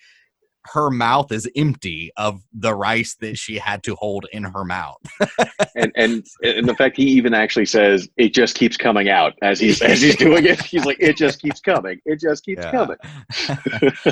her 0.73 0.89
mouth 0.89 1.32
is 1.32 1.49
empty 1.56 2.12
of 2.17 2.41
the 2.54 2.73
rice 2.73 3.15
that 3.21 3.38
she 3.38 3.58
had 3.58 3.84
to 3.84 3.95
hold 3.95 4.25
in 4.32 4.43
her 4.43 4.63
mouth. 4.63 4.97
and 5.75 5.91
and 5.95 6.25
and 6.43 6.67
the 6.67 6.75
fact 6.75 6.97
he 6.97 7.04
even 7.04 7.34
actually 7.34 7.65
says 7.65 8.10
it 8.17 8.34
just 8.34 8.56
keeps 8.56 8.78
coming 8.78 9.10
out 9.10 9.34
as 9.41 9.60
he's 9.60 9.82
as 9.82 10.01
he's 10.01 10.15
doing 10.15 10.45
it. 10.45 10.62
He's 10.63 10.86
like, 10.86 10.97
it 10.99 11.17
just 11.17 11.41
keeps 11.41 11.60
coming. 11.60 11.99
It 12.06 12.19
just 12.19 12.43
keeps 12.43 12.63
Yeah. 12.63 12.71
coming. 12.71 12.97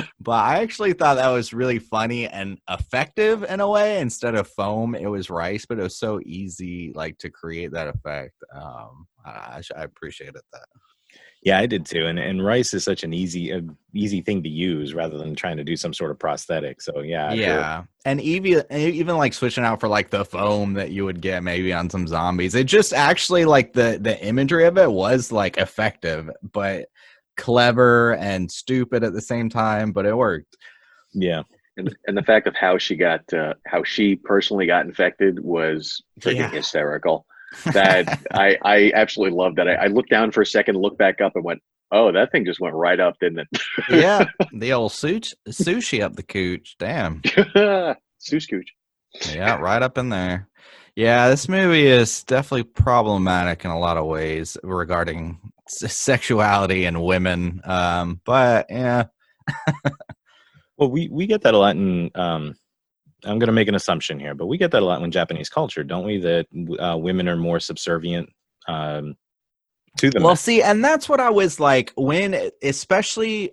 but 0.20 0.32
I 0.32 0.62
actually 0.62 0.92
thought 0.92 1.16
that 1.16 1.30
was 1.30 1.52
really 1.52 1.78
funny 1.78 2.28
and 2.28 2.58
effective 2.70 3.42
in 3.44 3.60
a 3.60 3.68
way. 3.68 4.00
Instead 4.00 4.34
of 4.34 4.48
foam, 4.48 4.94
it 4.94 5.06
was 5.06 5.30
rice, 5.30 5.66
but 5.66 5.78
it 5.78 5.82
was 5.82 5.96
so 5.98 6.20
easy 6.24 6.92
like 6.94 7.18
to 7.18 7.30
create 7.30 7.72
that 7.72 7.88
effect. 7.88 8.34
Um, 8.54 9.06
I, 9.24 9.30
I, 9.30 9.62
I 9.76 9.82
appreciated 9.82 10.42
that. 10.52 10.66
Yeah, 11.44 11.58
I 11.58 11.66
did 11.66 11.84
too. 11.84 12.06
And 12.06 12.18
and 12.18 12.44
rice 12.44 12.72
is 12.72 12.84
such 12.84 13.04
an 13.04 13.12
easy 13.12 13.52
uh, 13.52 13.60
easy 13.94 14.22
thing 14.22 14.42
to 14.42 14.48
use 14.48 14.94
rather 14.94 15.18
than 15.18 15.34
trying 15.34 15.58
to 15.58 15.64
do 15.64 15.76
some 15.76 15.92
sort 15.92 16.10
of 16.10 16.18
prosthetic. 16.18 16.80
So 16.80 17.00
yeah, 17.00 17.26
I 17.26 17.30
feel- 17.32 17.38
yeah, 17.40 17.82
and 18.06 18.20
even 18.22 18.64
even 18.72 19.16
like 19.18 19.34
switching 19.34 19.62
out 19.64 19.78
for 19.78 19.88
like 19.88 20.08
the 20.10 20.24
foam 20.24 20.72
that 20.74 20.90
you 20.90 21.04
would 21.04 21.20
get 21.20 21.42
maybe 21.42 21.72
on 21.74 21.90
some 21.90 22.06
zombies. 22.06 22.54
It 22.54 22.64
just 22.64 22.94
actually 22.94 23.44
like 23.44 23.74
the 23.74 23.98
the 24.00 24.18
imagery 24.24 24.64
of 24.64 24.78
it 24.78 24.90
was 24.90 25.30
like 25.30 25.58
effective, 25.58 26.30
but 26.52 26.86
clever 27.36 28.14
and 28.16 28.50
stupid 28.50 29.04
at 29.04 29.12
the 29.12 29.20
same 29.20 29.48
time. 29.50 29.92
But 29.92 30.06
it 30.06 30.16
worked. 30.16 30.56
yeah. 31.12 31.42
And 31.76 31.94
and 32.06 32.16
the 32.16 32.22
fact 32.22 32.46
of 32.46 32.54
how 32.54 32.78
she 32.78 32.94
got 32.96 33.20
uh, 33.34 33.54
how 33.66 33.82
she 33.82 34.14
personally 34.16 34.64
got 34.64 34.86
infected 34.86 35.40
was 35.40 36.00
freaking 36.20 36.36
Yeah. 36.36 36.50
hysterical. 36.50 37.26
That 37.72 38.20
I 38.32 38.58
I 38.62 38.92
absolutely 38.94 39.36
loved 39.36 39.56
that. 39.56 39.68
I, 39.68 39.74
I 39.74 39.86
looked 39.86 40.10
down 40.10 40.30
for 40.32 40.42
a 40.42 40.46
second, 40.46 40.76
looked 40.76 40.98
back 40.98 41.20
up, 41.20 41.32
and 41.34 41.44
went, 41.44 41.60
"Oh, 41.92 42.12
that 42.12 42.32
thing 42.32 42.44
just 42.44 42.60
went 42.60 42.74
right 42.74 42.98
up, 43.00 43.14
didn't 43.20 43.40
it?" 43.40 43.62
yeah, 43.90 44.26
the 44.52 44.72
old 44.72 44.92
sushi 44.92 45.34
sushi 45.48 46.02
up 46.02 46.14
the 46.16 46.22
cooch. 46.22 46.76
Damn. 46.78 47.20
sushi 47.22 48.50
cooch. 48.50 48.72
yeah, 49.34 49.56
right 49.56 49.82
up 49.82 49.98
in 49.98 50.08
there. 50.08 50.48
Yeah, 50.96 51.28
this 51.28 51.48
movie 51.48 51.86
is 51.86 52.22
definitely 52.22 52.64
problematic 52.64 53.64
in 53.64 53.70
a 53.72 53.78
lot 53.78 53.96
of 53.96 54.06
ways 54.06 54.56
regarding 54.62 55.40
s- 55.68 55.92
sexuality 55.92 56.84
and 56.84 57.02
women. 57.02 57.60
Um, 57.64 58.20
but 58.24 58.66
yeah, 58.70 59.06
Well, 60.76 60.90
we 60.90 61.08
we 61.08 61.26
get 61.26 61.42
that 61.42 61.54
a 61.54 61.58
lot 61.58 61.76
in. 61.76 62.10
Um, 62.14 62.54
I'm 63.24 63.38
going 63.38 63.48
to 63.48 63.52
make 63.52 63.68
an 63.68 63.74
assumption 63.74 64.18
here, 64.18 64.34
but 64.34 64.46
we 64.46 64.58
get 64.58 64.70
that 64.72 64.82
a 64.82 64.86
lot 64.86 65.02
in 65.02 65.10
Japanese 65.10 65.48
culture, 65.48 65.84
don't 65.84 66.04
we? 66.04 66.18
That 66.18 66.46
uh, 66.78 66.96
women 66.96 67.28
are 67.28 67.36
more 67.36 67.60
subservient 67.60 68.28
um, 68.68 69.16
to 69.98 70.10
them. 70.10 70.22
well, 70.22 70.36
see, 70.36 70.62
and 70.62 70.84
that's 70.84 71.08
what 71.08 71.20
I 71.20 71.30
was 71.30 71.60
like 71.60 71.92
when, 71.96 72.50
especially. 72.62 73.52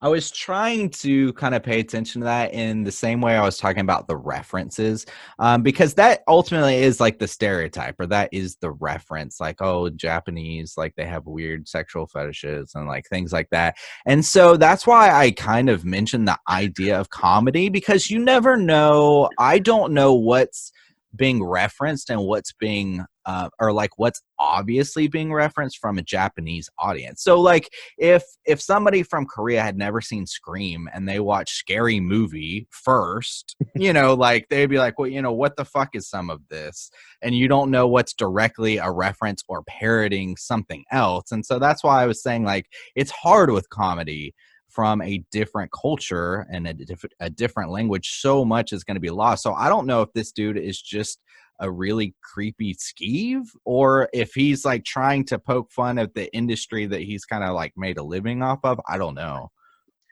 I 0.00 0.08
was 0.08 0.30
trying 0.30 0.90
to 0.90 1.32
kind 1.32 1.56
of 1.56 1.64
pay 1.64 1.80
attention 1.80 2.20
to 2.20 2.24
that 2.26 2.54
in 2.54 2.84
the 2.84 2.92
same 2.92 3.20
way 3.20 3.36
I 3.36 3.44
was 3.44 3.58
talking 3.58 3.80
about 3.80 4.06
the 4.06 4.16
references, 4.16 5.04
um, 5.40 5.62
because 5.62 5.94
that 5.94 6.22
ultimately 6.28 6.76
is 6.76 7.00
like 7.00 7.18
the 7.18 7.26
stereotype, 7.26 7.96
or 7.98 8.06
that 8.06 8.28
is 8.30 8.56
the 8.56 8.70
reference. 8.70 9.40
Like, 9.40 9.60
oh, 9.60 9.90
Japanese, 9.90 10.74
like 10.76 10.94
they 10.94 11.04
have 11.04 11.26
weird 11.26 11.66
sexual 11.66 12.06
fetishes 12.06 12.72
and 12.76 12.86
like 12.86 13.06
things 13.08 13.32
like 13.32 13.50
that. 13.50 13.76
And 14.06 14.24
so 14.24 14.56
that's 14.56 14.86
why 14.86 15.10
I 15.10 15.32
kind 15.32 15.68
of 15.68 15.84
mentioned 15.84 16.28
the 16.28 16.38
idea 16.48 16.98
of 16.98 17.10
comedy 17.10 17.68
because 17.68 18.08
you 18.08 18.20
never 18.20 18.56
know. 18.56 19.28
I 19.38 19.58
don't 19.58 19.92
know 19.94 20.14
what's 20.14 20.70
being 21.16 21.42
referenced 21.44 22.10
and 22.10 22.20
what's 22.22 22.52
being 22.52 23.04
uh, 23.28 23.50
or 23.60 23.72
like 23.72 23.90
what's 23.96 24.22
obviously 24.38 25.06
being 25.06 25.32
referenced 25.32 25.78
from 25.78 25.98
a 25.98 26.02
Japanese 26.02 26.70
audience. 26.78 27.22
So 27.22 27.38
like 27.38 27.68
if 27.98 28.24
if 28.46 28.60
somebody 28.60 29.02
from 29.02 29.26
Korea 29.26 29.62
had 29.62 29.76
never 29.76 30.00
seen 30.00 30.26
Scream 30.26 30.88
and 30.94 31.06
they 31.06 31.20
watch 31.20 31.52
Scary 31.52 32.00
Movie 32.00 32.66
first, 32.70 33.54
you 33.74 33.92
know, 33.92 34.14
like 34.14 34.48
they'd 34.48 34.66
be 34.66 34.78
like, 34.78 34.98
well, 34.98 35.08
you 35.08 35.20
know, 35.20 35.32
what 35.32 35.56
the 35.56 35.64
fuck 35.64 35.90
is 35.94 36.08
some 36.08 36.30
of 36.30 36.40
this? 36.48 36.90
And 37.20 37.34
you 37.34 37.48
don't 37.48 37.70
know 37.70 37.86
what's 37.86 38.14
directly 38.14 38.78
a 38.78 38.90
reference 38.90 39.42
or 39.48 39.62
parroting 39.64 40.36
something 40.36 40.84
else. 40.90 41.30
And 41.30 41.44
so 41.44 41.58
that's 41.58 41.84
why 41.84 42.02
I 42.02 42.06
was 42.06 42.22
saying 42.22 42.44
like 42.44 42.66
it's 42.94 43.10
hard 43.10 43.50
with 43.50 43.68
comedy 43.68 44.34
from 44.78 45.02
a 45.02 45.24
different 45.32 45.72
culture 45.72 46.46
and 46.52 46.68
a, 46.68 46.72
diff- 46.72 47.04
a 47.18 47.28
different 47.28 47.72
language 47.72 48.10
so 48.20 48.44
much 48.44 48.72
is 48.72 48.84
going 48.84 48.94
to 48.94 49.00
be 49.00 49.10
lost 49.10 49.42
so 49.42 49.52
i 49.54 49.68
don't 49.68 49.88
know 49.88 50.02
if 50.02 50.12
this 50.12 50.30
dude 50.30 50.56
is 50.56 50.80
just 50.80 51.18
a 51.60 51.70
really 51.70 52.14
creepy 52.22 52.74
skeeve 52.74 53.46
or 53.64 54.08
if 54.12 54.32
he's 54.34 54.64
like 54.64 54.84
trying 54.84 55.24
to 55.24 55.38
poke 55.38 55.70
fun 55.72 55.98
at 55.98 56.14
the 56.14 56.32
industry 56.34 56.86
that 56.86 57.00
he's 57.00 57.24
kind 57.24 57.42
of 57.42 57.54
like 57.54 57.72
made 57.76 57.98
a 57.98 58.02
living 58.02 58.42
off 58.42 58.60
of. 58.62 58.80
I 58.88 58.98
don't 58.98 59.14
know. 59.14 59.50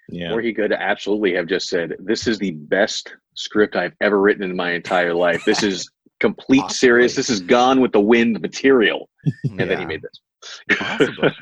Yeah. 0.08 0.32
Or 0.32 0.40
he 0.40 0.52
could 0.52 0.72
absolutely 0.72 1.34
have 1.34 1.46
just 1.46 1.68
said, 1.68 1.94
"This 1.98 2.26
is 2.26 2.38
the 2.38 2.52
best 2.52 3.14
script 3.34 3.76
I've 3.76 3.94
ever 4.00 4.20
written 4.20 4.42
in 4.44 4.56
my 4.56 4.72
entire 4.72 5.14
life. 5.14 5.44
This 5.44 5.62
is 5.62 5.90
complete 6.20 6.70
serious. 6.70 7.14
This 7.14 7.28
is 7.28 7.40
Gone 7.40 7.80
with 7.80 7.92
the 7.92 8.00
Wind 8.00 8.40
material." 8.40 9.08
And 9.44 9.58
then 9.58 9.78
he 9.78 9.86
made 9.86 10.02
this. 10.02 10.78
possibly. 10.78 11.30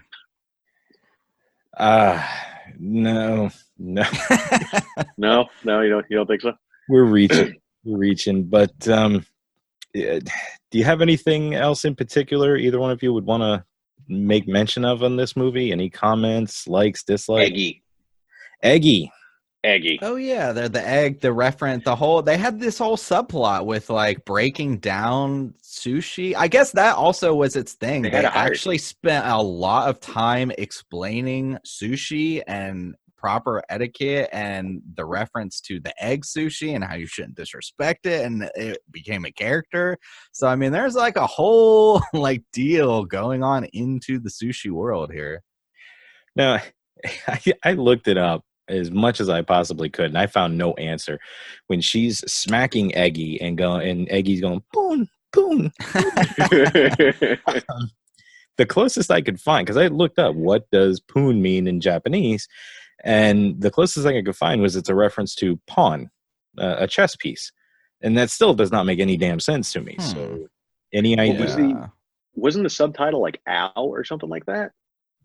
Uh 1.76 2.24
no, 2.86 3.50
no. 3.78 4.04
no, 5.16 5.46
no, 5.64 5.80
you 5.80 5.88
don't. 5.88 6.06
You 6.10 6.18
don't 6.18 6.26
think 6.26 6.42
so? 6.42 6.52
We're 6.88 7.04
reaching. 7.04 7.54
We're 7.82 7.98
reaching. 7.98 8.44
But 8.44 8.86
um 8.88 9.24
yeah, 9.94 10.18
do 10.18 10.78
you 10.78 10.84
have 10.84 11.00
anything 11.00 11.54
else 11.54 11.84
in 11.84 11.94
particular 11.94 12.56
either 12.56 12.78
one 12.78 12.90
of 12.90 13.02
you 13.02 13.12
would 13.12 13.24
want 13.24 13.42
to 13.42 13.64
make 14.08 14.46
mention 14.46 14.84
of 14.84 15.02
on 15.02 15.16
this 15.16 15.34
movie? 15.34 15.72
Any 15.72 15.88
comments, 15.88 16.68
likes, 16.68 17.04
dislikes? 17.04 17.50
Eggy, 17.50 17.82
Eggy. 18.62 19.12
Eggy. 19.64 19.98
Oh 20.02 20.16
yeah, 20.16 20.52
they're 20.52 20.68
the 20.68 20.86
egg, 20.86 21.20
the 21.20 21.32
reference, 21.32 21.84
the 21.84 21.96
whole. 21.96 22.22
They 22.22 22.36
had 22.36 22.60
this 22.60 22.78
whole 22.78 22.96
subplot 22.96 23.66
with 23.66 23.90
like 23.90 24.24
breaking 24.24 24.78
down 24.78 25.54
sushi. 25.62 26.34
I 26.36 26.48
guess 26.48 26.72
that 26.72 26.96
also 26.96 27.34
was 27.34 27.56
its 27.56 27.72
thing. 27.72 28.02
They 28.02 28.10
They, 28.10 28.24
actually 28.24 28.78
spent 28.78 29.26
a 29.26 29.40
lot 29.40 29.88
of 29.88 30.00
time 30.00 30.52
explaining 30.58 31.58
sushi 31.66 32.42
and 32.46 32.94
proper 33.16 33.62
etiquette 33.70 34.28
and 34.32 34.82
the 34.96 35.04
reference 35.04 35.58
to 35.62 35.80
the 35.80 35.94
egg 36.04 36.24
sushi 36.24 36.74
and 36.74 36.84
how 36.84 36.94
you 36.94 37.06
shouldn't 37.06 37.36
disrespect 37.36 38.04
it 38.04 38.22
and 38.26 38.50
it 38.54 38.78
became 38.90 39.24
a 39.24 39.32
character. 39.32 39.96
So 40.32 40.46
I 40.46 40.56
mean 40.56 40.72
there's 40.72 40.94
like 40.94 41.16
a 41.16 41.26
whole 41.26 42.02
like 42.12 42.42
deal 42.52 43.06
going 43.06 43.42
on 43.42 43.64
into 43.72 44.18
the 44.18 44.28
sushi 44.28 44.70
world 44.70 45.10
here. 45.10 45.42
Now, 46.36 46.60
I, 47.26 47.40
I 47.64 47.72
looked 47.72 48.08
it 48.08 48.18
up 48.18 48.44
as 48.68 48.90
much 48.90 49.20
as 49.20 49.28
I 49.28 49.42
possibly 49.42 49.90
could, 49.90 50.06
and 50.06 50.18
I 50.18 50.26
found 50.26 50.56
no 50.56 50.72
answer. 50.74 51.18
When 51.66 51.80
she's 51.80 52.18
smacking 52.30 52.94
Eggy 52.94 53.40
and 53.40 53.58
going, 53.58 53.88
and 53.88 54.08
Eggy's 54.10 54.40
going, 54.40 54.62
boom, 54.72 55.08
boom. 55.32 55.72
The 58.56 58.66
closest 58.66 59.10
I 59.10 59.20
could 59.20 59.40
find, 59.40 59.66
because 59.66 59.76
I 59.76 59.88
looked 59.88 60.18
up 60.18 60.34
what 60.36 60.70
does 60.70 61.00
poon 61.00 61.42
mean 61.42 61.66
in 61.66 61.80
Japanese, 61.80 62.46
and 63.02 63.60
the 63.60 63.70
closest 63.70 64.06
thing 64.06 64.16
I 64.16 64.22
could 64.22 64.36
find 64.36 64.62
was 64.62 64.76
it's 64.76 64.88
a 64.88 64.94
reference 64.94 65.34
to 65.36 65.58
pawn, 65.66 66.08
uh, 66.58 66.76
a 66.78 66.86
chess 66.86 67.16
piece, 67.16 67.50
and 68.00 68.16
that 68.16 68.30
still 68.30 68.54
does 68.54 68.70
not 68.70 68.86
make 68.86 69.00
any 69.00 69.16
damn 69.16 69.40
sense 69.40 69.72
to 69.72 69.80
me. 69.80 69.96
Hmm. 69.98 70.02
So, 70.02 70.46
any 70.92 71.18
idea? 71.18 71.40
was 71.40 71.56
the- 71.56 71.90
Wasn't 72.36 72.62
the 72.62 72.70
subtitle 72.70 73.20
like 73.20 73.40
"ow" 73.48 73.72
or 73.74 74.04
something 74.04 74.28
like 74.28 74.46
that, 74.46 74.70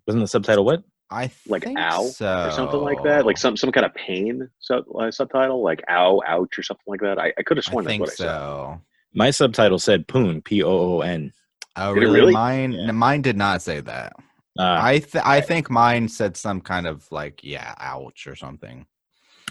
Wasn't 0.07 0.23
the 0.23 0.27
subtitle 0.27 0.65
what? 0.65 0.83
I 1.11 1.31
like 1.47 1.63
think 1.63 1.79
"ow" 1.79 2.05
so. 2.05 2.45
or 2.47 2.51
something 2.51 2.79
like 2.81 3.01
that? 3.03 3.25
Like 3.25 3.37
some 3.37 3.57
some 3.57 3.71
kind 3.71 3.85
of 3.85 3.93
pain 3.95 4.47
sub, 4.59 4.83
uh, 4.99 5.09
subtitle, 5.11 5.63
like 5.63 5.81
"ow, 5.89 6.21
ouch" 6.27 6.57
or 6.57 6.63
something 6.63 6.83
like 6.87 7.01
that. 7.01 7.17
I, 7.19 7.33
I 7.37 7.43
could 7.43 7.57
have 7.57 7.65
I 7.67 7.71
sworn 7.71 7.85
that's 7.85 7.91
think 7.91 8.01
what 8.01 8.09
I 8.11 8.15
said. 8.15 8.25
so. 8.25 8.81
My 9.13 9.31
subtitle 9.31 9.79
said 9.79 10.07
poon, 10.07 10.41
P 10.41 10.61
O 10.63 10.69
O 10.69 11.01
N. 11.01 11.33
Oh, 11.75 11.93
Did 11.95 12.01
really? 12.01 12.19
really? 12.19 12.33
Mine, 12.33 12.71
Yeah. 12.73 12.91
mine 12.91 13.21
did 13.21 13.37
not 13.37 13.61
say 13.61 13.79
that. 13.81 14.13
Uh, 14.57 14.77
I 14.81 14.99
th- 14.99 15.23
I 15.25 15.41
think 15.41 15.69
mine 15.69 16.07
said 16.09 16.35
some 16.35 16.59
kind 16.61 16.85
of 16.85 17.09
like, 17.11 17.39
yeah, 17.43 17.73
ouch 17.79 18.27
or 18.27 18.35
something. 18.35 18.85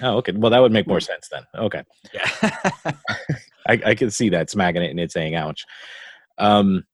oh, 0.03 0.19
okay. 0.19 0.33
Well, 0.33 0.51
that 0.51 0.59
would 0.61 0.71
make 0.73 0.87
more 0.87 1.01
sense 1.01 1.29
then. 1.31 1.43
Okay. 1.57 1.83
Yeah. 2.13 2.31
I, 3.67 3.81
I 3.87 3.95
can 3.95 4.11
see 4.11 4.29
that 4.31 4.51
smacking 4.51 4.83
it 4.83 4.91
and 4.91 5.01
it 5.01 5.11
saying 5.11 5.35
ouch. 5.35 5.65
Um, 6.39 6.85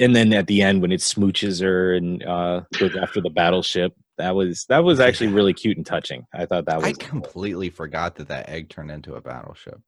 and 0.00 0.16
then 0.16 0.32
at 0.32 0.46
the 0.48 0.62
end 0.62 0.82
when 0.82 0.90
it 0.92 1.00
smooches 1.00 1.62
her 1.62 1.94
and 1.94 2.24
uh, 2.24 2.62
goes 2.78 2.96
after 2.96 3.20
the 3.20 3.30
battleship, 3.30 3.92
that 4.18 4.34
was 4.34 4.64
that 4.68 4.82
was 4.82 4.98
actually 4.98 5.28
really 5.28 5.54
cute 5.54 5.76
and 5.76 5.86
touching. 5.86 6.26
I 6.34 6.46
thought 6.46 6.64
that 6.66 6.78
was 6.78 6.86
I 6.86 6.92
completely 6.94 7.70
forgot 7.70 8.16
that 8.16 8.28
that 8.28 8.48
egg 8.48 8.68
turned 8.70 8.90
into 8.90 9.14
a 9.14 9.20
battleship. 9.20 9.80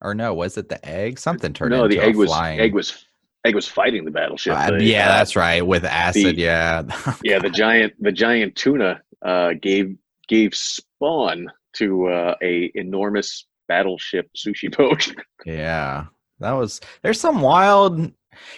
Or 0.00 0.14
no, 0.14 0.32
was 0.34 0.56
it 0.56 0.68
the 0.68 0.84
egg? 0.88 1.18
Something 1.18 1.52
turned 1.52 1.72
no, 1.72 1.84
into 1.84 1.96
the 1.96 2.02
egg 2.02 2.14
a 2.14 2.18
was 2.18 2.28
flying. 2.30 2.60
egg 2.60 2.72
was 2.72 3.04
egg 3.44 3.54
was 3.54 3.66
fighting 3.66 4.04
the 4.04 4.10
battleship. 4.10 4.54
Uh, 4.56 4.70
The, 4.72 4.84
yeah, 4.84 5.06
uh, 5.08 5.18
that's 5.18 5.34
right. 5.36 5.66
With 5.66 5.84
acid, 5.84 6.36
the- 6.36 6.42
yeah. 6.42 6.82
yeah. 7.24 7.38
The 7.40 7.50
giant 7.50 7.94
the 8.00 8.12
giant 8.12 8.54
tuna 8.54 9.02
uh, 9.24 9.54
gave 9.60 9.96
gave 10.28 10.54
spawn 10.54 11.48
to 11.74 12.06
uh, 12.08 12.34
a 12.42 12.70
enormous 12.74 13.46
battleship 13.66 14.30
sushi 14.36 14.74
boat. 14.74 15.12
Yeah. 15.46 16.06
That 16.40 16.52
was 16.52 16.80
there's 17.02 17.20
some 17.20 17.40
wild 17.40 18.12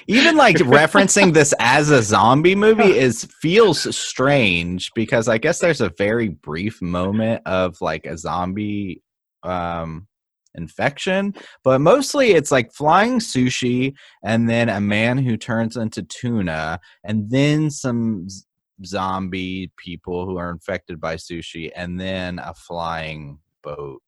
even 0.07 0.37
like 0.37 0.57
referencing 0.57 1.33
this 1.33 1.55
as 1.59 1.91
a 1.91 2.03
zombie 2.03 2.55
movie 2.55 2.83
is 2.99 3.24
feels 3.41 3.95
strange 3.97 4.91
because 4.95 5.28
I 5.28 5.39
guess 5.39 5.59
there's 5.59 5.81
a 5.81 5.93
very 5.97 6.28
brief 6.28 6.81
moment 6.83 7.43
of 7.47 7.81
like 7.81 8.07
a 8.07 8.16
zombie 8.16 9.03
um 9.43 10.07
infection, 10.55 11.35
but 11.62 11.81
mostly 11.81 12.33
it's 12.33 12.51
like 12.51 12.72
flying 12.72 13.18
sushi 13.18 13.95
and 14.24 14.49
then 14.49 14.68
a 14.68 14.81
man 14.81 15.18
who 15.18 15.37
turns 15.37 15.76
into 15.76 16.03
tuna 16.03 16.81
and 17.05 17.31
then 17.31 17.70
some 17.70 18.28
z- 18.28 18.45
zombie 18.85 19.70
people 19.76 20.26
who 20.26 20.37
are 20.39 20.51
infected 20.51 21.01
by 21.01 21.16
sushi 21.16 21.70
and 21.74 22.01
then 22.01 22.39
a 22.39 22.55
flying 22.55 23.39
boat. 23.62 24.03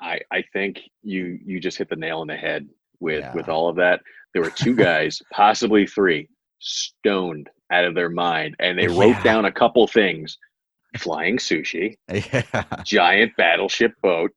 I, 0.00 0.20
I 0.30 0.42
think 0.52 0.80
you 1.02 1.38
you 1.44 1.60
just 1.60 1.78
hit 1.78 1.90
the 1.90 1.96
nail 1.96 2.20
on 2.20 2.26
the 2.26 2.36
head 2.36 2.66
with 3.00 3.20
Yeah. 3.20 3.34
with 3.34 3.48
all 3.48 3.68
of 3.68 3.76
that. 3.76 4.00
There 4.34 4.42
were 4.42 4.50
two 4.50 4.74
guys, 4.88 5.20
possibly 5.32 5.86
three, 5.86 6.28
stoned 6.58 7.48
out 7.72 7.84
of 7.84 7.94
their 7.94 8.10
mind, 8.10 8.54
and 8.60 8.78
they 8.78 8.86
wrote 8.88 9.10
Yeah. 9.16 9.22
down 9.22 9.44
a 9.46 9.52
couple 9.52 9.86
things: 9.86 10.36
flying 10.98 11.38
sushi, 11.38 11.96
Yeah. 12.12 12.42
giant 12.84 13.32
battleship 13.36 13.92
boat 14.02 14.30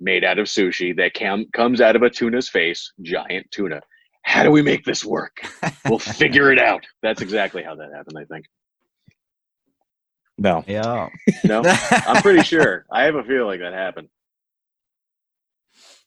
made 0.00 0.24
out 0.24 0.38
of 0.38 0.46
sushi 0.46 0.94
that 0.96 1.14
cam- 1.14 1.46
comes 1.52 1.80
out 1.80 1.96
of 1.96 2.02
a 2.02 2.10
tuna's 2.10 2.48
face, 2.48 2.92
giant 3.02 3.50
tuna. 3.50 3.80
How 4.22 4.42
do 4.42 4.50
we 4.50 4.62
make 4.62 4.84
this 4.84 5.04
work? 5.04 5.36
We'll 5.88 5.98
figure 6.20 6.50
it 6.50 6.58
out. 6.58 6.84
That's 7.02 7.20
exactly 7.22 7.62
how 7.62 7.74
that 7.76 7.92
happened. 7.94 8.16
I 8.18 8.24
think. 8.24 8.46
no. 10.38 10.64
Yeah. 10.66 11.08
No, 11.44 11.62
I'm 11.64 12.22
pretty 12.22 12.42
sure. 12.42 12.86
I 12.90 13.04
have 13.04 13.14
a 13.14 13.22
feeling 13.22 13.60
that 13.60 13.72
happened. 13.72 14.08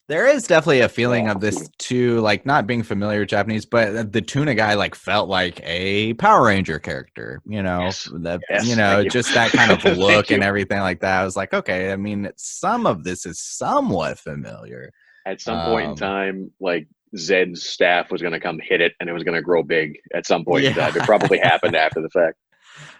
There 0.08 0.26
is 0.26 0.46
definitely 0.46 0.80
a 0.80 0.88
feeling 0.88 1.28
of 1.28 1.40
this 1.40 1.68
too, 1.78 2.20
like 2.20 2.46
not 2.46 2.66
being 2.66 2.82
familiar 2.82 3.20
with 3.20 3.28
Japanese, 3.28 3.66
but 3.66 4.10
the 4.10 4.22
tuna 4.22 4.54
guy 4.54 4.72
like 4.74 4.94
felt 4.94 5.28
like 5.28 5.60
a 5.64 6.14
Power 6.14 6.46
Ranger 6.46 6.78
character, 6.78 7.42
you 7.46 7.62
know, 7.62 7.80
Yes. 7.80 8.08
that 8.22 8.40
Yes, 8.48 8.66
you 8.66 8.74
know, 8.74 8.94
thank 8.94 9.04
you. 9.04 9.10
just 9.10 9.34
that 9.34 9.52
kind 9.52 9.70
of 9.70 9.84
look 9.98 10.30
and 10.30 10.42
everything 10.42 10.80
like 10.80 11.00
that. 11.00 11.20
I 11.20 11.24
was 11.24 11.36
like, 11.36 11.52
okay, 11.52 11.92
I 11.92 11.96
mean, 11.96 12.30
some 12.36 12.86
of 12.86 13.04
this 13.04 13.26
is 13.26 13.38
somewhat 13.38 14.18
familiar. 14.18 14.92
At 15.26 15.42
some 15.42 15.62
point 15.66 15.84
in 15.84 15.90
Um, 15.90 15.96
time, 15.96 16.50
like 16.58 16.88
Zedd's 17.14 17.68
staff 17.68 18.10
was 18.10 18.22
going 18.22 18.32
to 18.32 18.40
come 18.40 18.58
hit 18.62 18.80
it, 18.80 18.94
and 19.00 19.10
it 19.10 19.12
was 19.12 19.24
going 19.24 19.34
to 19.36 19.42
grow 19.42 19.62
big. 19.62 19.98
At 20.14 20.26
some 20.26 20.42
point 20.42 20.64
in 20.64 20.72
time, 20.74 20.96
it 20.96 21.02
probably 21.02 21.38
happened 21.38 21.76
after 21.76 22.00
the 22.00 22.08
fact. 22.10 22.36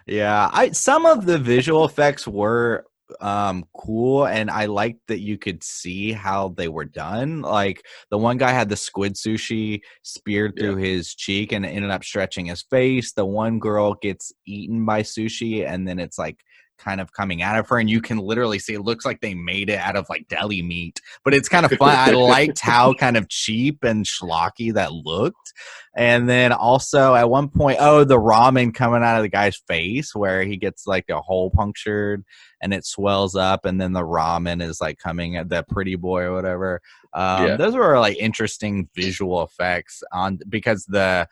Yeah, 0.07 0.51
I 0.53 0.71
some 0.73 1.07
of 1.07 1.25
the 1.27 1.39
visual 1.39 1.85
effects 1.85 2.27
were 2.27 2.85
um 3.21 3.65
cool 3.77 4.27
and 4.27 4.51
I 4.51 4.67
liked 4.67 5.01
that 5.09 5.21
you 5.21 5.39
could 5.39 5.63
see 5.65 6.13
how 6.13 6.49
they 6.51 6.69
were 6.69 6.85
done. 6.85 7.43
Like 7.43 7.83
the 8.11 8.19
one 8.19 8.37
guy 8.39 8.51
had 8.53 8.69
the 8.69 8.77
squid 8.77 9.15
sushi 9.15 9.81
speared 10.03 10.55
Yeah. 10.57 10.63
through 10.65 10.77
his 10.77 11.15
cheek 11.15 11.53
and 11.53 11.65
it 11.65 11.71
ended 11.71 11.91
up 11.91 12.05
stretching 12.05 12.47
his 12.47 12.63
face. 12.63 13.13
The 13.13 13.27
one 13.27 13.59
girl 13.59 13.95
gets 13.95 14.33
eaten 14.47 14.85
by 14.85 15.03
sushi 15.03 15.67
and 15.67 15.87
then 15.89 15.99
it's 15.99 16.19
like 16.19 16.39
kind 16.79 17.01
of 17.01 17.13
coming 17.13 17.43
out 17.43 17.59
of 17.59 17.69
her 17.69 17.79
and 17.79 17.91
you 17.91 18.01
can 18.01 18.19
literally 18.19 18.59
see 18.59 18.75
it 18.75 18.81
looks 18.81 19.05
like 19.05 19.21
they 19.21 19.35
made 19.35 19.69
it 19.69 19.79
out 19.79 19.97
of 19.97 20.07
like 20.09 20.27
deli 20.29 20.63
meat 20.63 21.01
but 21.25 21.35
it's 21.35 21.49
kind 21.49 21.67
of 21.67 21.73
fun 21.73 21.95
i 21.95 22.11
liked 22.13 22.61
how 22.61 22.95
kind 22.95 23.17
of 23.17 23.29
cheap 23.29 23.83
and 23.85 24.07
schlocky 24.07 24.73
that 24.73 24.93
looked 24.93 25.53
and 25.97 26.29
then 26.29 26.53
also 26.53 27.15
at 27.15 27.29
one 27.29 27.49
point 27.49 27.79
oh 27.81 28.05
the 28.05 28.19
ramen 28.19 28.73
coming 28.73 29.03
out 29.03 29.17
of 29.17 29.23
the 29.23 29.29
guy's 29.29 29.57
face 29.57 30.15
where 30.15 30.45
he 30.45 30.57
gets 30.57 30.87
like 30.87 31.09
a 31.11 31.21
hole 31.21 31.51
punctured 31.51 32.25
and 32.63 32.73
it 32.73 32.87
swells 32.87 33.35
up 33.35 33.65
and 33.65 33.81
then 33.81 33.93
the 33.93 34.01
ramen 34.03 34.63
is 34.63 34.81
like 34.81 34.99
coming 34.99 35.37
at 35.37 35.49
the 35.49 35.65
pretty 35.69 35.97
boy 35.97 36.23
or 36.23 36.35
whatever 36.35 36.81
um 37.15 37.47
Yeah. 37.47 37.57
those 37.57 37.75
were 37.75 37.99
like 37.99 38.17
interesting 38.19 38.89
visual 38.95 39.43
effects 39.43 40.03
on 40.13 40.39
because 40.49 40.85
the 40.87 41.29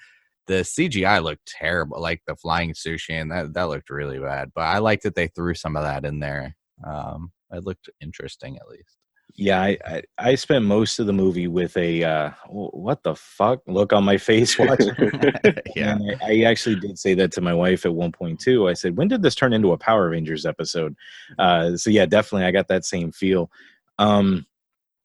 the 0.47 0.63
CGI 0.63 1.23
looked 1.23 1.47
terrible, 1.47 2.01
like 2.01 2.23
the 2.27 2.37
flying 2.37 2.73
sushi, 2.73 3.21
and 3.21 3.31
that 3.31 3.55
that 3.55 3.69
looked 3.69 3.91
really 3.91 4.19
bad. 4.19 4.53
But 4.55 4.63
I 4.63 4.79
like 4.79 5.03
that 5.03 5.15
they 5.15 5.29
threw 5.29 5.55
some 5.55 5.77
of 5.77 5.83
that 5.83 6.05
in 6.05 6.21
there. 6.21 6.57
Um, 6.85 7.33
it 7.53 7.65
looked 7.65 7.89
interesting 8.01 8.57
at 8.57 8.69
least. 8.69 8.97
Yeah, 9.35 9.61
I, 9.61 9.79
I 9.85 10.03
I 10.19 10.35
spent 10.35 10.65
most 10.65 10.99
of 10.99 11.07
the 11.07 11.13
movie 11.13 11.49
with 11.49 11.77
a 11.77 12.03
uh, 12.05 12.31
what 12.49 13.03
the 13.03 13.15
fuck 13.15 13.61
look 13.67 13.93
on 13.93 14.05
my 14.05 14.17
face 14.31 14.59
watching. 14.59 14.95
yeah, 15.77 15.93
And 15.93 16.17
I, 16.23 16.33
I 16.33 16.41
actually 16.43 16.77
did 16.77 16.99
say 16.99 17.15
that 17.15 17.33
to 17.33 17.41
my 17.41 17.53
wife 17.53 17.85
at 17.85 17.95
one 17.95 18.13
point 18.13 18.41
too. 18.41 18.69
I 18.69 18.73
said, 18.73 18.97
"When 18.97 19.09
did 19.09 19.23
this 19.23 19.35
turn 19.35 19.53
into 19.53 19.73
a 19.73 19.79
Power 19.79 20.11
Rangers 20.11 20.47
episode?" 20.47 20.97
Uh, 21.39 21.77
so 21.77 21.91
yeah, 21.91 22.07
definitely, 22.07 22.47
I 22.47 22.51
got 22.51 22.69
that 22.69 22.85
same 22.85 23.13
feel. 23.13 23.51
Um, 23.99 24.47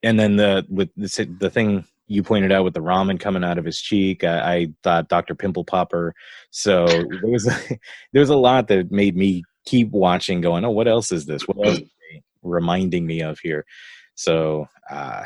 and 0.04 0.20
then 0.20 0.38
the 0.38 0.66
with 0.70 0.90
the, 0.96 1.36
the 1.40 1.50
thing 1.50 1.86
you 2.12 2.24
pointed 2.24 2.52
out 2.52 2.66
with 2.66 2.74
the 2.74 2.82
ramen 2.82 3.18
coming 3.18 3.44
out 3.44 3.58
of 3.58 3.64
his 3.64 3.80
cheek. 3.80 4.26
I, 4.26 4.54
I 4.54 4.68
thought 4.84 5.08
Dr. 5.08 5.34
Pimple 5.34 5.64
Popper. 5.64 6.14
So 6.50 6.86
there 7.22 7.32
was 7.32 7.48
a, 7.48 7.80
there 8.12 8.20
was 8.20 8.30
a 8.30 8.36
lot 8.36 8.68
that 8.68 8.92
made 8.92 9.16
me 9.16 9.44
keep 9.66 9.90
watching, 9.92 10.42
going, 10.42 10.66
"Oh, 10.66 10.72
what 10.72 10.90
else 10.90 11.12
is 11.12 11.26
this? 11.26 11.48
What 11.48 11.66
else 11.66 11.80
are 11.80 12.20
reminding 12.44 13.06
me 13.06 13.22
of 13.22 13.40
here?" 13.40 13.66
So 14.16 14.68
uh, 14.90 15.24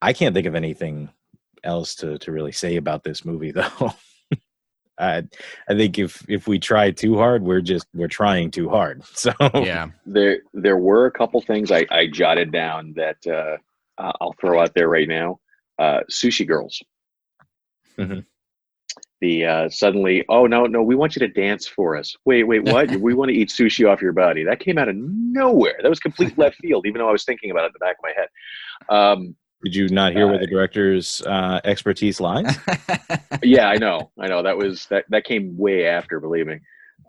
I 0.00 0.12
can't 0.14 0.34
think 0.34 0.46
of 0.46 0.54
anything 0.54 1.10
else 1.62 1.94
to 1.96 2.16
to 2.18 2.32
really 2.32 2.52
say 2.52 2.76
about 2.76 3.04
this 3.04 3.24
movie, 3.24 3.50
though. 3.52 3.92
I 4.98 5.24
I 5.68 5.74
think 5.74 5.98
if 5.98 6.24
if 6.30 6.48
we 6.48 6.58
try 6.58 6.90
too 6.92 7.18
hard, 7.18 7.42
we're 7.42 7.60
just 7.60 7.86
we're 7.94 8.08
trying 8.08 8.50
too 8.50 8.70
hard. 8.70 9.02
So 9.14 9.32
Yeah. 9.54 9.88
There, 10.06 10.38
there 10.54 10.78
were 10.78 11.06
a 11.06 11.12
couple 11.12 11.42
things 11.42 11.70
I, 11.70 11.86
I 11.90 12.06
jotted 12.06 12.52
down 12.52 12.94
that 12.96 13.18
uh, 13.26 13.58
uh, 14.02 14.12
I'll 14.20 14.34
throw 14.40 14.60
out 14.60 14.74
there 14.74 14.88
right 14.88 15.08
now. 15.08 15.38
Uh, 15.78 16.00
sushi 16.10 16.46
girls. 16.46 16.82
Mhm. 17.98 18.24
The 19.20 19.44
uh, 19.44 19.68
suddenly, 19.68 20.24
oh 20.28 20.46
no, 20.46 20.64
no, 20.66 20.82
we 20.82 20.94
want 20.94 21.16
you 21.16 21.20
to 21.20 21.28
dance 21.28 21.66
for 21.66 21.96
us. 21.96 22.14
Wait, 22.24 22.44
wait, 22.44 22.62
what? 22.64 22.88
we 23.00 23.14
want 23.14 23.30
to 23.30 23.34
eat 23.34 23.48
sushi 23.48 23.88
off 23.88 24.00
your 24.00 24.12
body. 24.12 24.44
That 24.44 24.60
came 24.60 24.78
out 24.78 24.88
of 24.88 24.94
nowhere. 24.96 25.78
That 25.82 25.88
was 25.88 25.98
complete 25.98 26.36
left 26.38 26.56
field, 26.56 26.86
even 26.86 27.00
though 27.00 27.08
I 27.08 27.12
was 27.12 27.24
thinking 27.24 27.50
about 27.50 27.64
it 27.64 27.66
in 27.66 27.72
the 27.74 27.78
back 27.80 27.96
of 27.98 28.04
my 28.04 28.12
head. 28.16 28.28
Um, 28.88 29.36
did 29.64 29.74
you 29.74 29.88
not 29.88 30.12
hear 30.12 30.26
where 30.28 30.36
Uh, 30.36 30.40
the 30.40 30.46
director's 30.46 31.20
uh, 31.22 31.60
expertise 31.64 32.20
lies? 32.20 32.56
yeah, 33.42 33.68
I 33.68 33.76
know, 33.76 34.12
I 34.18 34.28
know. 34.28 34.40
That 34.42 34.56
was 34.56 34.86
that. 34.86 35.04
That 35.08 35.24
came 35.24 35.56
way 35.58 35.86
after, 35.86 36.20
believe 36.20 36.46
me. 36.46 36.58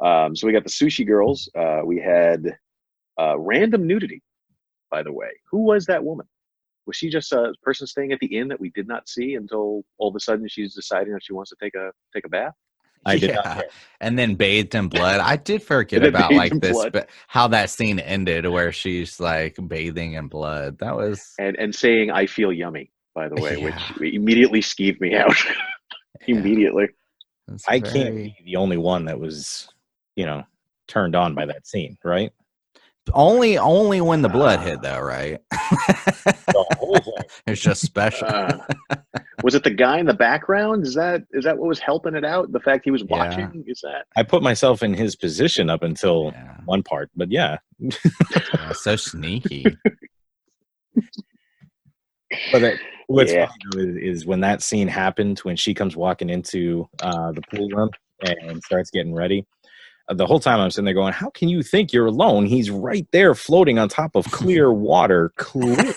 Um, 0.01 0.35
so 0.35 0.47
we 0.47 0.53
got 0.53 0.63
the 0.63 0.69
sushi 0.69 1.05
girls. 1.05 1.47
Uh, 1.55 1.81
we 1.85 1.99
had 1.99 2.57
uh, 3.19 3.37
random 3.37 3.85
nudity. 3.85 4.23
By 4.89 5.03
the 5.03 5.13
way, 5.13 5.29
who 5.51 5.59
was 5.59 5.85
that 5.85 6.03
woman? 6.03 6.25
Was 6.89 6.95
she 6.95 7.11
just 7.11 7.31
a 7.33 7.53
person 7.61 7.85
staying 7.85 8.11
at 8.13 8.19
the 8.19 8.35
inn 8.35 8.47
that 8.47 8.59
we 8.59 8.71
did 8.71 8.87
not 8.87 9.07
see 9.07 9.35
until 9.35 9.83
all 9.99 10.09
of 10.09 10.15
a 10.15 10.19
sudden 10.19 10.47
she's 10.49 10.73
deciding 10.73 11.13
that 11.13 11.23
she 11.23 11.33
wants 11.33 11.51
to 11.51 11.55
take 11.61 11.75
a 11.75 11.91
take 12.15 12.25
a 12.25 12.29
bath? 12.29 12.55
I 13.05 13.19
did. 13.19 13.29
Yeah. 13.29 13.53
hear. 13.57 13.63
and 14.01 14.17
then 14.17 14.33
bathed 14.33 14.73
in 14.73 14.87
blood. 14.87 15.19
I 15.19 15.35
did 15.35 15.61
forget 15.61 16.03
about 16.03 16.33
like 16.33 16.51
this, 16.59 16.71
blood. 16.71 16.91
but 16.91 17.09
how 17.27 17.47
that 17.49 17.69
scene 17.69 17.99
ended, 17.99 18.47
where 18.47 18.71
she's 18.71 19.19
like 19.19 19.55
bathing 19.67 20.13
in 20.13 20.29
blood. 20.29 20.79
That 20.79 20.95
was 20.95 21.31
And 21.37 21.55
and 21.59 21.75
saying 21.75 22.09
"I 22.09 22.25
feel 22.25 22.51
yummy." 22.51 22.89
By 23.13 23.29
the 23.29 23.39
way, 23.39 23.59
Yeah. 23.59 23.65
which 23.99 24.13
immediately 24.13 24.61
skeeved 24.61 24.99
me 24.99 25.15
out. 25.15 25.35
immediately. 26.27 26.87
it's 27.51 27.67
I 27.67 27.81
can't 27.81 28.15
be 28.15 28.35
the 28.43 28.55
only 28.55 28.77
one 28.77 29.05
that 29.05 29.19
was, 29.19 29.69
you 30.15 30.25
know, 30.25 30.43
turned 30.87 31.15
on 31.15 31.35
by 31.35 31.45
that 31.45 31.67
scene, 31.67 31.97
right? 32.03 32.31
Only, 33.13 33.57
only 33.57 34.01
when 34.01 34.21
the 34.21 34.29
blood 34.29 34.59
hit, 34.61 34.81
though, 34.81 34.99
right? 35.01 35.39
The 35.51 36.65
whole 36.77 36.95
thing. 36.99 37.13
it's 37.47 37.61
just 37.61 37.81
special. 37.81 38.27
Uh, 38.27 38.59
was 39.43 39.55
it 39.55 39.63
the 39.63 39.69
guy 39.73 39.99
in 39.99 40.05
the 40.05 40.13
background? 40.13 40.85
Is 40.85 40.95
that 40.95 41.23
is 41.31 41.43
that 41.45 41.57
what 41.57 41.67
was 41.67 41.79
helping 41.79 42.15
it 42.15 42.25
out? 42.25 42.51
The 42.51 42.59
fact 42.59 42.81
he 42.85 42.91
was 42.91 43.03
Yeah. 43.09 43.17
watching 43.17 43.63
is 43.67 43.79
that? 43.83 44.05
I 44.15 44.23
put 44.23 44.43
myself 44.43 44.83
in 44.83 44.93
his 44.93 45.15
position 45.15 45.69
up 45.69 45.83
until 45.83 46.31
yeah. 46.33 46.57
one 46.65 46.83
part, 46.83 47.09
but 47.15 47.31
yeah, 47.31 47.57
yeah, 47.79 48.71
so 48.73 48.95
sneaky. 48.95 49.65
But 52.51 52.63
it, 52.63 52.79
what's 53.07 53.31
Yeah. 53.31 53.47
funny 53.73 53.89
is, 54.01 54.19
is 54.19 54.25
when 54.25 54.41
that 54.41 54.61
scene 54.61 54.87
happened, 54.87 55.39
when 55.39 55.55
she 55.55 55.73
comes 55.73 55.95
walking 55.95 56.29
into 56.29 56.87
uh, 57.01 57.31
the 57.31 57.41
pool 57.53 57.69
room 57.69 57.89
and 58.21 58.61
starts 58.63 58.91
getting 58.91 59.13
ready. 59.15 59.45
The 60.15 60.25
whole 60.25 60.39
time 60.39 60.59
I'm 60.59 60.71
sitting 60.71 60.85
there 60.85 60.93
going, 60.93 61.13
"How 61.13 61.29
can 61.29 61.49
you 61.49 61.61
think 61.61 61.93
you're 61.93 62.07
alone? 62.07 62.45
He's 62.45 62.69
right 62.71 63.07
there, 63.11 63.35
floating 63.35 63.77
on 63.77 63.89
top 63.89 64.15
of 64.15 64.25
clear 64.31 64.71
water. 64.73 65.31
Clear. 65.37 65.75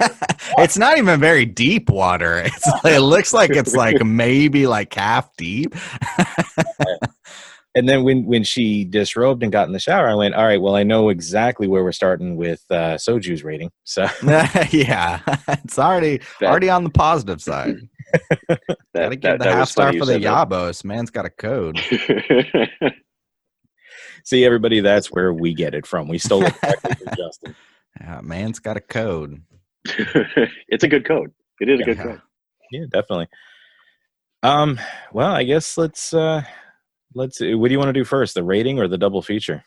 it's 0.58 0.76
not 0.76 0.98
even 0.98 1.18
very 1.18 1.46
deep 1.46 1.88
water. 1.88 2.42
It's 2.46 2.66
like, 2.84 2.94
it 2.94 3.00
looks 3.00 3.32
like 3.32 3.50
it's 3.50 3.74
like 3.74 4.04
maybe 4.04 4.66
like 4.66 4.92
half 4.94 5.34
deep. 5.36 5.74
and 7.74 7.88
then 7.88 8.04
when 8.04 8.26
when 8.26 8.44
she 8.44 8.84
disrobed 8.84 9.42
and 9.42 9.50
got 9.50 9.66
in 9.66 9.72
the 9.72 9.78
shower, 9.78 10.08
I 10.08 10.14
went, 10.14 10.34
"All 10.34 10.44
right, 10.44 10.60
well, 10.60 10.76
I 10.76 10.82
know 10.82 11.08
exactly 11.08 11.66
where 11.66 11.82
we're 11.82 11.92
starting 11.92 12.36
with 12.36 12.62
uh, 12.70 12.98
Soju's 12.98 13.42
rating." 13.44 13.70
So 13.84 14.06
yeah, 14.70 15.20
it's 15.64 15.78
already 15.78 16.20
That- 16.40 16.50
already 16.50 16.68
on 16.68 16.84
the 16.84 16.90
positive 16.90 17.40
side. 17.40 17.76
That, 18.94 19.04
Gotta 19.04 19.16
give 19.16 19.22
that- 19.22 19.38
the 19.38 19.50
half 19.52 19.68
star 19.70 19.90
for 19.94 20.04
the. 20.04 20.18
Yabos. 20.18 20.84
Man's 20.84 21.10
got 21.10 21.24
a 21.24 21.30
code. 21.30 21.80
See, 24.24 24.44
everybody, 24.44 24.80
that's 24.80 25.10
where 25.10 25.32
we 25.32 25.54
get 25.54 25.74
it 25.74 25.86
from. 25.86 26.08
We 26.08 26.18
stole 26.18 26.44
it 26.44 26.54
directly 26.60 26.94
from 26.94 27.14
Justin. 27.16 27.56
Yeah, 28.00 28.20
man's 28.22 28.58
got 28.58 28.76
a 28.76 28.80
code. 28.80 29.42
it's 30.68 30.84
a 30.84 30.88
good 30.88 31.04
code. 31.04 31.32
It 31.60 31.68
is 31.68 31.80
a 31.80 31.84
good 31.84 31.98
code. 31.98 32.20
Yeah, 32.70 32.84
definitely. 32.90 33.28
Um, 34.42 34.80
well, 35.12 35.32
I 35.32 35.44
guess 35.44 35.76
let's 35.76 36.12
uh 36.12 36.42
let's 37.14 37.40
what 37.40 37.68
do 37.68 37.72
you 37.72 37.78
want 37.78 37.88
to 37.88 37.92
do 37.92 38.04
first, 38.04 38.34
the 38.34 38.42
rating 38.42 38.78
or 38.78 38.88
the 38.88 38.98
double 38.98 39.22
feature? 39.22 39.62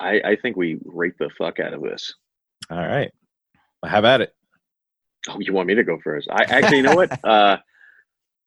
I, 0.00 0.20
I 0.24 0.36
think 0.36 0.56
we 0.56 0.78
rate 0.84 1.14
the 1.18 1.30
fuck 1.36 1.58
out 1.58 1.74
of 1.74 1.82
this. 1.82 2.14
All 2.70 2.76
right. 2.76 3.10
Well, 3.82 3.90
have 3.90 4.04
at 4.04 4.20
it. 4.20 4.34
Oh, 5.28 5.38
you 5.40 5.52
want 5.52 5.66
me 5.66 5.74
to 5.74 5.82
go 5.82 5.98
first? 6.02 6.28
I 6.30 6.44
actually, 6.44 6.78
you 6.78 6.82
know 6.84 6.94
what? 6.94 7.18
Uh, 7.24 7.56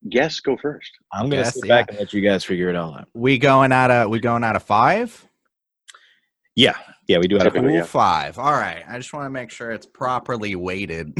guess 0.09 0.39
go 0.39 0.57
first. 0.61 0.91
I'm 1.13 1.29
gonna 1.29 1.43
Yes, 1.43 1.53
sit 1.55 1.65
yeah. 1.65 1.75
back 1.81 1.89
and 1.89 1.99
let 1.99 2.13
you 2.13 2.21
guys 2.21 2.43
figure 2.43 2.69
it 2.69 2.75
all 2.75 2.93
out. 2.95 3.07
We 3.13 3.37
going 3.37 3.71
out 3.71 3.91
of 3.91 4.09
we 4.09 4.19
going 4.19 4.43
out 4.43 4.55
of 4.55 4.63
five? 4.63 5.27
Yeah. 6.55 6.75
Yeah, 7.07 7.17
we 7.19 7.27
do 7.27 7.35
have 7.35 7.43
Typically, 7.45 7.59
a 7.59 7.69
Cool 7.69 7.77
yeah. 7.79 7.83
five. 7.83 8.39
All 8.39 8.51
right. 8.53 8.83
I 8.87 8.97
just 8.97 9.11
want 9.13 9.25
to 9.25 9.29
make 9.29 9.51
sure 9.51 9.71
it's 9.71 9.85
properly 9.85 10.55
weighted. 10.55 11.13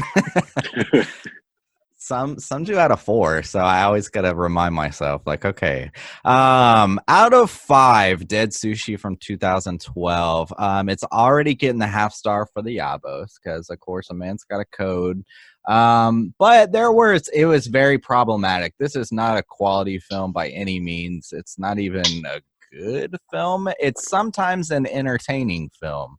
some 1.98 2.38
some 2.38 2.64
do 2.64 2.76
out 2.78 2.90
of 2.90 3.00
four, 3.00 3.42
so 3.44 3.60
I 3.60 3.84
always 3.84 4.08
gotta 4.08 4.34
remind 4.34 4.74
myself, 4.74 5.22
like, 5.24 5.44
okay. 5.44 5.90
Um, 6.24 7.00
out 7.06 7.32
of 7.32 7.50
five, 7.50 8.26
Dead 8.26 8.50
Sushi 8.50 8.98
from 8.98 9.16
2012. 9.16 10.52
Um, 10.58 10.88
it's 10.88 11.04
already 11.04 11.54
getting 11.54 11.78
the 11.78 11.86
half 11.86 12.12
star 12.12 12.46
for 12.52 12.60
the 12.62 12.78
Yabos, 12.78 13.34
because 13.42 13.70
of 13.70 13.78
course 13.80 14.10
a 14.10 14.14
man's 14.14 14.44
got 14.44 14.60
a 14.60 14.64
code. 14.76 15.22
Um, 15.68 16.34
but 16.38 16.72
there 16.72 16.92
were 16.92 17.18
it 17.32 17.46
was 17.46 17.66
very 17.66 17.98
problematic. 17.98 18.74
This 18.78 18.96
is 18.96 19.12
not 19.12 19.38
a 19.38 19.42
quality 19.42 19.98
film 19.98 20.32
by 20.32 20.48
any 20.48 20.80
means. 20.80 21.32
It's 21.32 21.58
not 21.58 21.78
even 21.78 22.04
a 22.26 22.40
good 22.72 23.16
film. 23.30 23.68
It's 23.78 24.08
sometimes 24.08 24.70
an 24.70 24.86
entertaining 24.86 25.70
film. 25.78 26.16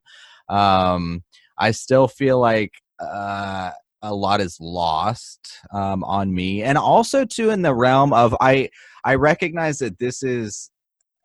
Um, 0.50 1.24
I 1.58 1.72
still 1.72 2.08
feel 2.08 2.40
like 2.40 2.72
uh, 3.00 3.72
a 4.02 4.14
lot 4.14 4.42
is 4.42 4.58
lost 4.62 5.60
um, 5.74 6.04
on 6.04 6.34
me, 6.34 6.64
and 6.64 6.78
also 6.78 7.26
too 7.26 7.50
in 7.50 7.62
the 7.62 7.76
realm 7.76 8.14
of 8.14 8.36
I 8.40 8.70
I 9.04 9.16
recognize 9.16 9.80
that 9.80 10.00
this 10.00 10.24
is 10.24 10.70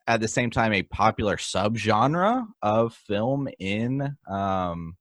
at 0.09 0.21
the 0.21 0.29
same 0.29 0.51
time 0.51 0.73
a 0.73 0.83
popular 0.83 1.37
subgenre 1.37 2.47
of 2.63 2.95
film 2.95 3.49
in 3.61 4.17
um 4.29 4.97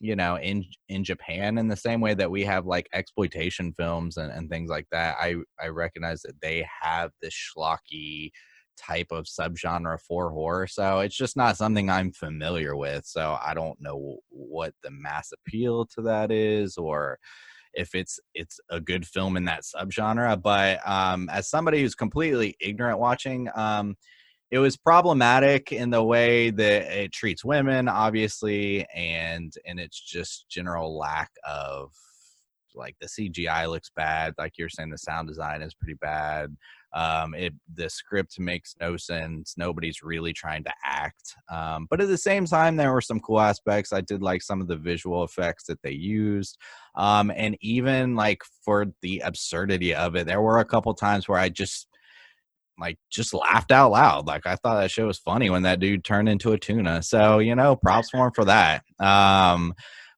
you 0.00 0.14
know 0.14 0.36
in 0.38 0.64
in 0.88 1.02
japan 1.02 1.58
in 1.58 1.68
the 1.68 1.76
same 1.76 2.00
way 2.00 2.14
that 2.14 2.30
we 2.30 2.44
have 2.44 2.66
like 2.66 2.88
exploitation 2.92 3.72
films 3.72 4.16
and, 4.16 4.30
and 4.30 4.50
things 4.50 4.70
like 4.70 4.86
that 4.90 5.16
i 5.20 5.34
i 5.60 5.68
recognize 5.68 6.22
that 6.22 6.40
they 6.42 6.66
have 6.82 7.10
this 7.22 7.34
schlocky 7.34 8.30
type 8.76 9.06
of 9.10 9.24
subgenre 9.24 9.98
for 10.00 10.30
horror 10.30 10.66
so 10.66 11.00
it's 11.00 11.16
just 11.16 11.36
not 11.36 11.56
something 11.56 11.88
i'm 11.88 12.12
familiar 12.12 12.76
with 12.76 13.06
so 13.06 13.38
i 13.42 13.54
don't 13.54 13.80
know 13.80 14.18
what 14.28 14.74
the 14.82 14.90
mass 14.90 15.32
appeal 15.32 15.86
to 15.86 16.02
that 16.02 16.30
is 16.30 16.76
or 16.76 17.18
if 17.72 17.94
it's 17.94 18.20
it's 18.34 18.60
a 18.70 18.80
good 18.80 19.06
film 19.06 19.36
in 19.36 19.44
that 19.44 19.62
subgenre 19.62 20.40
but 20.40 20.78
um 20.86 21.28
as 21.30 21.48
somebody 21.48 21.80
who's 21.80 21.94
completely 21.94 22.54
ignorant 22.60 22.98
watching 22.98 23.48
um 23.54 23.94
it 24.50 24.58
was 24.58 24.76
problematic 24.76 25.72
in 25.72 25.90
the 25.90 26.02
way 26.02 26.50
that 26.50 26.82
it 26.96 27.12
treats 27.12 27.44
women 27.44 27.88
obviously 27.88 28.86
and 28.94 29.54
and 29.66 29.80
it's 29.80 30.00
just 30.00 30.48
general 30.48 30.96
lack 30.96 31.30
of 31.46 31.92
like 32.74 32.96
the 33.00 33.06
cgi 33.06 33.68
looks 33.68 33.90
bad 33.96 34.34
like 34.38 34.52
you're 34.58 34.68
saying 34.68 34.90
the 34.90 34.98
sound 34.98 35.26
design 35.26 35.62
is 35.62 35.74
pretty 35.74 35.96
bad 36.00 36.54
um 36.94 37.34
it 37.34 37.52
the 37.74 37.88
script 37.88 38.38
makes 38.38 38.74
no 38.80 38.96
sense 38.96 39.54
nobody's 39.56 40.02
really 40.02 40.32
trying 40.32 40.62
to 40.62 40.72
act 40.84 41.34
um 41.50 41.86
but 41.88 42.00
at 42.00 42.08
the 42.08 42.18
same 42.18 42.44
time 42.44 42.76
there 42.76 42.92
were 42.92 43.00
some 43.00 43.18
cool 43.20 43.40
aspects 43.40 43.94
i 43.94 44.00
did 44.02 44.22
like 44.22 44.42
some 44.42 44.60
of 44.60 44.68
the 44.68 44.76
visual 44.76 45.24
effects 45.24 45.64
that 45.64 45.80
they 45.82 45.90
used 45.90 46.58
um 46.96 47.32
and 47.34 47.56
even 47.62 48.14
like 48.14 48.42
for 48.62 48.86
the 49.00 49.20
absurdity 49.24 49.94
of 49.94 50.14
it 50.14 50.26
there 50.26 50.42
were 50.42 50.58
a 50.58 50.64
couple 50.64 50.92
times 50.92 51.26
where 51.26 51.38
i 51.38 51.48
just 51.48 51.88
like 52.78 52.98
just 53.10 53.34
laughed 53.34 53.72
out 53.72 53.92
loud. 53.92 54.26
Like 54.26 54.46
I 54.46 54.56
thought 54.56 54.80
that 54.80 54.90
show 54.90 55.06
was 55.06 55.18
funny 55.18 55.50
when 55.50 55.62
that 55.62 55.80
dude 55.80 56.04
turned 56.04 56.28
into 56.28 56.52
a 56.52 56.58
tuna. 56.58 57.02
So 57.02 57.38
you 57.38 57.54
know, 57.54 57.76
props 57.76 58.10
for 58.10 58.26
him 58.26 58.32
for 58.34 58.44
that. 58.44 58.82
Um, 58.98 59.74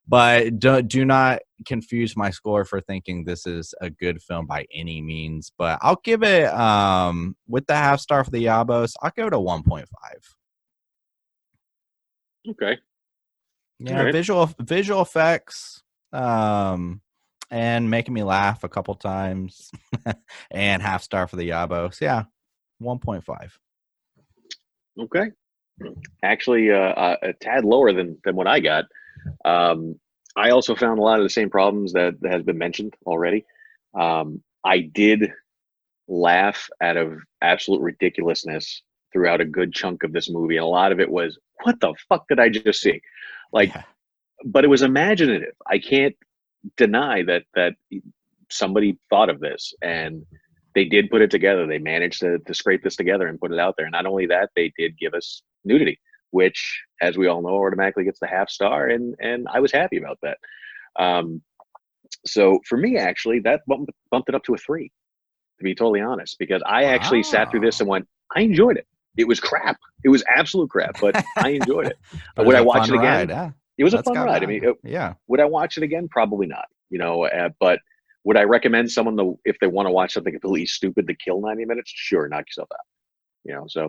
but 0.07 0.59
do, 0.59 0.81
do 0.83 1.05
not 1.05 1.41
confuse 1.67 2.17
my 2.17 2.31
score 2.31 2.65
for 2.65 2.81
thinking 2.81 3.25
this 3.25 3.47
is 3.47 3.75
a 3.81 3.91
good 3.91 4.23
film 4.23 4.47
by 4.47 4.67
any 4.73 5.03
means. 5.03 5.53
But 5.57 5.79
I'll 5.83 6.01
give 6.03 6.23
it 6.23 6.47
um 6.53 7.37
with 7.47 7.67
the 7.67 7.75
half 7.75 8.01
star 8.01 8.25
for 8.25 8.31
the 8.31 8.45
Yabos. 8.45 8.95
I'll 9.03 9.13
give 9.15 9.27
it 9.27 9.35
a 9.35 9.41
one 9.41 9.63
point 9.63 9.87
five. 10.03 10.37
Okay. 12.51 12.79
Yeah, 13.79 13.99
Alright. 13.99 14.13
visual 14.13 14.51
visual 14.61 15.03
effects. 15.03 15.83
Um, 16.13 17.03
and 17.51 17.91
making 17.91 18.15
me 18.15 18.23
laugh 18.23 18.65
a 18.65 18.69
couple 18.69 18.95
times, 18.95 19.71
and 20.51 20.83
half 20.83 21.03
star 21.03 21.27
for 21.27 21.37
the 21.37 21.49
Yabos. 21.49 22.01
Yeah, 22.01 22.25
one 22.79 22.99
point 22.99 23.25
five. 23.25 23.57
Okay. 24.99 25.31
Actually, 26.25 26.73
uh, 26.73 26.77
uh, 26.77 27.17
a 27.23 27.33
tad 27.35 27.65
lower 27.65 27.93
than 27.93 28.19
than 28.25 28.35
what 28.35 28.47
I 28.47 28.61
got. 28.61 28.85
Um, 29.45 29.99
I 30.37 30.51
also 30.51 30.75
found 30.75 30.99
a 30.99 31.03
lot 31.03 31.19
of 31.19 31.25
the 31.25 31.31
same 31.31 31.51
problems 31.51 31.93
that, 31.93 32.21
that 32.21 32.31
has 32.33 32.43
been 32.43 32.59
mentioned 32.59 32.95
already. 33.07 33.45
Um, 33.99 34.43
I 34.65 34.81
did 34.81 35.33
laugh 36.07 36.69
out 36.81 36.97
of 36.97 37.19
absolute 37.43 37.81
ridiculousness 37.81 38.83
throughout 39.13 39.41
a 39.41 39.45
good 39.45 39.73
chunk 39.73 40.03
of 40.03 40.13
this 40.13 40.31
movie, 40.31 40.57
and 40.57 40.65
a 40.65 40.69
lot 40.69 40.93
of 40.93 41.01
it 41.01 41.11
was, 41.11 41.39
"What 41.63 41.81
the 41.81 41.95
fuck 42.09 42.27
did 42.29 42.41
I 42.41 42.49
just 42.49 42.81
see?" 42.81 43.01
Like, 43.53 43.75
Yeah. 43.75 43.83
but 44.45 44.65
it 44.65 44.69
was 44.69 44.83
imaginative. 44.83 45.55
I 45.67 45.79
can't 45.79 46.17
deny 46.77 47.23
that 47.25 47.45
that 47.55 47.75
somebody 48.51 48.99
thought 49.11 49.31
of 49.31 49.41
this 49.41 49.75
and 49.83 50.25
they 50.75 50.85
did 50.85 51.11
put 51.11 51.23
it 51.23 51.31
together. 51.31 51.67
They 51.67 51.79
managed 51.79 52.21
to, 52.21 52.39
to 52.39 52.55
scrape 52.55 52.83
this 52.83 52.97
together 52.97 53.27
and 53.27 53.41
put 53.41 53.53
it 53.53 53.59
out 53.59 53.75
there. 53.77 53.87
And 53.87 53.93
not 53.93 54.07
only 54.07 54.27
that, 54.27 54.51
they 54.55 54.73
did 54.79 54.99
give 54.99 55.15
us 55.15 55.43
nudity, 55.65 55.99
which, 56.31 56.83
as 57.01 57.17
we 57.17 57.27
all 57.27 57.43
know, 57.43 57.65
automatically 57.65 58.05
gets 58.05 58.21
the 58.21 58.27
half 58.27 58.51
star, 58.51 58.89
and 58.89 59.15
and 59.21 59.47
I 59.53 59.61
was 59.61 59.73
happy 59.73 59.99
about 59.99 60.19
that. 60.23 60.39
Um, 60.99 61.43
so 62.27 62.61
for 62.69 62.77
me, 62.77 62.97
actually, 62.97 63.41
that 63.41 63.61
bumped, 63.67 63.91
bumped 64.11 64.29
it 64.29 64.35
up 64.35 64.45
to 64.45 64.55
a 64.55 64.59
three, 64.59 64.91
to 65.59 65.65
be 65.65 65.75
totally 65.75 66.01
honest, 66.01 66.37
because 66.39 66.63
I 66.67 66.85
actually 66.85 67.23
sat 67.23 67.51
through 67.51 67.61
this 67.61 67.81
and 67.81 67.89
went, 67.89 68.07
I 68.35 68.41
enjoyed 68.41 68.77
it. 68.77 68.87
It 69.17 69.27
was 69.27 69.41
crap. 69.41 69.77
It 70.05 70.09
was 70.09 70.23
absolute 70.35 70.71
crap, 70.71 71.01
but 71.01 71.23
I 71.37 71.51
enjoyed 71.51 71.87
it. 71.87 71.99
Would 72.37 72.55
I 72.55 72.61
watch 72.61 72.89
it 72.89 72.95
again? 72.95 73.29
ride, 73.29 73.31
Yeah, 73.31 73.51
It 73.79 73.85
was 73.85 73.95
a 73.95 74.03
fun 74.03 74.17
ride. 74.17 74.43
I 74.43 74.47
mean, 74.47 74.67
uh, 74.67 74.73
yeah. 74.85 75.15
would 75.27 75.41
I 75.41 75.45
watch 75.45 75.77
it 75.77 75.83
again? 75.83 76.09
Probably 76.09 76.47
not. 76.47 76.67
You 76.91 76.99
know, 76.99 77.25
uh, 77.25 77.51
but 77.61 77.81
would 78.29 78.37
I 78.37 78.43
recommend 78.43 78.91
someone 78.91 79.17
to, 79.17 79.39
if 79.47 79.57
they 79.59 79.67
want 79.69 79.87
to 79.87 79.91
watch 79.91 80.13
something 80.13 80.33
completely 80.35 80.67
stupid 80.67 81.07
to 81.09 81.15
kill 81.15 81.41
90 81.41 81.65
minutes? 81.65 81.91
Sure, 81.95 82.29
knock 82.29 82.45
yourself 82.47 82.69
out. 82.75 82.85
You 83.45 83.55
know, 83.55 83.65
so 83.69 83.89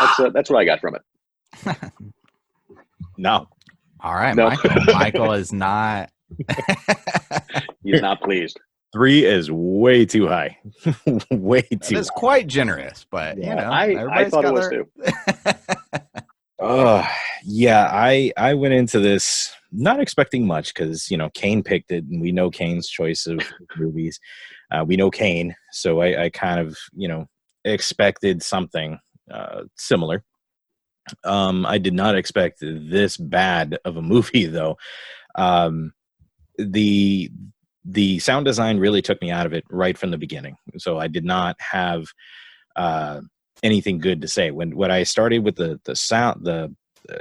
that's 0.00 0.18
uh, 0.18 0.30
that's 0.30 0.50
what 0.50 0.58
I 0.58 0.64
got 0.64 0.80
from 0.80 0.96
it. 0.96 1.76
No. 3.18 3.48
All 4.00 4.14
right, 4.14 4.34
No. 4.36 4.48
Michael. 4.50 4.70
Michael 4.94 5.32
is 5.32 5.52
not. 5.52 6.10
He's 7.82 8.02
not 8.02 8.20
pleased. 8.20 8.58
Three 8.92 9.24
is 9.24 9.50
way 9.50 10.04
too 10.04 10.26
high. 10.28 10.58
way 11.30 11.62
too 11.62 11.96
It's 11.98 12.10
quite 12.10 12.46
generous, 12.46 13.06
but 13.10 13.38
Yeah, 13.38 13.48
you 13.50 13.54
know, 13.56 13.70
I, 14.10 14.20
I 14.20 14.28
thought 14.28 14.44
it 14.44 14.52
was 14.52 14.68
their- 14.68 14.84
too. 14.84 16.02
Oh, 16.58 17.06
yeah. 17.44 17.88
I 17.90 18.32
I 18.36 18.52
went 18.54 18.74
into 18.74 18.98
this 19.00 19.50
not 19.76 20.00
expecting 20.00 20.46
much 20.46 20.74
because 20.74 21.10
you 21.10 21.16
know 21.16 21.30
Kane 21.30 21.62
picked 21.62 21.92
it, 21.92 22.04
and 22.04 22.20
we 22.20 22.32
know 22.32 22.50
Kane's 22.50 22.88
choice 22.88 23.26
of 23.26 23.40
movies. 23.76 24.18
Uh, 24.70 24.84
we 24.86 24.96
know 24.96 25.10
Kane, 25.10 25.54
so 25.72 26.00
I, 26.00 26.24
I 26.24 26.30
kind 26.30 26.60
of 26.60 26.76
you 26.94 27.08
know 27.08 27.26
expected 27.64 28.42
something 28.42 28.98
uh, 29.30 29.62
similar. 29.76 30.24
Um, 31.24 31.64
I 31.66 31.78
did 31.78 31.94
not 31.94 32.16
expect 32.16 32.58
this 32.60 33.16
bad 33.16 33.78
of 33.84 33.96
a 33.96 34.02
movie, 34.02 34.46
though. 34.46 34.76
Um, 35.34 35.92
the 36.58 37.30
the 37.84 38.18
sound 38.18 38.44
design 38.44 38.78
really 38.78 39.02
took 39.02 39.20
me 39.22 39.30
out 39.30 39.46
of 39.46 39.52
it 39.52 39.64
right 39.70 39.96
from 39.96 40.10
the 40.10 40.18
beginning. 40.18 40.56
So 40.78 40.98
I 40.98 41.06
did 41.06 41.24
not 41.24 41.56
have 41.60 42.06
uh, 42.74 43.20
anything 43.62 43.98
good 43.98 44.20
to 44.22 44.28
say 44.28 44.50
when 44.50 44.76
when 44.76 44.90
I 44.90 45.04
started 45.04 45.44
with 45.44 45.56
the 45.56 45.80
the 45.84 45.94
sound 45.94 46.44
the 46.44 46.74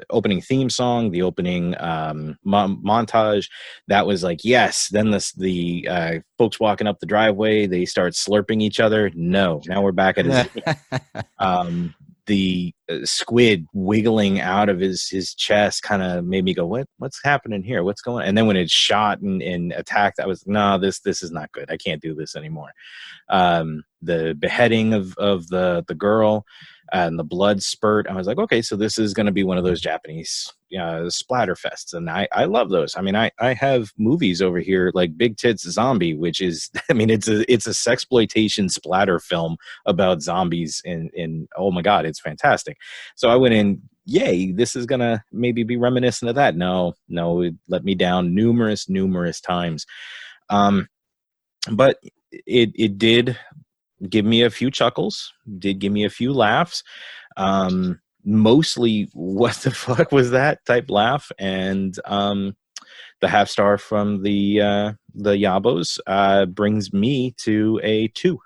opening 0.09 0.41
theme 0.41 0.69
song, 0.69 1.11
the 1.11 1.21
opening 1.21 1.75
um, 1.79 2.37
mon- 2.43 2.81
montage. 2.83 3.49
That 3.87 4.07
was 4.07 4.23
like 4.23 4.43
yes. 4.43 4.89
Then 4.89 5.11
this 5.11 5.31
the 5.33 5.87
uh, 5.89 6.13
folks 6.37 6.59
walking 6.59 6.87
up 6.87 6.99
the 6.99 7.05
driveway. 7.05 7.67
They 7.67 7.85
start 7.85 8.13
slurping 8.13 8.61
each 8.61 8.79
other. 8.79 9.11
No, 9.13 9.61
now 9.67 9.81
we're 9.81 9.91
back 9.91 10.17
at 10.17 10.25
his 10.25 10.47
um, 11.39 11.93
the 12.27 12.73
uh, 12.89 12.97
squid 13.03 13.67
wiggling 13.73 14.39
out 14.39 14.69
of 14.69 14.79
his 14.79 15.07
his 15.07 15.33
chest 15.35 15.83
kind 15.83 16.01
of 16.01 16.25
made 16.25 16.43
me 16.43 16.53
go 16.53 16.65
what 16.65 16.87
what's 16.97 17.19
happening 17.23 17.63
here 17.63 17.83
what's 17.83 18.01
going 18.01 18.23
on? 18.23 18.27
and 18.27 18.37
then 18.37 18.47
when 18.47 18.57
it 18.57 18.69
shot 18.69 19.19
and, 19.21 19.41
and 19.41 19.71
attacked 19.73 20.19
i 20.19 20.25
was 20.25 20.43
no 20.47 20.77
this 20.77 20.99
this 21.01 21.21
is 21.21 21.31
not 21.31 21.51
good 21.51 21.69
i 21.69 21.77
can't 21.77 22.01
do 22.01 22.15
this 22.15 22.35
anymore 22.35 22.71
um, 23.29 23.83
the 24.01 24.35
beheading 24.39 24.93
of 24.93 25.15
of 25.17 25.47
the 25.49 25.83
the 25.87 25.95
girl 25.95 26.45
and 26.93 27.17
the 27.17 27.23
blood 27.23 27.61
spurt 27.61 28.07
i 28.07 28.13
was 28.13 28.27
like 28.27 28.37
okay 28.37 28.61
so 28.61 28.75
this 28.75 28.97
is 28.97 29.13
going 29.13 29.25
to 29.25 29.31
be 29.31 29.43
one 29.43 29.57
of 29.57 29.63
those 29.63 29.81
japanese 29.81 30.51
uh, 30.79 31.09
splatter 31.09 31.55
fests 31.55 31.93
and 31.93 32.09
i 32.09 32.27
i 32.33 32.43
love 32.43 32.69
those. 32.69 32.95
I 32.97 33.01
mean 33.01 33.15
i 33.15 33.31
i 33.39 33.53
have 33.53 33.91
movies 33.97 34.41
over 34.41 34.59
here 34.59 34.91
like 34.93 35.17
big 35.17 35.37
tits 35.37 35.63
zombie 35.69 36.15
which 36.15 36.41
is 36.41 36.69
i 36.89 36.93
mean 36.93 37.09
it's 37.09 37.27
a 37.27 37.49
it's 37.51 37.67
a 37.67 37.71
sexploitation 37.71 38.69
splatter 38.69 39.19
film 39.19 39.57
about 39.85 40.21
zombies 40.21 40.81
and 40.85 41.09
and 41.15 41.47
oh 41.55 41.71
my 41.71 41.81
god 41.81 42.05
it's 42.05 42.19
fantastic. 42.19 42.77
So 43.15 43.29
i 43.29 43.35
went 43.35 43.53
in 43.53 43.81
yay 44.05 44.51
this 44.51 44.75
is 44.75 44.85
gonna 44.85 45.23
maybe 45.31 45.63
be 45.63 45.77
reminiscent 45.77 46.29
of 46.29 46.35
that. 46.35 46.55
No 46.55 46.93
no 47.07 47.41
it 47.41 47.55
let 47.67 47.83
me 47.83 47.95
down 47.95 48.35
numerous 48.35 48.89
numerous 48.89 49.39
times. 49.39 49.85
Um 50.49 50.87
but 51.71 51.99
it 52.31 52.71
it 52.75 52.97
did 52.97 53.37
give 54.09 54.25
me 54.25 54.41
a 54.41 54.49
few 54.49 54.71
chuckles 54.71 55.33
did 55.59 55.79
give 55.79 55.91
me 55.91 56.03
a 56.05 56.09
few 56.09 56.33
laughs 56.33 56.83
um 57.37 57.99
mostly 58.23 59.09
what 59.13 59.55
the 59.57 59.71
fuck 59.71 60.11
was 60.11 60.31
that 60.31 60.63
type 60.65 60.89
laugh 60.89 61.31
and 61.37 61.99
um 62.05 62.55
the 63.21 63.27
half 63.27 63.49
star 63.49 63.77
from 63.77 64.23
the 64.23 64.61
uh 64.61 64.91
the 65.13 65.33
yabos 65.33 65.99
uh 66.07 66.45
brings 66.45 66.91
me 66.93 67.31
to 67.37 67.79
a 67.83 68.07
two 68.09 68.39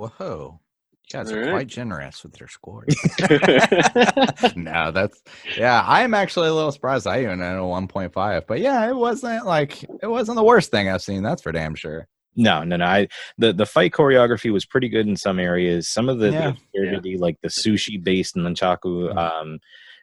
Whoa. 0.00 0.58
You 0.92 1.18
guys 1.18 1.30
All 1.30 1.36
are 1.36 1.42
right. 1.42 1.50
quite 1.50 1.66
generous 1.66 2.22
with 2.22 2.40
your 2.40 2.48
scores. 2.48 2.94
no, 4.56 4.90
that's 4.90 5.22
yeah. 5.58 5.82
I 5.86 6.02
am 6.02 6.14
actually 6.14 6.48
a 6.48 6.54
little 6.54 6.72
surprised. 6.72 7.06
I 7.06 7.22
even 7.22 7.40
had 7.40 7.56
a 7.56 7.66
one 7.66 7.86
point 7.86 8.14
five, 8.14 8.46
but 8.46 8.60
yeah, 8.60 8.88
it 8.88 8.96
wasn't 8.96 9.44
like 9.44 9.82
it 9.82 10.06
wasn't 10.06 10.36
the 10.36 10.44
worst 10.44 10.70
thing 10.70 10.88
I've 10.88 11.02
seen. 11.02 11.22
That's 11.22 11.42
for 11.42 11.52
damn 11.52 11.74
sure. 11.74 12.08
No, 12.36 12.62
no, 12.64 12.76
no. 12.76 12.84
I, 12.84 13.08
the 13.38 13.52
the 13.52 13.66
fight 13.66 13.92
choreography 13.92 14.52
was 14.52 14.64
pretty 14.64 14.88
good 14.88 15.06
in 15.08 15.16
some 15.16 15.38
areas. 15.38 15.88
Some 15.88 16.08
of 16.08 16.18
the, 16.18 16.30
Yeah. 16.30 16.52
the 16.52 16.56
absurdity, 16.84 17.16
like 17.18 17.40
the 17.42 17.48
sushi 17.48 18.02
based 18.02 18.36
nunchaku. 18.36 19.12
Mhm. 19.12 19.16
Um, 19.18 19.58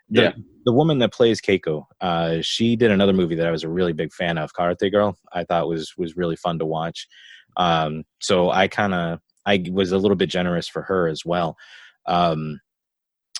the 0.09 0.21
Yeah. 0.23 0.31
the 0.65 0.73
woman 0.73 0.99
that 0.99 1.13
plays 1.13 1.41
Keiko, 1.41 1.85
uh, 2.01 2.37
she 2.41 2.75
did 2.75 2.91
another 2.91 3.13
movie 3.13 3.35
that 3.35 3.47
I 3.47 3.51
was 3.51 3.63
a 3.63 3.69
really 3.69 3.93
big 3.93 4.11
fan 4.13 4.37
of, 4.37 4.53
Karate 4.53 4.91
Girl. 4.91 5.17
I 5.33 5.43
thought 5.45 5.67
was 5.69 5.93
was 5.97 6.17
really 6.17 6.35
fun 6.35 6.59
to 6.59 6.65
watch. 6.65 7.07
Um, 7.55 8.03
so 8.19 8.49
I 8.51 8.67
kind 8.67 8.93
of 8.93 9.19
I 9.45 9.63
was 9.71 9.91
a 9.93 9.97
little 9.97 10.17
bit 10.17 10.29
generous 10.29 10.67
for 10.67 10.81
her 10.83 11.07
as 11.07 11.25
well. 11.25 11.57
Um, 12.05 12.59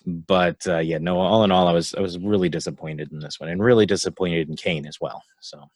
but 0.06 0.66
uh, 0.68 0.78
yeah, 0.80 0.98
no. 1.00 1.20
All 1.20 1.44
in 1.44 1.52
all, 1.52 1.68
I 1.68 1.74
was 1.74 1.94
I 1.94 2.00
was 2.02 2.18
really 2.20 2.48
disappointed 2.50 3.12
in 3.12 3.20
this 3.20 3.40
one, 3.40 3.50
and 3.50 3.62
really 3.62 3.86
disappointed 3.86 4.50
in 4.50 4.56
Kane 4.56 4.86
as 4.88 4.98
well. 5.02 5.22
So. 5.42 5.70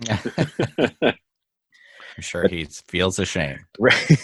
I'm 2.20 2.22
sure 2.22 2.48
he 2.48 2.66
feels 2.86 3.18
ashamed. 3.18 3.60
Right. 3.78 4.18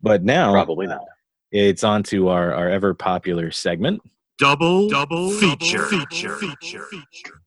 but 0.00 0.22
now 0.22 0.52
Probably 0.52 0.86
not. 0.86 1.02
it's 1.50 1.82
on 1.82 2.04
to 2.04 2.28
our, 2.28 2.54
our 2.54 2.68
ever 2.70 2.94
popular 2.94 3.50
segment. 3.50 4.00
Double, 4.38 4.88
double 4.88 5.30
feature, 5.32 5.86
feature, 5.86 6.36
feature. 6.36 7.40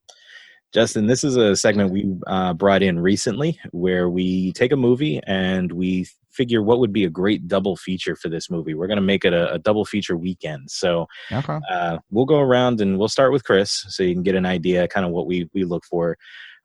Justin, 0.74 1.08
this 1.08 1.24
is 1.24 1.38
a 1.38 1.56
segment 1.56 1.92
we 1.92 2.14
uh, 2.28 2.54
brought 2.56 2.84
in 2.84 3.00
recently 3.00 3.58
where 3.72 4.10
we 4.10 4.52
take 4.52 4.74
a 4.74 4.76
movie 4.78 5.22
and 5.26 5.72
we 5.72 6.06
figure 6.32 6.62
what 6.62 6.80
would 6.80 6.92
be 6.92 7.06
a 7.06 7.10
great 7.10 7.48
double 7.48 7.78
feature 7.78 8.18
for 8.18 8.28
this 8.28 8.50
movie. 8.50 8.74
We're 8.74 8.88
going 8.88 8.98
to 8.98 9.02
make 9.02 9.24
it 9.24 9.32
a, 9.34 9.54
a 9.54 9.60
double 9.60 9.86
feature 9.86 10.18
weekend. 10.18 10.70
So 10.70 11.08
Okay. 11.32 11.58
uh, 11.72 12.00
we'll 12.12 12.26
go 12.26 12.40
around 12.42 12.82
and 12.82 13.00
we'll 13.00 13.08
start 13.08 13.32
with 13.32 13.46
Chris 13.46 13.86
so 13.88 14.04
you 14.04 14.14
can 14.14 14.24
get 14.24 14.36
an 14.36 14.46
idea 14.46 14.90
kind 14.90 15.06
of 15.06 15.14
what 15.14 15.26
we, 15.26 15.50
we 15.54 15.64
look 15.64 15.86
for. 15.86 16.18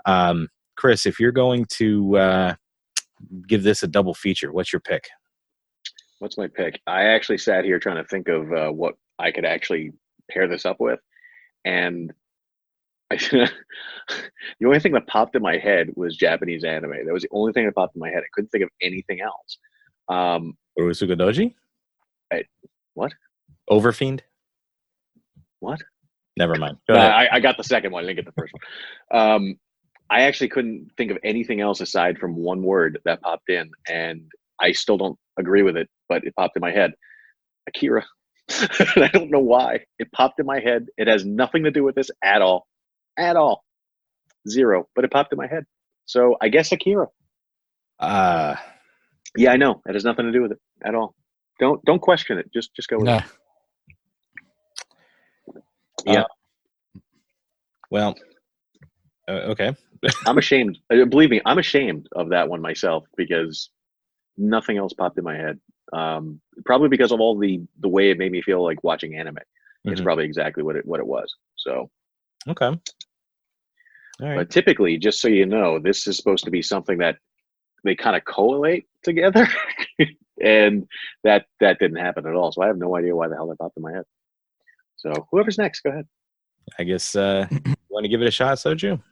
Um, 0.04 0.48
Chris, 0.80 1.04
if 1.04 1.20
you're 1.20 1.30
going 1.30 1.66
to 1.66 2.16
uh, 2.16 2.54
give 3.46 3.62
this 3.62 3.82
a 3.82 3.86
double 3.86 4.14
feature, 4.14 4.50
what's 4.50 4.72
your 4.72 4.80
pick? 4.80 5.06
What's 6.20 6.38
my 6.38 6.46
pick? 6.48 6.80
I 6.86 7.02
actually 7.02 7.36
sat 7.36 7.66
here 7.66 7.78
trying 7.78 8.02
to 8.02 8.08
think 8.08 8.28
of 8.28 8.50
uh, 8.50 8.70
what 8.70 8.94
I 9.18 9.30
could 9.30 9.44
actually 9.44 9.92
pair 10.30 10.48
this 10.48 10.64
up 10.64 10.78
with, 10.80 10.98
and 11.66 12.14
I, 13.10 13.16
the 13.18 13.50
only 14.64 14.80
thing 14.80 14.92
that 14.92 15.06
popped 15.06 15.36
in 15.36 15.42
my 15.42 15.58
head 15.58 15.90
was 15.96 16.16
Japanese 16.16 16.64
anime. 16.64 17.04
That 17.04 17.12
was 17.12 17.24
the 17.24 17.28
only 17.30 17.52
thing 17.52 17.66
that 17.66 17.74
popped 17.74 17.94
in 17.94 18.00
my 18.00 18.08
head. 18.08 18.20
I 18.20 18.30
couldn't 18.32 18.48
think 18.48 18.64
of 18.64 18.70
anything 18.80 19.20
else. 19.20 19.58
Um, 20.08 20.56
Urotsukidoji? 20.78 21.54
Hey, 22.30 22.46
what? 22.94 23.12
Overfiend? 23.70 24.20
What? 25.58 25.82
Never 26.38 26.54
mind. 26.56 26.78
Go 26.88 26.94
no. 26.94 27.00
I, 27.00 27.28
I 27.32 27.40
got 27.40 27.58
the 27.58 27.64
second 27.64 27.92
one. 27.92 28.04
I 28.04 28.06
didn't 28.06 28.24
get 28.24 28.34
the 28.34 28.40
first 28.40 28.54
one. 28.54 29.20
Um, 29.20 29.56
I 30.10 30.22
actually 30.22 30.48
couldn't 30.48 30.90
think 30.96 31.10
of 31.12 31.18
anything 31.24 31.60
else 31.60 31.80
aside 31.80 32.18
from 32.18 32.34
one 32.36 32.62
word 32.62 32.98
that 33.04 33.22
popped 33.22 33.48
in, 33.48 33.70
and 33.88 34.22
I 34.60 34.72
still 34.72 34.98
don't 34.98 35.18
agree 35.38 35.62
with 35.62 35.76
it, 35.76 35.88
but 36.08 36.24
it 36.24 36.34
popped 36.36 36.56
in 36.56 36.60
my 36.60 36.72
head. 36.72 36.92
Akira. 37.68 38.04
I 38.50 39.08
don't 39.12 39.30
know 39.30 39.38
why. 39.40 39.80
It 40.00 40.10
popped 40.12 40.40
in 40.40 40.46
my 40.46 40.58
head. 40.60 40.86
It 40.98 41.06
has 41.06 41.24
nothing 41.24 41.64
to 41.64 41.70
do 41.70 41.84
with 41.84 41.94
this 41.94 42.10
at 42.24 42.42
all. 42.42 42.66
At 43.16 43.36
all. 43.36 43.62
Zero. 44.48 44.88
But 44.96 45.04
it 45.04 45.12
popped 45.12 45.32
in 45.32 45.38
my 45.38 45.46
head. 45.46 45.64
So 46.06 46.36
I 46.40 46.48
guess 46.48 46.72
Akira. 46.72 47.06
Uh, 48.00 48.56
Yeah, 49.36 49.52
I 49.52 49.56
know. 49.56 49.80
That 49.84 49.94
has 49.94 50.04
nothing 50.04 50.26
to 50.26 50.32
do 50.32 50.42
with 50.42 50.52
it 50.52 50.58
at 50.84 50.94
all. 50.96 51.14
Don't 51.60 51.84
don't 51.84 52.00
question 52.00 52.38
it. 52.38 52.50
Just 52.52 52.74
just 52.74 52.88
go 52.88 52.96
with 52.98 53.06
No. 53.06 53.16
it. 53.18 53.24
Yeah. 56.06 56.24
well, 57.90 58.16
uh, 59.28 59.32
okay. 59.52 59.76
I'm 60.26 60.38
ashamed. 60.38 60.78
uh, 60.90 61.04
Believe 61.04 61.30
me, 61.30 61.40
I'm 61.44 61.58
ashamed 61.58 62.08
of 62.12 62.30
that 62.30 62.48
one 62.48 62.62
myself 62.62 63.06
because 63.16 63.70
nothing 64.38 64.78
else 64.78 64.92
popped 64.92 65.18
in 65.18 65.24
my 65.24 65.36
head. 65.36 65.60
Um, 65.92 66.40
probably 66.64 66.88
because 66.88 67.12
of 67.12 67.20
all 67.20 67.36
the 67.38 67.60
the 67.80 67.88
way 67.88 68.10
it 68.10 68.18
made 68.18 68.32
me 68.32 68.42
feel 68.42 68.62
like 68.62 68.82
watching 68.84 69.16
anime. 69.16 69.38
It's 69.84 70.00
Mhm. 70.00 70.04
probably 70.04 70.24
exactly 70.24 70.62
what 70.62 70.76
it 70.76 70.86
what 70.86 71.00
it 71.00 71.06
was. 71.06 71.34
So, 71.56 71.90
Okay. 72.48 72.66
All 72.66 72.78
right. 74.20 74.36
but 74.36 74.50
typically, 74.50 74.98
just 74.98 75.20
so 75.20 75.28
you 75.28 75.46
know, 75.46 75.78
this 75.78 76.06
is 76.06 76.16
supposed 76.16 76.44
to 76.44 76.50
be 76.50 76.62
something 76.62 76.98
that 76.98 77.16
they 77.84 77.94
kind 77.96 78.14
of 78.16 78.24
collate 78.24 78.86
together, 79.02 79.48
and 80.40 80.86
that 81.24 81.46
that 81.60 81.78
didn't 81.78 81.96
happen 81.98 82.26
at 82.26 82.34
all. 82.34 82.52
So 82.52 82.62
I 82.62 82.66
have 82.66 82.78
no 82.78 82.96
idea 82.96 83.16
why 83.16 83.28
the 83.28 83.34
hell 83.34 83.48
that 83.48 83.58
popped 83.58 83.76
in 83.76 83.82
my 83.82 83.92
head. 83.92 84.04
So 84.96 85.26
whoever's 85.30 85.58
next, 85.58 85.80
go 85.80 85.90
ahead. 85.90 86.06
I 86.78 86.84
guess 86.84 87.16
uh, 87.16 87.46
you 87.50 87.74
want 87.88 88.04
to 88.04 88.08
give 88.08 88.20
it 88.22 88.28
a 88.28 88.30
shot, 88.30 88.58
Soju? 88.58 89.02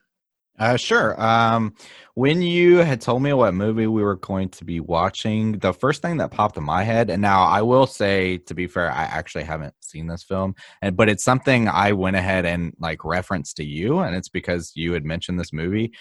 Uh, 0.58 0.76
sure. 0.76 1.20
Um, 1.22 1.74
when 2.14 2.42
you 2.42 2.78
had 2.78 3.00
told 3.00 3.22
me 3.22 3.32
what 3.32 3.54
movie 3.54 3.86
we 3.86 4.02
were 4.02 4.16
going 4.16 4.48
to 4.50 4.64
be 4.64 4.80
watching, 4.80 5.52
the 5.60 5.72
first 5.72 6.02
thing 6.02 6.16
that 6.16 6.32
popped 6.32 6.56
in 6.56 6.64
my 6.64 6.82
head, 6.82 7.10
and 7.10 7.22
now 7.22 7.44
I 7.44 7.62
will 7.62 7.86
say, 7.86 8.38
to 8.38 8.54
be 8.54 8.66
fair, 8.66 8.90
I 8.90 9.04
actually 9.04 9.44
haven't 9.44 9.74
seen 9.80 10.08
this 10.08 10.24
film, 10.24 10.56
and 10.82 10.96
but 10.96 11.08
it's 11.08 11.22
something 11.22 11.68
I 11.68 11.92
went 11.92 12.16
ahead 12.16 12.44
and 12.44 12.74
like 12.80 13.04
referenced 13.04 13.56
to 13.58 13.64
you, 13.64 13.98
and 14.00 14.16
it's 14.16 14.28
because 14.28 14.72
you 14.74 14.92
had 14.94 15.04
mentioned 15.04 15.38
this 15.38 15.52
movie. 15.52 15.92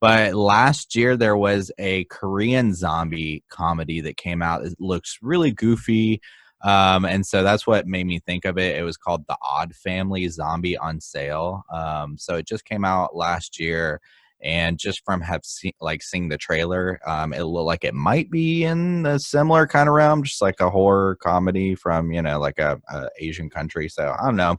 But 0.00 0.34
last 0.34 0.94
year 0.94 1.16
there 1.16 1.36
was 1.36 1.70
a 1.78 2.04
Korean 2.04 2.74
zombie 2.74 3.44
comedy 3.50 4.00
that 4.02 4.16
came 4.16 4.40
out. 4.42 4.64
It 4.64 4.76
looks 4.78 5.18
really 5.20 5.52
goofy. 5.52 6.20
Um, 6.62 7.04
and 7.04 7.24
so 7.26 7.42
that's 7.42 7.66
what 7.66 7.86
made 7.86 8.06
me 8.06 8.18
think 8.18 8.44
of 8.44 8.58
it. 8.58 8.76
It 8.76 8.82
was 8.82 8.96
called 8.96 9.24
The 9.28 9.36
Odd 9.42 9.74
Family 9.74 10.26
Zombie 10.28 10.76
on 10.76 11.00
Sale. 11.00 11.64
Um, 11.72 12.16
so 12.18 12.36
it 12.36 12.46
just 12.46 12.64
came 12.64 12.84
out 12.84 13.14
last 13.14 13.60
year, 13.60 14.00
and 14.42 14.78
just 14.78 15.02
from 15.04 15.20
have 15.22 15.44
seen 15.44 15.72
like 15.80 16.02
seeing 16.02 16.28
the 16.28 16.36
trailer, 16.36 17.00
um, 17.06 17.32
it 17.32 17.42
looked 17.42 17.66
like 17.66 17.84
it 17.84 17.94
might 17.94 18.30
be 18.30 18.64
in 18.64 19.06
a 19.06 19.18
similar 19.18 19.66
kind 19.66 19.88
of 19.88 19.94
realm, 19.94 20.22
just 20.22 20.42
like 20.42 20.60
a 20.60 20.68
horror 20.70 21.16
comedy 21.16 21.74
from 21.74 22.12
you 22.12 22.20
know 22.20 22.38
like 22.38 22.58
a, 22.58 22.80
a 22.90 23.08
Asian 23.18 23.48
country. 23.48 23.88
So 23.88 24.14
I 24.18 24.24
don't 24.24 24.36
know. 24.36 24.56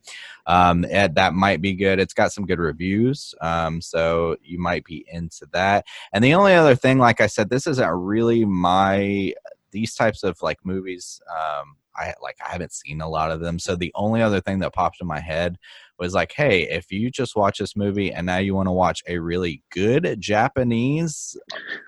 Um, 0.48 0.84
it, 0.86 1.14
that 1.16 1.34
might 1.34 1.62
be 1.62 1.74
good. 1.74 2.00
It's 2.00 2.14
got 2.14 2.34
some 2.34 2.46
good 2.46 2.60
reviews, 2.60 3.36
um, 3.42 3.82
so 3.82 4.36
you 4.42 4.60
might 4.60 4.84
be 4.84 5.06
into 5.12 5.48
that. 5.54 5.86
And 6.12 6.24
the 6.24 6.34
only 6.34 6.54
other 6.54 6.76
thing, 6.76 6.98
like 6.98 7.22
I 7.22 7.28
said, 7.28 7.50
this 7.50 7.68
isn't 7.68 7.90
really 7.90 8.46
my 8.46 9.34
these 9.72 9.94
types 9.94 10.24
of 10.24 10.42
like 10.42 10.58
movies 10.66 11.22
um 11.30 11.76
i 11.98 12.14
like 12.22 12.38
i 12.46 12.52
haven't 12.52 12.72
seen 12.72 13.02
a 13.02 13.10
lot 13.10 13.32
of 13.32 13.40
them 13.40 13.60
so 13.60 13.76
the 13.76 13.92
only 13.96 14.22
other 14.22 14.42
thing 14.42 14.60
that 14.60 14.74
popped 14.74 14.98
in 15.02 15.08
my 15.08 15.20
head 15.20 15.58
was 16.00 16.14
like 16.14 16.32
hey 16.34 16.64
if 16.70 16.92
you 16.92 17.10
just 17.10 17.36
watch 17.36 17.60
this 17.60 17.76
movie 17.76 18.12
and 18.12 18.26
now 18.26 18.38
you 18.38 18.54
want 18.54 18.68
to 18.68 18.72
watch 18.72 19.02
a 19.08 19.18
really 19.18 19.62
good 19.72 20.16
japanese 20.20 21.36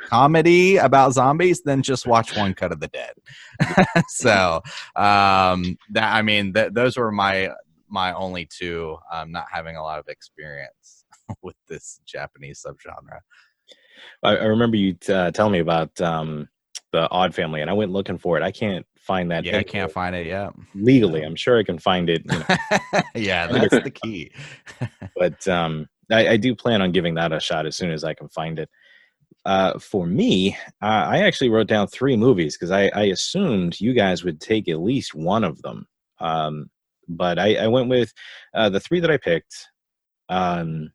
comedy 0.06 0.78
about 0.78 1.14
zombies 1.14 1.62
then 1.62 1.82
just 1.82 2.08
watch 2.08 2.36
one 2.36 2.54
cut 2.54 2.72
of 2.72 2.80
the 2.80 2.88
dead. 2.88 3.14
So 4.08 4.62
um 4.96 5.78
that 5.92 6.16
i 6.16 6.22
mean 6.22 6.54
th- 6.54 6.74
those 6.74 6.98
were 6.98 7.12
my 7.12 7.52
my 7.88 8.14
only 8.14 8.46
two 8.46 8.98
um 9.12 9.32
not 9.32 9.46
having 9.52 9.76
a 9.76 9.84
lot 9.84 10.00
of 10.00 10.08
experience 10.08 11.06
with 11.42 11.56
this 11.68 12.00
japanese 12.06 12.66
subgenre. 12.66 13.20
I, 14.24 14.38
I 14.38 14.46
remember 14.46 14.78
you 14.78 14.94
t- 14.94 15.14
uh, 15.14 15.32
telling 15.32 15.54
me 15.54 15.60
about 15.60 16.00
um, 16.02 16.50
the 16.92 17.10
Odd 17.10 17.34
Family, 17.34 17.62
and 17.62 17.70
I 17.70 17.74
went 17.74 17.92
looking 17.92 18.18
for 18.18 18.38
it. 18.38 18.44
I 18.44 18.52
can't 18.52 18.86
find 19.10 19.32
that. 19.32 19.44
yeah 19.44 19.58
i 19.58 19.64
can't 19.64 19.92
find 19.92 20.16
it 20.16 20.28
Yeah, 20.28 20.50
legally. 20.76 21.22
I'm 21.24 21.36
sure 21.36 21.58
I 21.58 21.64
can 21.64 21.80
find 21.80 22.10
it, 22.10 22.22
you 22.32 22.40
know, 22.40 22.46
yeah, 23.16 23.48
that's 23.48 23.84
the 23.84 23.92
key. 24.04 24.32
but 25.22 25.48
um, 25.48 25.90
I, 26.12 26.22
I 26.34 26.38
do 26.38 26.56
plan 26.56 26.82
on 26.82 26.92
giving 26.92 27.16
that 27.16 27.34
a 27.34 27.40
shot 27.40 27.66
as 27.66 27.76
soon 27.76 27.92
as 27.92 28.04
I 28.04 28.14
can 28.14 28.30
find 28.30 28.60
it. 28.60 28.70
Uh, 29.46 29.80
for 29.80 30.06
me, 30.06 30.56
uh, 30.82 31.04
I 31.16 31.18
actually 31.28 31.50
wrote 31.50 31.68
down 31.68 31.88
three 31.88 32.16
movies 32.16 32.56
because 32.56 32.72
I, 32.72 32.92
I 32.94 33.06
assumed 33.06 33.82
you 33.82 33.94
guys 33.94 34.24
would 34.24 34.40
take 34.40 34.70
at 34.70 34.80
least 34.80 35.16
one 35.16 35.44
of 35.44 35.62
them. 35.64 35.88
Um, 36.20 36.70
but 37.08 37.40
I, 37.40 37.56
I 37.56 37.68
went 37.68 37.90
with 37.90 38.14
uh, 38.54 38.70
the 38.70 38.80
three 38.80 39.00
that 39.00 39.10
I 39.10 39.18
picked. 39.18 39.56
Um, 40.30 40.92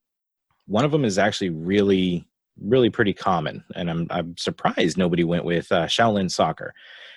one 0.67 0.85
of 0.85 0.93
them 0.93 1.05
is 1.05 1.19
actually 1.19 1.51
really, 1.51 2.29
really 2.61 2.91
pretty 2.91 3.13
common, 3.13 3.65
and 3.75 3.91
I'm 3.91 4.07
I'm 4.11 4.37
surprised 4.37 4.97
nobody 4.97 5.25
went 5.25 5.45
with 5.45 5.71
uh, 5.73 5.87
Shaolin 5.87 6.31
Soccer. 6.31 6.73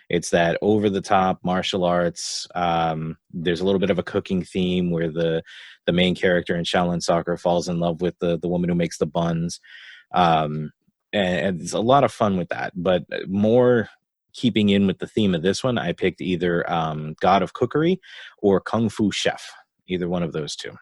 It's 0.10 0.30
that 0.30 0.58
over 0.62 0.90
the 0.90 1.02
top 1.02 1.40
martial 1.44 1.84
arts. 1.84 2.48
Um, 2.56 3.18
there's 3.32 3.60
a 3.60 3.66
little 3.66 3.80
bit 3.80 3.90
of 3.90 4.00
a 4.00 4.04
cooking 4.04 4.44
theme 4.44 4.92
where 4.92 5.10
the 5.10 5.44
the 5.86 5.92
main 5.92 6.16
character 6.16 6.56
in 6.56 6.64
Shaolin 6.64 7.04
Soccer 7.04 7.38
falls 7.38 7.68
in 7.68 7.80
love 7.80 8.02
with 8.02 8.18
the 8.20 8.38
the 8.38 8.48
woman 8.48 8.70
who 8.70 8.76
makes 8.76 8.98
the 8.98 9.06
buns. 9.06 9.60
Um, 10.14 10.72
and, 11.14 11.46
and 11.46 11.62
it's 11.62 11.74
a 11.74 11.80
lot 11.80 12.04
of 12.04 12.12
fun 12.12 12.38
with 12.38 12.50
that. 12.50 12.74
But 12.76 13.04
more 13.28 13.90
keeping 14.34 14.70
in 14.70 14.88
with 14.88 15.00
the 15.00 15.08
theme 15.08 15.36
of 15.36 15.42
this 15.42 15.64
one, 15.64 15.78
I 15.78 15.92
picked 15.92 16.22
either 16.22 16.70
um, 16.72 17.16
God 17.20 17.42
of 17.42 17.54
Cookery 17.54 18.00
or 18.42 18.62
Kung 18.62 18.90
Fu 18.90 19.12
Chef. 19.12 19.46
Either 19.88 20.10
one 20.10 20.24
of 20.24 20.34
those 20.34 20.56
two. 20.56 20.74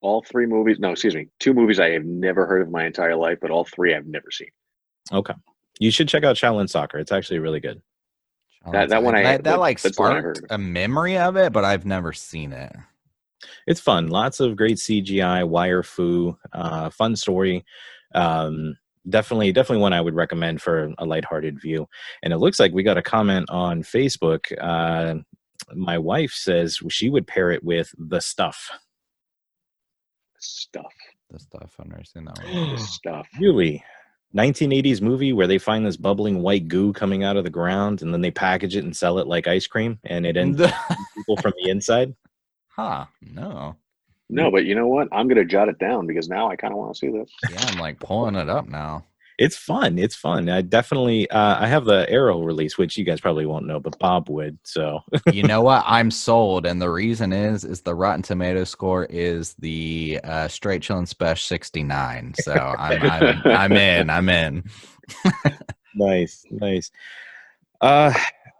All 0.00 0.22
three 0.22 0.46
movies, 0.46 0.78
no, 0.80 0.92
excuse 0.92 1.14
me, 1.14 1.28
two 1.38 1.52
movies 1.54 1.78
I 1.78 1.90
have 1.90 2.04
never 2.04 2.46
heard 2.46 2.62
of 2.62 2.70
my 2.70 2.86
entire 2.86 3.14
life, 3.16 3.38
but 3.40 3.50
all 3.50 3.64
three 3.64 3.94
I've 3.94 4.06
never 4.06 4.30
seen. 4.30 4.48
Okay, 5.12 5.34
you 5.78 5.90
should 5.90 6.08
check 6.08 6.24
out 6.24 6.36
Shaolin 6.36 6.68
Soccer. 6.68 6.98
It's 6.98 7.12
actually 7.12 7.38
really 7.38 7.60
good. 7.60 7.80
That- 8.70 8.90
that 8.90 9.02
one 9.02 9.14
I- 9.16 9.22
that, 9.22 9.44
that 9.44 9.50
that- 9.52 9.58
like 9.60 9.80
that's 9.80 9.96
the 9.96 10.02
one 10.02 10.12
I 10.16 10.20
sparked 10.20 10.40
a 10.50 10.58
memory 10.58 11.18
of 11.18 11.36
it, 11.36 11.52
but 11.52 11.64
I've 11.64 11.84
never 11.86 12.12
seen 12.12 12.52
it. 12.52 12.74
It's 13.66 13.80
fun. 13.80 14.08
Lots 14.08 14.38
of 14.40 14.56
great 14.56 14.76
CGI, 14.78 15.42
wire 15.46 15.82
fu, 15.82 16.36
uh, 16.52 16.90
fun 16.90 17.16
story. 17.16 17.64
Um, 18.14 18.76
definitely, 19.08 19.52
definitely 19.52 19.82
one 19.82 19.92
I 19.92 20.00
would 20.00 20.14
recommend 20.14 20.62
for 20.62 20.92
a 20.98 21.04
lighthearted 21.04 21.60
view. 21.60 21.88
And 22.22 22.32
it 22.32 22.38
looks 22.38 22.60
like 22.60 22.72
we 22.72 22.82
got 22.84 22.98
a 22.98 23.02
comment 23.02 23.46
on 23.50 23.82
Facebook. 23.82 24.52
Uh, 24.60 25.16
my 25.74 25.98
wife 25.98 26.32
says 26.32 26.78
she 26.90 27.10
would 27.10 27.26
pair 27.26 27.50
it 27.50 27.64
with 27.64 27.92
the 27.98 28.20
stuff. 28.20 28.70
Stuff, 30.38 30.92
The 31.30 31.38
stuff 31.38 31.74
I've 31.78 31.86
never 31.86 32.04
seen 32.04 32.24
that 32.24 32.36
the 32.36 32.76
stuff. 32.78 33.28
Really? 33.40 33.82
1980s 34.36 35.00
movie 35.02 35.32
where 35.32 35.46
they 35.46 35.58
find 35.58 35.84
this 35.84 35.96
bubbling 35.96 36.42
white 36.42 36.68
goo 36.68 36.92
coming 36.92 37.22
out 37.22 37.36
of 37.36 37.44
the 37.44 37.50
ground 37.50 38.02
and 38.02 38.12
then 38.12 38.20
they 38.22 38.30
package 38.30 38.76
it 38.76 38.84
and 38.84 38.96
sell 38.96 39.18
it 39.18 39.26
like 39.26 39.46
ice 39.46 39.66
cream 39.66 39.98
and 40.04 40.24
it 40.24 40.36
ends 40.36 40.58
people 41.14 41.36
from 41.36 41.52
the 41.62 41.70
inside. 41.70 42.14
huh? 42.68 43.04
No. 43.20 43.76
No, 44.30 44.50
but 44.50 44.64
you 44.64 44.74
know 44.74 44.86
what? 44.86 45.08
I'm 45.12 45.28
gonna 45.28 45.44
jot 45.44 45.68
it 45.68 45.78
down 45.78 46.06
because 46.06 46.28
now 46.28 46.48
I 46.50 46.56
kind 46.56 46.72
of 46.72 46.78
want 46.78 46.94
to 46.94 46.98
see 46.98 47.08
this. 47.10 47.30
Yeah, 47.50 47.60
I'm 47.68 47.78
like 47.78 47.98
pulling 48.00 48.34
it 48.34 48.48
up 48.48 48.66
now. 48.66 49.04
It's 49.42 49.56
fun. 49.56 49.98
It's 49.98 50.14
fun. 50.14 50.48
I 50.48 50.60
definitely 50.62 51.28
uh, 51.30 51.56
I 51.60 51.66
have 51.66 51.84
the 51.84 52.08
Arrow 52.08 52.42
release, 52.42 52.78
which 52.78 52.96
you 52.96 53.04
guys 53.04 53.20
probably 53.20 53.44
won't 53.44 53.66
know, 53.66 53.80
but 53.80 53.98
Bob 53.98 54.28
would. 54.28 54.56
So 54.62 55.00
you 55.32 55.42
know 55.42 55.62
what? 55.68 55.82
I'm 55.84 56.12
sold, 56.12 56.64
and 56.64 56.80
the 56.80 56.88
reason 56.88 57.32
is 57.32 57.64
is 57.64 57.80
the 57.80 57.92
Rotten 57.92 58.22
Tomato 58.22 58.62
score 58.62 59.06
is 59.06 59.54
the 59.54 60.20
uh, 60.22 60.46
Straight 60.46 60.82
Chillin' 60.82 61.08
Special 61.08 61.42
69. 61.42 62.34
So 62.38 62.52
I'm 62.52 63.02
I'm, 63.02 63.42
I'm 63.44 63.72
in. 63.72 64.10
I'm 64.10 64.28
in. 64.28 64.62
nice, 65.96 66.44
nice. 66.52 66.92
Uh, 67.80 68.14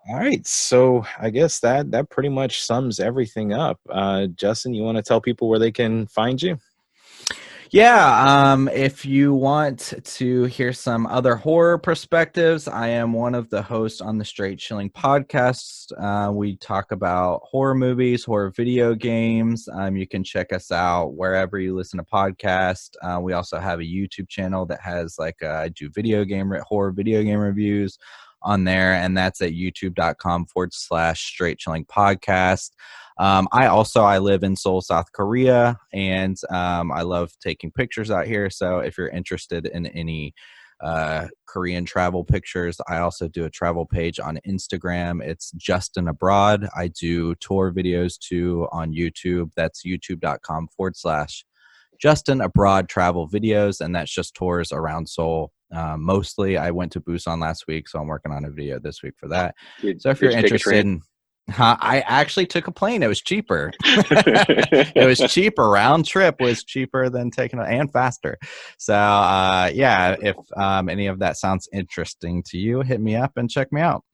all 0.08 0.16
right. 0.16 0.44
So 0.44 1.06
I 1.16 1.30
guess 1.30 1.60
that 1.60 1.92
that 1.92 2.10
pretty 2.10 2.28
much 2.28 2.60
sums 2.60 2.98
everything 2.98 3.52
up. 3.52 3.78
Uh, 3.88 4.26
Justin, 4.34 4.74
you 4.74 4.82
want 4.82 4.96
to 4.96 5.02
tell 5.02 5.20
people 5.20 5.48
where 5.48 5.60
they 5.60 5.70
can 5.70 6.08
find 6.08 6.42
you? 6.42 6.58
Yeah, 7.72 8.52
um, 8.52 8.68
if 8.68 9.06
you 9.06 9.32
want 9.32 9.94
to 10.04 10.44
hear 10.44 10.74
some 10.74 11.06
other 11.06 11.36
horror 11.36 11.78
perspectives, 11.78 12.68
I 12.68 12.88
am 12.88 13.14
one 13.14 13.34
of 13.34 13.48
the 13.48 13.62
hosts 13.62 14.02
on 14.02 14.18
the 14.18 14.26
Straight 14.26 14.58
Chilling 14.58 14.90
podcast. 14.90 15.90
Uh, 15.98 16.30
we 16.30 16.56
talk 16.56 16.92
about 16.92 17.40
horror 17.44 17.74
movies, 17.74 18.26
horror 18.26 18.50
video 18.54 18.94
games. 18.94 19.70
Um, 19.72 19.96
you 19.96 20.06
can 20.06 20.22
check 20.22 20.52
us 20.52 20.70
out 20.70 21.14
wherever 21.14 21.58
you 21.58 21.74
listen 21.74 21.98
to 21.98 22.04
podcasts. 22.04 22.90
Uh, 23.02 23.18
we 23.22 23.32
also 23.32 23.58
have 23.58 23.80
a 23.80 23.84
YouTube 23.84 24.28
channel 24.28 24.66
that 24.66 24.82
has 24.82 25.18
like 25.18 25.42
uh, 25.42 25.52
I 25.52 25.68
do 25.70 25.88
video 25.88 26.26
game 26.26 26.52
re- 26.52 26.60
horror 26.66 26.92
video 26.92 27.22
game 27.22 27.38
reviews 27.38 27.96
on 28.42 28.64
there, 28.64 28.92
and 28.92 29.16
that's 29.16 29.40
at 29.40 29.52
youtube.com 29.52 30.44
forward 30.44 30.74
slash 30.74 31.24
Straight 31.24 31.58
Chilling 31.58 31.86
podcast. 31.86 32.72
Um, 33.18 33.46
I 33.52 33.66
also 33.66 34.02
I 34.02 34.18
live 34.18 34.42
in 34.42 34.56
Seoul, 34.56 34.80
South 34.80 35.10
Korea, 35.12 35.78
and 35.92 36.36
um, 36.50 36.90
I 36.92 37.02
love 37.02 37.32
taking 37.40 37.70
pictures 37.70 38.10
out 38.10 38.26
here. 38.26 38.50
So 38.50 38.78
if 38.78 38.96
you're 38.98 39.08
interested 39.08 39.66
in 39.66 39.86
any 39.86 40.34
uh, 40.82 41.28
Korean 41.46 41.84
travel 41.84 42.24
pictures, 42.24 42.80
I 42.88 42.98
also 42.98 43.28
do 43.28 43.44
a 43.44 43.50
travel 43.50 43.86
page 43.86 44.18
on 44.18 44.40
Instagram. 44.46 45.22
It's 45.22 45.52
Justin 45.52 46.08
Abroad. 46.08 46.68
I 46.76 46.88
do 46.88 47.34
tour 47.36 47.72
videos 47.72 48.18
too 48.18 48.66
on 48.72 48.92
YouTube. 48.92 49.50
That's 49.56 49.84
youtube.com 49.86 50.68
forward 50.76 50.96
slash 50.96 51.44
Justin 52.00 52.40
Abroad 52.40 52.88
Travel 52.88 53.28
Videos, 53.28 53.80
and 53.80 53.94
that's 53.94 54.12
just 54.12 54.34
tours 54.34 54.72
around 54.72 55.08
Seoul. 55.08 55.52
Uh, 55.72 55.96
mostly, 55.96 56.58
I 56.58 56.72
went 56.72 56.90
to 56.92 57.00
Busan 57.00 57.40
last 57.40 57.66
week, 57.68 57.88
so 57.88 58.00
I'm 58.00 58.08
working 58.08 58.32
on 58.32 58.44
a 58.44 58.50
video 58.50 58.80
this 58.80 59.02
week 59.04 59.14
for 59.16 59.28
that. 59.28 59.54
Did- 59.80 60.02
So 60.02 60.10
if 60.10 60.20
you're 60.20 60.30
you 60.32 60.36
take 60.36 60.50
a 60.50 60.54
interested, 60.54 60.84
in, 60.84 61.00
huh, 61.50 61.76
I 61.80 62.00
actually 62.00 62.46
took 62.46 62.66
a 62.66 62.72
plane. 62.72 63.02
It 63.02 63.08
was 63.08 63.20
cheaper. 63.20 63.72
it 63.84 65.06
was 65.06 65.18
cheaper. 65.32 65.68
Round 65.68 66.04
trip 66.06 66.40
was 66.40 66.64
cheaper 66.64 67.08
than 67.10 67.30
taking 67.30 67.58
a, 67.58 67.64
and 67.64 67.92
faster. 67.92 68.38
So 68.78 68.94
uh, 68.94 69.70
yeah, 69.72 70.16
if 70.20 70.36
um, 70.56 70.88
any 70.88 71.06
of 71.06 71.18
that 71.20 71.36
sounds 71.36 71.68
interesting 71.72 72.42
to 72.44 72.58
you, 72.58 72.80
hit 72.82 73.00
me 73.00 73.16
up 73.16 73.32
and 73.36 73.50
check 73.50 73.72
me 73.72 73.80
out. 73.80 74.04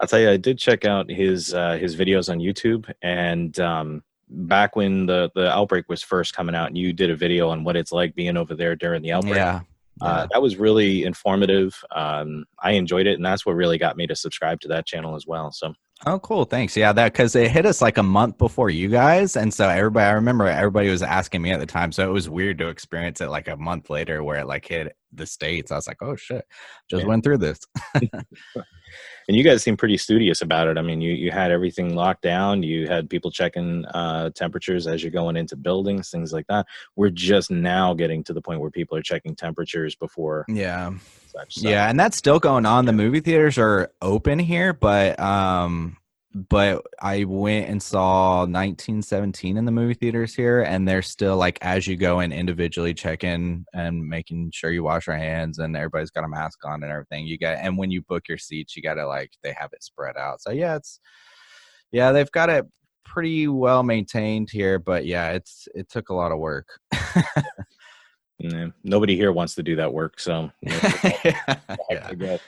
I'll 0.00 0.08
tell 0.08 0.20
you, 0.20 0.30
I 0.30 0.36
did 0.36 0.58
check 0.58 0.84
out 0.84 1.10
his 1.10 1.54
uh, 1.54 1.76
his 1.76 1.96
videos 1.96 2.30
on 2.30 2.38
YouTube, 2.38 2.90
and 3.02 3.58
um, 3.60 4.02
back 4.28 4.76
when 4.76 5.06
the 5.06 5.30
the 5.34 5.50
outbreak 5.50 5.88
was 5.88 6.02
first 6.02 6.34
coming 6.34 6.54
out, 6.54 6.68
and 6.68 6.78
you 6.78 6.92
did 6.92 7.10
a 7.10 7.16
video 7.16 7.48
on 7.48 7.64
what 7.64 7.76
it's 7.76 7.92
like 7.92 8.14
being 8.14 8.36
over 8.36 8.54
there 8.54 8.76
during 8.76 9.02
the 9.02 9.12
outbreak. 9.12 9.36
Yeah. 9.36 9.60
Uh, 10.00 10.26
that 10.32 10.40
was 10.40 10.56
really 10.56 11.04
informative. 11.04 11.78
Um, 11.94 12.46
I 12.58 12.72
enjoyed 12.72 13.06
it, 13.06 13.14
and 13.16 13.24
that's 13.24 13.44
what 13.44 13.54
really 13.54 13.76
got 13.76 13.98
me 13.98 14.06
to 14.06 14.16
subscribe 14.16 14.60
to 14.60 14.68
that 14.68 14.86
channel 14.86 15.14
as 15.14 15.26
well. 15.26 15.52
So 15.52 15.74
Oh, 16.06 16.18
cool. 16.18 16.44
Thanks. 16.46 16.76
Yeah, 16.76 16.92
that 16.94 17.12
because 17.12 17.36
it 17.36 17.50
hit 17.50 17.66
us 17.66 17.82
like 17.82 17.98
a 17.98 18.02
month 18.02 18.38
before 18.38 18.70
you 18.70 18.88
guys, 18.88 19.36
and 19.36 19.52
so 19.52 19.68
everybody, 19.68 20.06
I 20.06 20.12
remember 20.12 20.46
everybody 20.46 20.88
was 20.88 21.02
asking 21.02 21.42
me 21.42 21.50
at 21.50 21.60
the 21.60 21.66
time, 21.66 21.92
so 21.92 22.08
it 22.08 22.12
was 22.12 22.28
weird 22.28 22.56
to 22.58 22.68
experience 22.68 23.20
it 23.20 23.28
like 23.28 23.48
a 23.48 23.56
month 23.56 23.90
later, 23.90 24.24
where 24.24 24.38
it 24.38 24.46
like 24.46 24.66
hit 24.66 24.96
the 25.12 25.26
states. 25.26 25.70
I 25.72 25.76
was 25.76 25.86
like, 25.88 26.02
oh 26.02 26.16
shit, 26.16 26.44
just 26.88 27.02
Yeah. 27.02 27.08
went 27.08 27.24
through 27.24 27.38
this. 27.38 27.58
and 29.28 29.36
you 29.36 29.44
guys 29.44 29.62
seem 29.62 29.76
pretty 29.76 29.96
studious 29.96 30.42
about 30.42 30.68
it. 30.68 30.78
I 30.78 30.82
mean, 30.82 31.00
you 31.00 31.12
you 31.12 31.30
had 31.30 31.50
everything 31.50 31.94
locked 31.94 32.22
down. 32.22 32.62
You 32.62 32.88
had 32.88 33.08
people 33.08 33.30
checking 33.30 33.84
uh, 33.86 34.30
temperatures 34.30 34.86
as 34.86 35.02
you're 35.02 35.12
going 35.12 35.36
into 35.36 35.56
buildings, 35.56 36.10
things 36.10 36.32
like 36.32 36.46
that. 36.48 36.66
We're 36.96 37.10
just 37.10 37.50
now 37.50 37.94
getting 37.94 38.24
to 38.24 38.32
the 38.32 38.42
point 38.42 38.60
where 38.60 38.70
people 38.70 38.96
are 38.96 39.02
checking 39.02 39.36
temperatures 39.36 39.94
before 39.94 40.44
Yeah. 40.48 40.92
such. 41.26 41.54
So, 41.56 41.68
Yeah, 41.68 41.88
and 41.88 41.98
that's 41.98 42.16
still 42.16 42.38
going 42.40 42.66
on. 42.66 42.86
The 42.86 42.92
movie 42.92 43.20
theaters 43.20 43.58
are 43.58 43.92
open 44.02 44.38
here, 44.38 44.72
but 44.72 45.18
um 45.20 45.96
but 46.32 46.84
I 47.00 47.24
went 47.24 47.68
and 47.68 47.82
saw 47.82 48.40
1917 48.40 49.56
in 49.56 49.64
the 49.64 49.72
movie 49.72 49.94
theaters 49.94 50.34
here 50.34 50.62
and 50.62 50.86
they're 50.86 51.02
still 51.02 51.36
like 51.36 51.58
as 51.60 51.88
you 51.88 51.96
go 51.96 52.20
and 52.20 52.32
individually 52.32 52.94
checking 52.94 53.64
and 53.74 54.06
making 54.06 54.52
sure 54.54 54.70
you 54.70 54.84
wash 54.84 55.08
your 55.08 55.16
hands 55.16 55.58
and 55.58 55.76
everybody's 55.76 56.10
got 56.10 56.24
a 56.24 56.28
mask 56.28 56.60
on 56.64 56.84
and 56.84 56.92
everything. 56.92 57.26
You 57.26 57.36
got 57.36 57.58
and 57.58 57.76
when 57.76 57.90
you 57.90 58.02
book 58.02 58.28
your 58.28 58.38
seats, 58.38 58.76
you 58.76 58.82
got 58.82 58.94
to 58.94 59.06
like 59.06 59.32
they 59.42 59.52
have 59.52 59.70
it 59.72 59.82
spread 59.82 60.16
out. 60.16 60.40
So 60.40 60.52
yeah, 60.52 60.76
it's 60.76 61.00
yeah, 61.90 62.12
they've 62.12 62.30
got 62.30 62.48
it 62.48 62.64
pretty 63.04 63.48
well 63.48 63.82
maintained 63.82 64.50
here, 64.50 64.78
but 64.78 65.06
yeah, 65.06 65.30
it's 65.30 65.66
it 65.74 65.88
took 65.88 66.10
a 66.10 66.14
lot 66.14 66.30
of 66.30 66.38
work. 66.38 66.68
yeah, 68.38 68.66
nobody 68.84 69.16
here 69.16 69.32
wants 69.32 69.56
to 69.56 69.64
do 69.64 69.76
that 69.76 69.92
work. 69.92 70.20
So 70.20 70.50
yeah. 70.62 72.38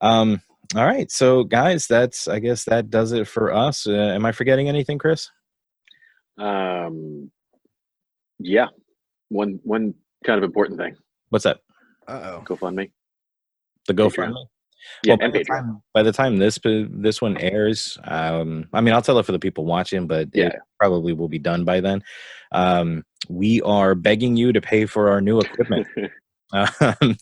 Um. 0.00 0.40
All 0.76 0.84
right, 0.86 1.10
so 1.10 1.42
guys, 1.42 1.86
that's 1.88 2.28
I 2.28 2.38
guess 2.38 2.64
that 2.64 2.90
does 2.90 3.10
it 3.12 3.26
for 3.26 3.52
us. 3.52 3.86
Uh, 3.88 3.92
am 3.92 4.24
I 4.24 4.30
forgetting 4.32 4.68
anything, 4.68 4.98
Chris? 4.98 5.28
Um, 6.38 7.30
yeah, 8.38 8.68
one 9.30 9.58
one 9.64 9.94
kind 10.24 10.38
of 10.38 10.44
important 10.44 10.78
thing. 10.78 10.96
What's 11.30 11.42
that? 11.44 11.58
Uh-oh. 12.06 12.42
GoFundMe. 12.46 12.90
The 13.86 13.94
Patreon. 13.94 14.12
GoFundMe. 14.32 14.44
Yeah, 15.04 15.14
Well, 15.14 15.18
and 15.22 15.32
by, 15.32 15.38
the 15.38 15.44
Patreon. 15.44 15.46
time, 15.48 15.82
by 15.92 16.02
the 16.04 16.12
time 16.12 16.36
this 16.38 16.58
this 16.64 17.20
one 17.20 17.36
airs, 17.38 17.98
um, 18.04 18.68
I 18.72 18.80
mean 18.80 18.94
I'll 18.94 19.02
tell 19.02 19.18
it 19.18 19.26
for 19.26 19.32
the 19.32 19.38
people 19.40 19.64
watching, 19.64 20.06
but 20.06 20.28
Yeah. 20.32 20.46
it 20.48 20.56
probably 20.78 21.12
will 21.12 21.28
be 21.28 21.38
done 21.40 21.64
by 21.64 21.80
then. 21.80 22.02
Um, 22.52 23.04
we 23.28 23.60
are 23.62 23.94
begging 23.96 24.36
you 24.36 24.52
to 24.52 24.60
pay 24.60 24.86
for 24.86 25.10
our 25.10 25.20
new 25.20 25.40
equipment. 25.40 25.86
Um, 26.52 27.16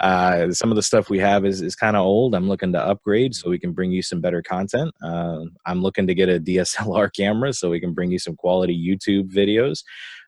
uh, 0.00 0.50
some 0.52 0.70
of 0.70 0.76
the 0.76 0.82
stuff 0.82 1.10
we 1.10 1.18
have 1.18 1.44
is, 1.44 1.62
is 1.62 1.74
kind 1.74 1.96
of 1.96 2.04
old. 2.04 2.34
I'm 2.34 2.48
looking 2.48 2.72
to 2.72 2.84
upgrade 2.84 3.34
so 3.34 3.50
we 3.50 3.58
can 3.58 3.72
bring 3.72 3.90
you 3.90 4.02
some 4.02 4.20
better 4.20 4.42
content. 4.42 4.92
Uh, 5.02 5.40
I'm 5.66 5.82
looking 5.82 6.06
to 6.06 6.14
get 6.14 6.28
a 6.28 6.40
DSLR 6.40 7.10
camera 7.16 7.52
so 7.52 7.70
we 7.70 7.80
can 7.80 7.94
bring 7.94 8.10
you 8.10 8.18
some 8.18 8.36
quality 8.36 8.76
YouTube 8.76 9.32
videos. 9.32 9.82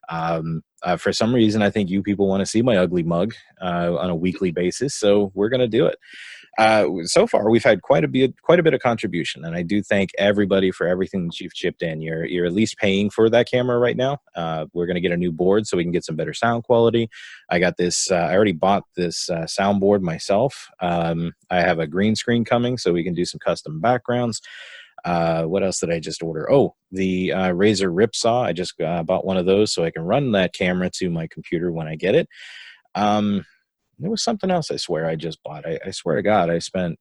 Um, 0.09 0.61
uh, 0.83 0.97
for 0.97 1.13
some 1.13 1.33
reason, 1.33 1.61
I 1.61 1.69
think 1.69 1.89
you 1.89 2.01
people 2.01 2.27
want 2.27 2.41
to 2.41 2.45
see 2.45 2.61
my 2.61 2.77
ugly 2.77 3.03
mug 3.03 3.33
uh, 3.61 3.95
on 3.97 4.09
a 4.09 4.15
weekly 4.15 4.51
basis, 4.51 4.95
so 4.95 5.31
we're 5.35 5.49
going 5.49 5.61
to 5.61 5.67
do 5.67 5.85
it. 5.85 5.97
Uh, 6.57 6.85
so 7.03 7.25
far, 7.25 7.49
we've 7.49 7.63
had 7.63 7.81
quite 7.81 8.03
a 8.03 8.07
bit, 8.07 8.33
quite 8.41 8.59
a 8.59 8.63
bit 8.63 8.73
of 8.73 8.81
contribution, 8.81 9.45
and 9.45 9.55
I 9.55 9.61
do 9.61 9.81
thank 9.81 10.11
everybody 10.17 10.69
for 10.69 10.85
everything 10.85 11.27
that 11.27 11.39
you've 11.39 11.53
chipped 11.53 11.81
in. 11.81 12.01
You're 12.01 12.25
you're 12.25 12.45
at 12.45 12.53
least 12.53 12.77
paying 12.77 13.09
for 13.09 13.29
that 13.29 13.49
camera 13.49 13.79
right 13.79 13.95
now. 13.95 14.17
Uh, 14.35 14.65
we're 14.73 14.85
going 14.85 14.95
to 14.95 15.01
get 15.01 15.13
a 15.13 15.17
new 15.17 15.31
board 15.31 15.65
so 15.65 15.77
we 15.77 15.83
can 15.83 15.93
get 15.93 16.03
some 16.03 16.17
better 16.17 16.33
sound 16.33 16.65
quality. 16.65 17.09
I 17.49 17.59
got 17.59 17.77
this. 17.77 18.11
Uh, 18.11 18.15
I 18.15 18.35
already 18.35 18.51
bought 18.51 18.83
this 18.95 19.29
uh, 19.29 19.45
soundboard 19.45 20.01
myself. 20.01 20.67
Um, 20.81 21.33
I 21.49 21.61
have 21.61 21.79
a 21.79 21.87
green 21.87 22.15
screen 22.15 22.43
coming, 22.43 22.77
so 22.77 22.91
we 22.91 23.03
can 23.03 23.13
do 23.13 23.25
some 23.25 23.39
custom 23.39 23.79
backgrounds. 23.79 24.41
Uh, 25.05 25.43
what 25.43 25.63
else 25.63 25.79
did 25.79 25.91
I 25.91 25.99
just 25.99 26.21
order? 26.21 26.51
Oh, 26.51 26.75
the 26.91 27.31
uh, 27.31 27.49
Razer 27.51 27.91
Ripsaw. 27.91 28.43
I 28.43 28.53
just 28.53 28.79
uh, 28.79 29.03
bought 29.03 29.25
one 29.25 29.37
of 29.37 29.45
those 29.45 29.73
so 29.73 29.83
I 29.83 29.91
can 29.91 30.03
run 30.03 30.33
that 30.33 30.53
camera 30.53 30.89
to 30.95 31.09
my 31.09 31.27
computer 31.27 31.71
when 31.71 31.87
I 31.87 31.95
get 31.95 32.13
it. 32.13 32.27
Um, 32.93 33.45
there 34.01 34.11
was 34.11 34.23
something 34.23 34.51
else 34.51 34.71
I 34.71 34.77
swear 34.77 35.05
I 35.05 35.15
just 35.15 35.41
bought. 35.43 35.65
I, 35.65 35.79
I 35.85 35.91
swear 35.91 36.15
to 36.15 36.21
God, 36.21 36.49
I 36.49 36.59
spent 36.59 36.97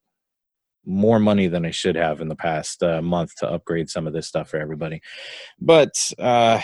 more 0.86 1.18
money 1.18 1.46
than 1.46 1.66
I 1.66 1.70
should 1.70 1.96
have 1.96 2.20
in 2.20 2.28
the 2.28 2.36
past 2.36 2.82
uh, 2.82 3.02
month 3.02 3.34
to 3.36 3.50
upgrade 3.50 3.90
some 3.90 4.06
of 4.06 4.12
this 4.12 4.26
stuff 4.26 4.48
for 4.48 4.58
everybody. 4.58 5.00
But 5.60 5.92
uh, 6.18 6.60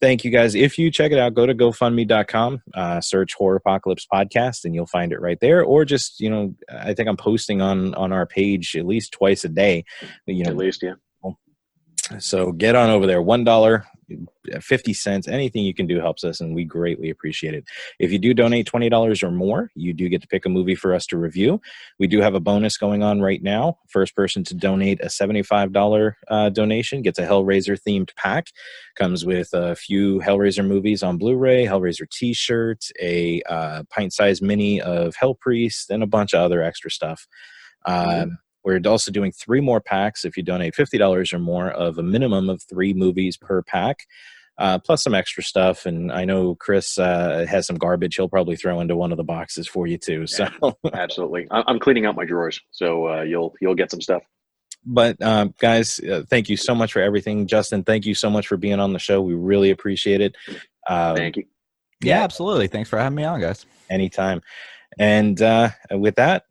thank 0.00 0.24
you 0.24 0.30
guys. 0.30 0.54
If 0.54 0.78
you 0.78 0.90
check 0.90 1.12
it 1.12 1.18
out, 1.18 1.34
go 1.34 1.46
to 1.46 1.54
GoFundMe.com, 1.54 2.62
uh, 2.74 3.00
search 3.00 3.34
Horropocalypse 3.38 4.06
Podcast, 4.12 4.64
and 4.64 4.74
you'll 4.74 4.86
find 4.86 5.12
it 5.12 5.20
right 5.20 5.38
there. 5.40 5.62
Or 5.62 5.84
just, 5.84 6.20
you 6.20 6.28
know, 6.28 6.54
I 6.70 6.94
think 6.94 7.08
I'm 7.08 7.16
posting 7.16 7.62
on 7.62 7.94
on 7.94 8.12
our 8.12 8.26
page 8.26 8.76
at 8.76 8.86
least 8.86 9.12
twice 9.12 9.44
a 9.44 9.48
day. 9.48 9.84
You 10.26 10.44
know, 10.44 10.50
At 10.50 10.56
least, 10.56 10.82
yeah. 10.82 10.94
So 12.18 12.52
get 12.52 12.74
on 12.74 12.90
over 12.90 13.06
there. 13.06 13.22
One 13.22 13.44
dollar, 13.44 13.84
fifty 14.60 14.92
cents, 14.92 15.26
anything 15.26 15.64
you 15.64 15.72
can 15.72 15.86
do 15.86 16.00
helps 16.00 16.24
us, 16.24 16.40
and 16.40 16.54
we 16.54 16.64
greatly 16.64 17.10
appreciate 17.10 17.54
it. 17.54 17.64
If 17.98 18.12
you 18.12 18.18
do 18.18 18.34
donate 18.34 18.66
twenty 18.66 18.88
dollars 18.88 19.22
or 19.22 19.30
more, 19.30 19.70
you 19.74 19.92
do 19.92 20.08
get 20.08 20.20
to 20.22 20.28
pick 20.28 20.44
a 20.44 20.48
movie 20.48 20.74
for 20.74 20.94
us 20.94 21.06
to 21.06 21.16
review. 21.16 21.60
We 21.98 22.06
do 22.06 22.20
have 22.20 22.34
a 22.34 22.40
bonus 22.40 22.76
going 22.76 23.02
on 23.02 23.20
right 23.20 23.42
now. 23.42 23.78
First 23.88 24.14
person 24.14 24.44
to 24.44 24.54
donate 24.54 25.00
a 25.02 25.08
seventy-five 25.08 25.72
dollar 25.72 26.16
uh, 26.28 26.50
donation 26.50 27.02
gets 27.02 27.18
a 27.18 27.26
Hellraiser 27.26 27.78
themed 27.86 28.14
pack. 28.16 28.48
Comes 28.96 29.24
with 29.24 29.48
a 29.52 29.74
few 29.74 30.20
Hellraiser 30.20 30.66
movies 30.66 31.02
on 31.02 31.18
Blu-ray, 31.18 31.66
Hellraiser 31.66 32.08
T-shirt, 32.10 32.84
a 33.00 33.42
uh, 33.48 33.82
pint-sized 33.90 34.42
mini 34.42 34.80
of 34.80 35.16
Hell 35.16 35.34
Priest, 35.34 35.90
and 35.90 36.02
a 36.02 36.06
bunch 36.06 36.34
of 36.34 36.40
other 36.40 36.62
extra 36.62 36.90
stuff. 36.90 37.26
Um, 37.86 38.38
we're 38.64 38.80
also 38.86 39.10
doing 39.10 39.30
three 39.32 39.60
more 39.60 39.80
packs 39.80 40.24
if 40.24 40.36
you 40.36 40.42
donate 40.42 40.74
$50 40.74 41.32
or 41.32 41.38
more 41.38 41.70
of 41.70 41.98
a 41.98 42.02
minimum 42.02 42.48
of 42.50 42.62
three 42.62 42.94
movies 42.94 43.36
per 43.36 43.62
pack, 43.62 44.06
uh, 44.58 44.78
plus 44.78 45.02
some 45.02 45.14
extra 45.14 45.42
stuff. 45.42 45.84
And 45.86 46.10
I 46.12 46.24
know 46.24 46.54
Chris 46.54 46.96
uh, 46.98 47.44
has 47.48 47.66
some 47.66 47.76
garbage 47.76 48.16
he'll 48.16 48.28
probably 48.28 48.56
throw 48.56 48.80
into 48.80 48.96
one 48.96 49.10
of 49.12 49.16
the 49.18 49.24
boxes 49.24 49.68
for 49.68 49.86
you 49.86 49.98
too. 49.98 50.26
So, 50.26 50.48
Absolutely. 50.92 51.46
I- 51.50 51.64
I'm 51.66 51.78
cleaning 51.78 52.06
out 52.06 52.16
my 52.16 52.24
drawers, 52.24 52.60
so 52.70 53.08
uh, 53.08 53.22
you'll 53.22 53.54
you'll 53.60 53.74
get 53.74 53.90
some 53.90 54.00
stuff. 54.00 54.22
but 54.86 55.20
um, 55.22 55.54
guys, 55.60 55.98
uh, 56.00 56.22
thank 56.30 56.48
you 56.48 56.56
so 56.56 56.74
much 56.74 56.92
for 56.92 57.00
everything. 57.02 57.46
Justin, 57.46 57.84
thank 57.84 58.06
you 58.06 58.14
so 58.14 58.28
much 58.30 58.46
for 58.46 58.56
being 58.56 58.80
on 58.80 58.92
the 58.92 58.98
show. 58.98 59.20
We 59.22 59.34
really 59.34 59.70
appreciate 59.70 60.20
it. 60.20 60.34
Um, 60.88 61.16
Thank 61.16 61.36
you. 61.36 61.44
Yeah, 62.02 62.18
Yeah. 62.18 62.24
absolutely. 62.24 62.68
Thanks 62.68 62.90
for 62.90 62.98
having 62.98 63.16
me 63.16 63.24
on, 63.24 63.40
guys. 63.40 63.64
anytime. 63.90 64.40
And 64.98 65.40
uh, 65.42 65.70
with 65.90 66.16
that, 66.16 66.44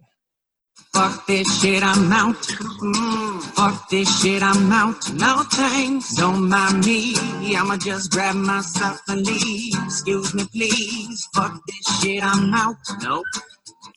Fuck 0.94 1.26
this 1.26 1.60
shit, 1.60 1.82
I'm 1.82 2.12
out. 2.12 2.36
Mm, 2.36 3.42
fuck 3.56 3.90
this 3.90 4.22
shit, 4.22 4.44
I'm 4.44 4.72
out. 4.72 5.12
No 5.14 5.44
thanks, 5.52 6.16
don't 6.16 6.48
mind 6.48 6.86
me. 6.86 7.16
I'ma 7.56 7.78
just 7.78 8.12
grab 8.12 8.36
my 8.36 8.62
stuff 8.62 9.02
and 9.08 9.26
leave. 9.26 9.74
Excuse 9.86 10.36
me, 10.36 10.46
please. 10.52 11.28
Fuck 11.34 11.60
this 11.66 12.00
shit, 12.00 12.24
I'm 12.24 12.54
out. 12.54 12.76
Nope. 13.02 13.26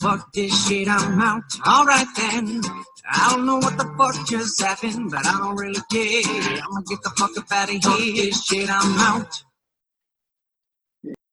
Fuck 0.01 0.33
this 0.33 0.67
shit, 0.67 0.89
I'm 0.89 1.21
out. 1.21 1.43
Alright 1.67 2.07
then. 2.17 2.63
I 3.09 3.31
don't 3.31 3.47
know 3.47 3.57
what 3.59 3.77
the 3.77 3.93
fuck 3.99 4.27
just 4.27 4.61
happened, 4.61 5.11
but 5.11 5.27
I 5.27 5.33
don't 5.39 5.57
really 5.57 5.81
care. 5.93 6.61
I'ma 6.65 6.81
get 6.89 7.03
the 7.03 7.11
fuck 7.19 7.37
up 7.37 7.53
out 7.53 7.65
of 7.65 7.71
here. 7.75 7.81
Fuck 7.81 7.99
this 7.99 8.45
shit, 8.45 8.71
I'm 8.71 8.99
out. 8.99 9.46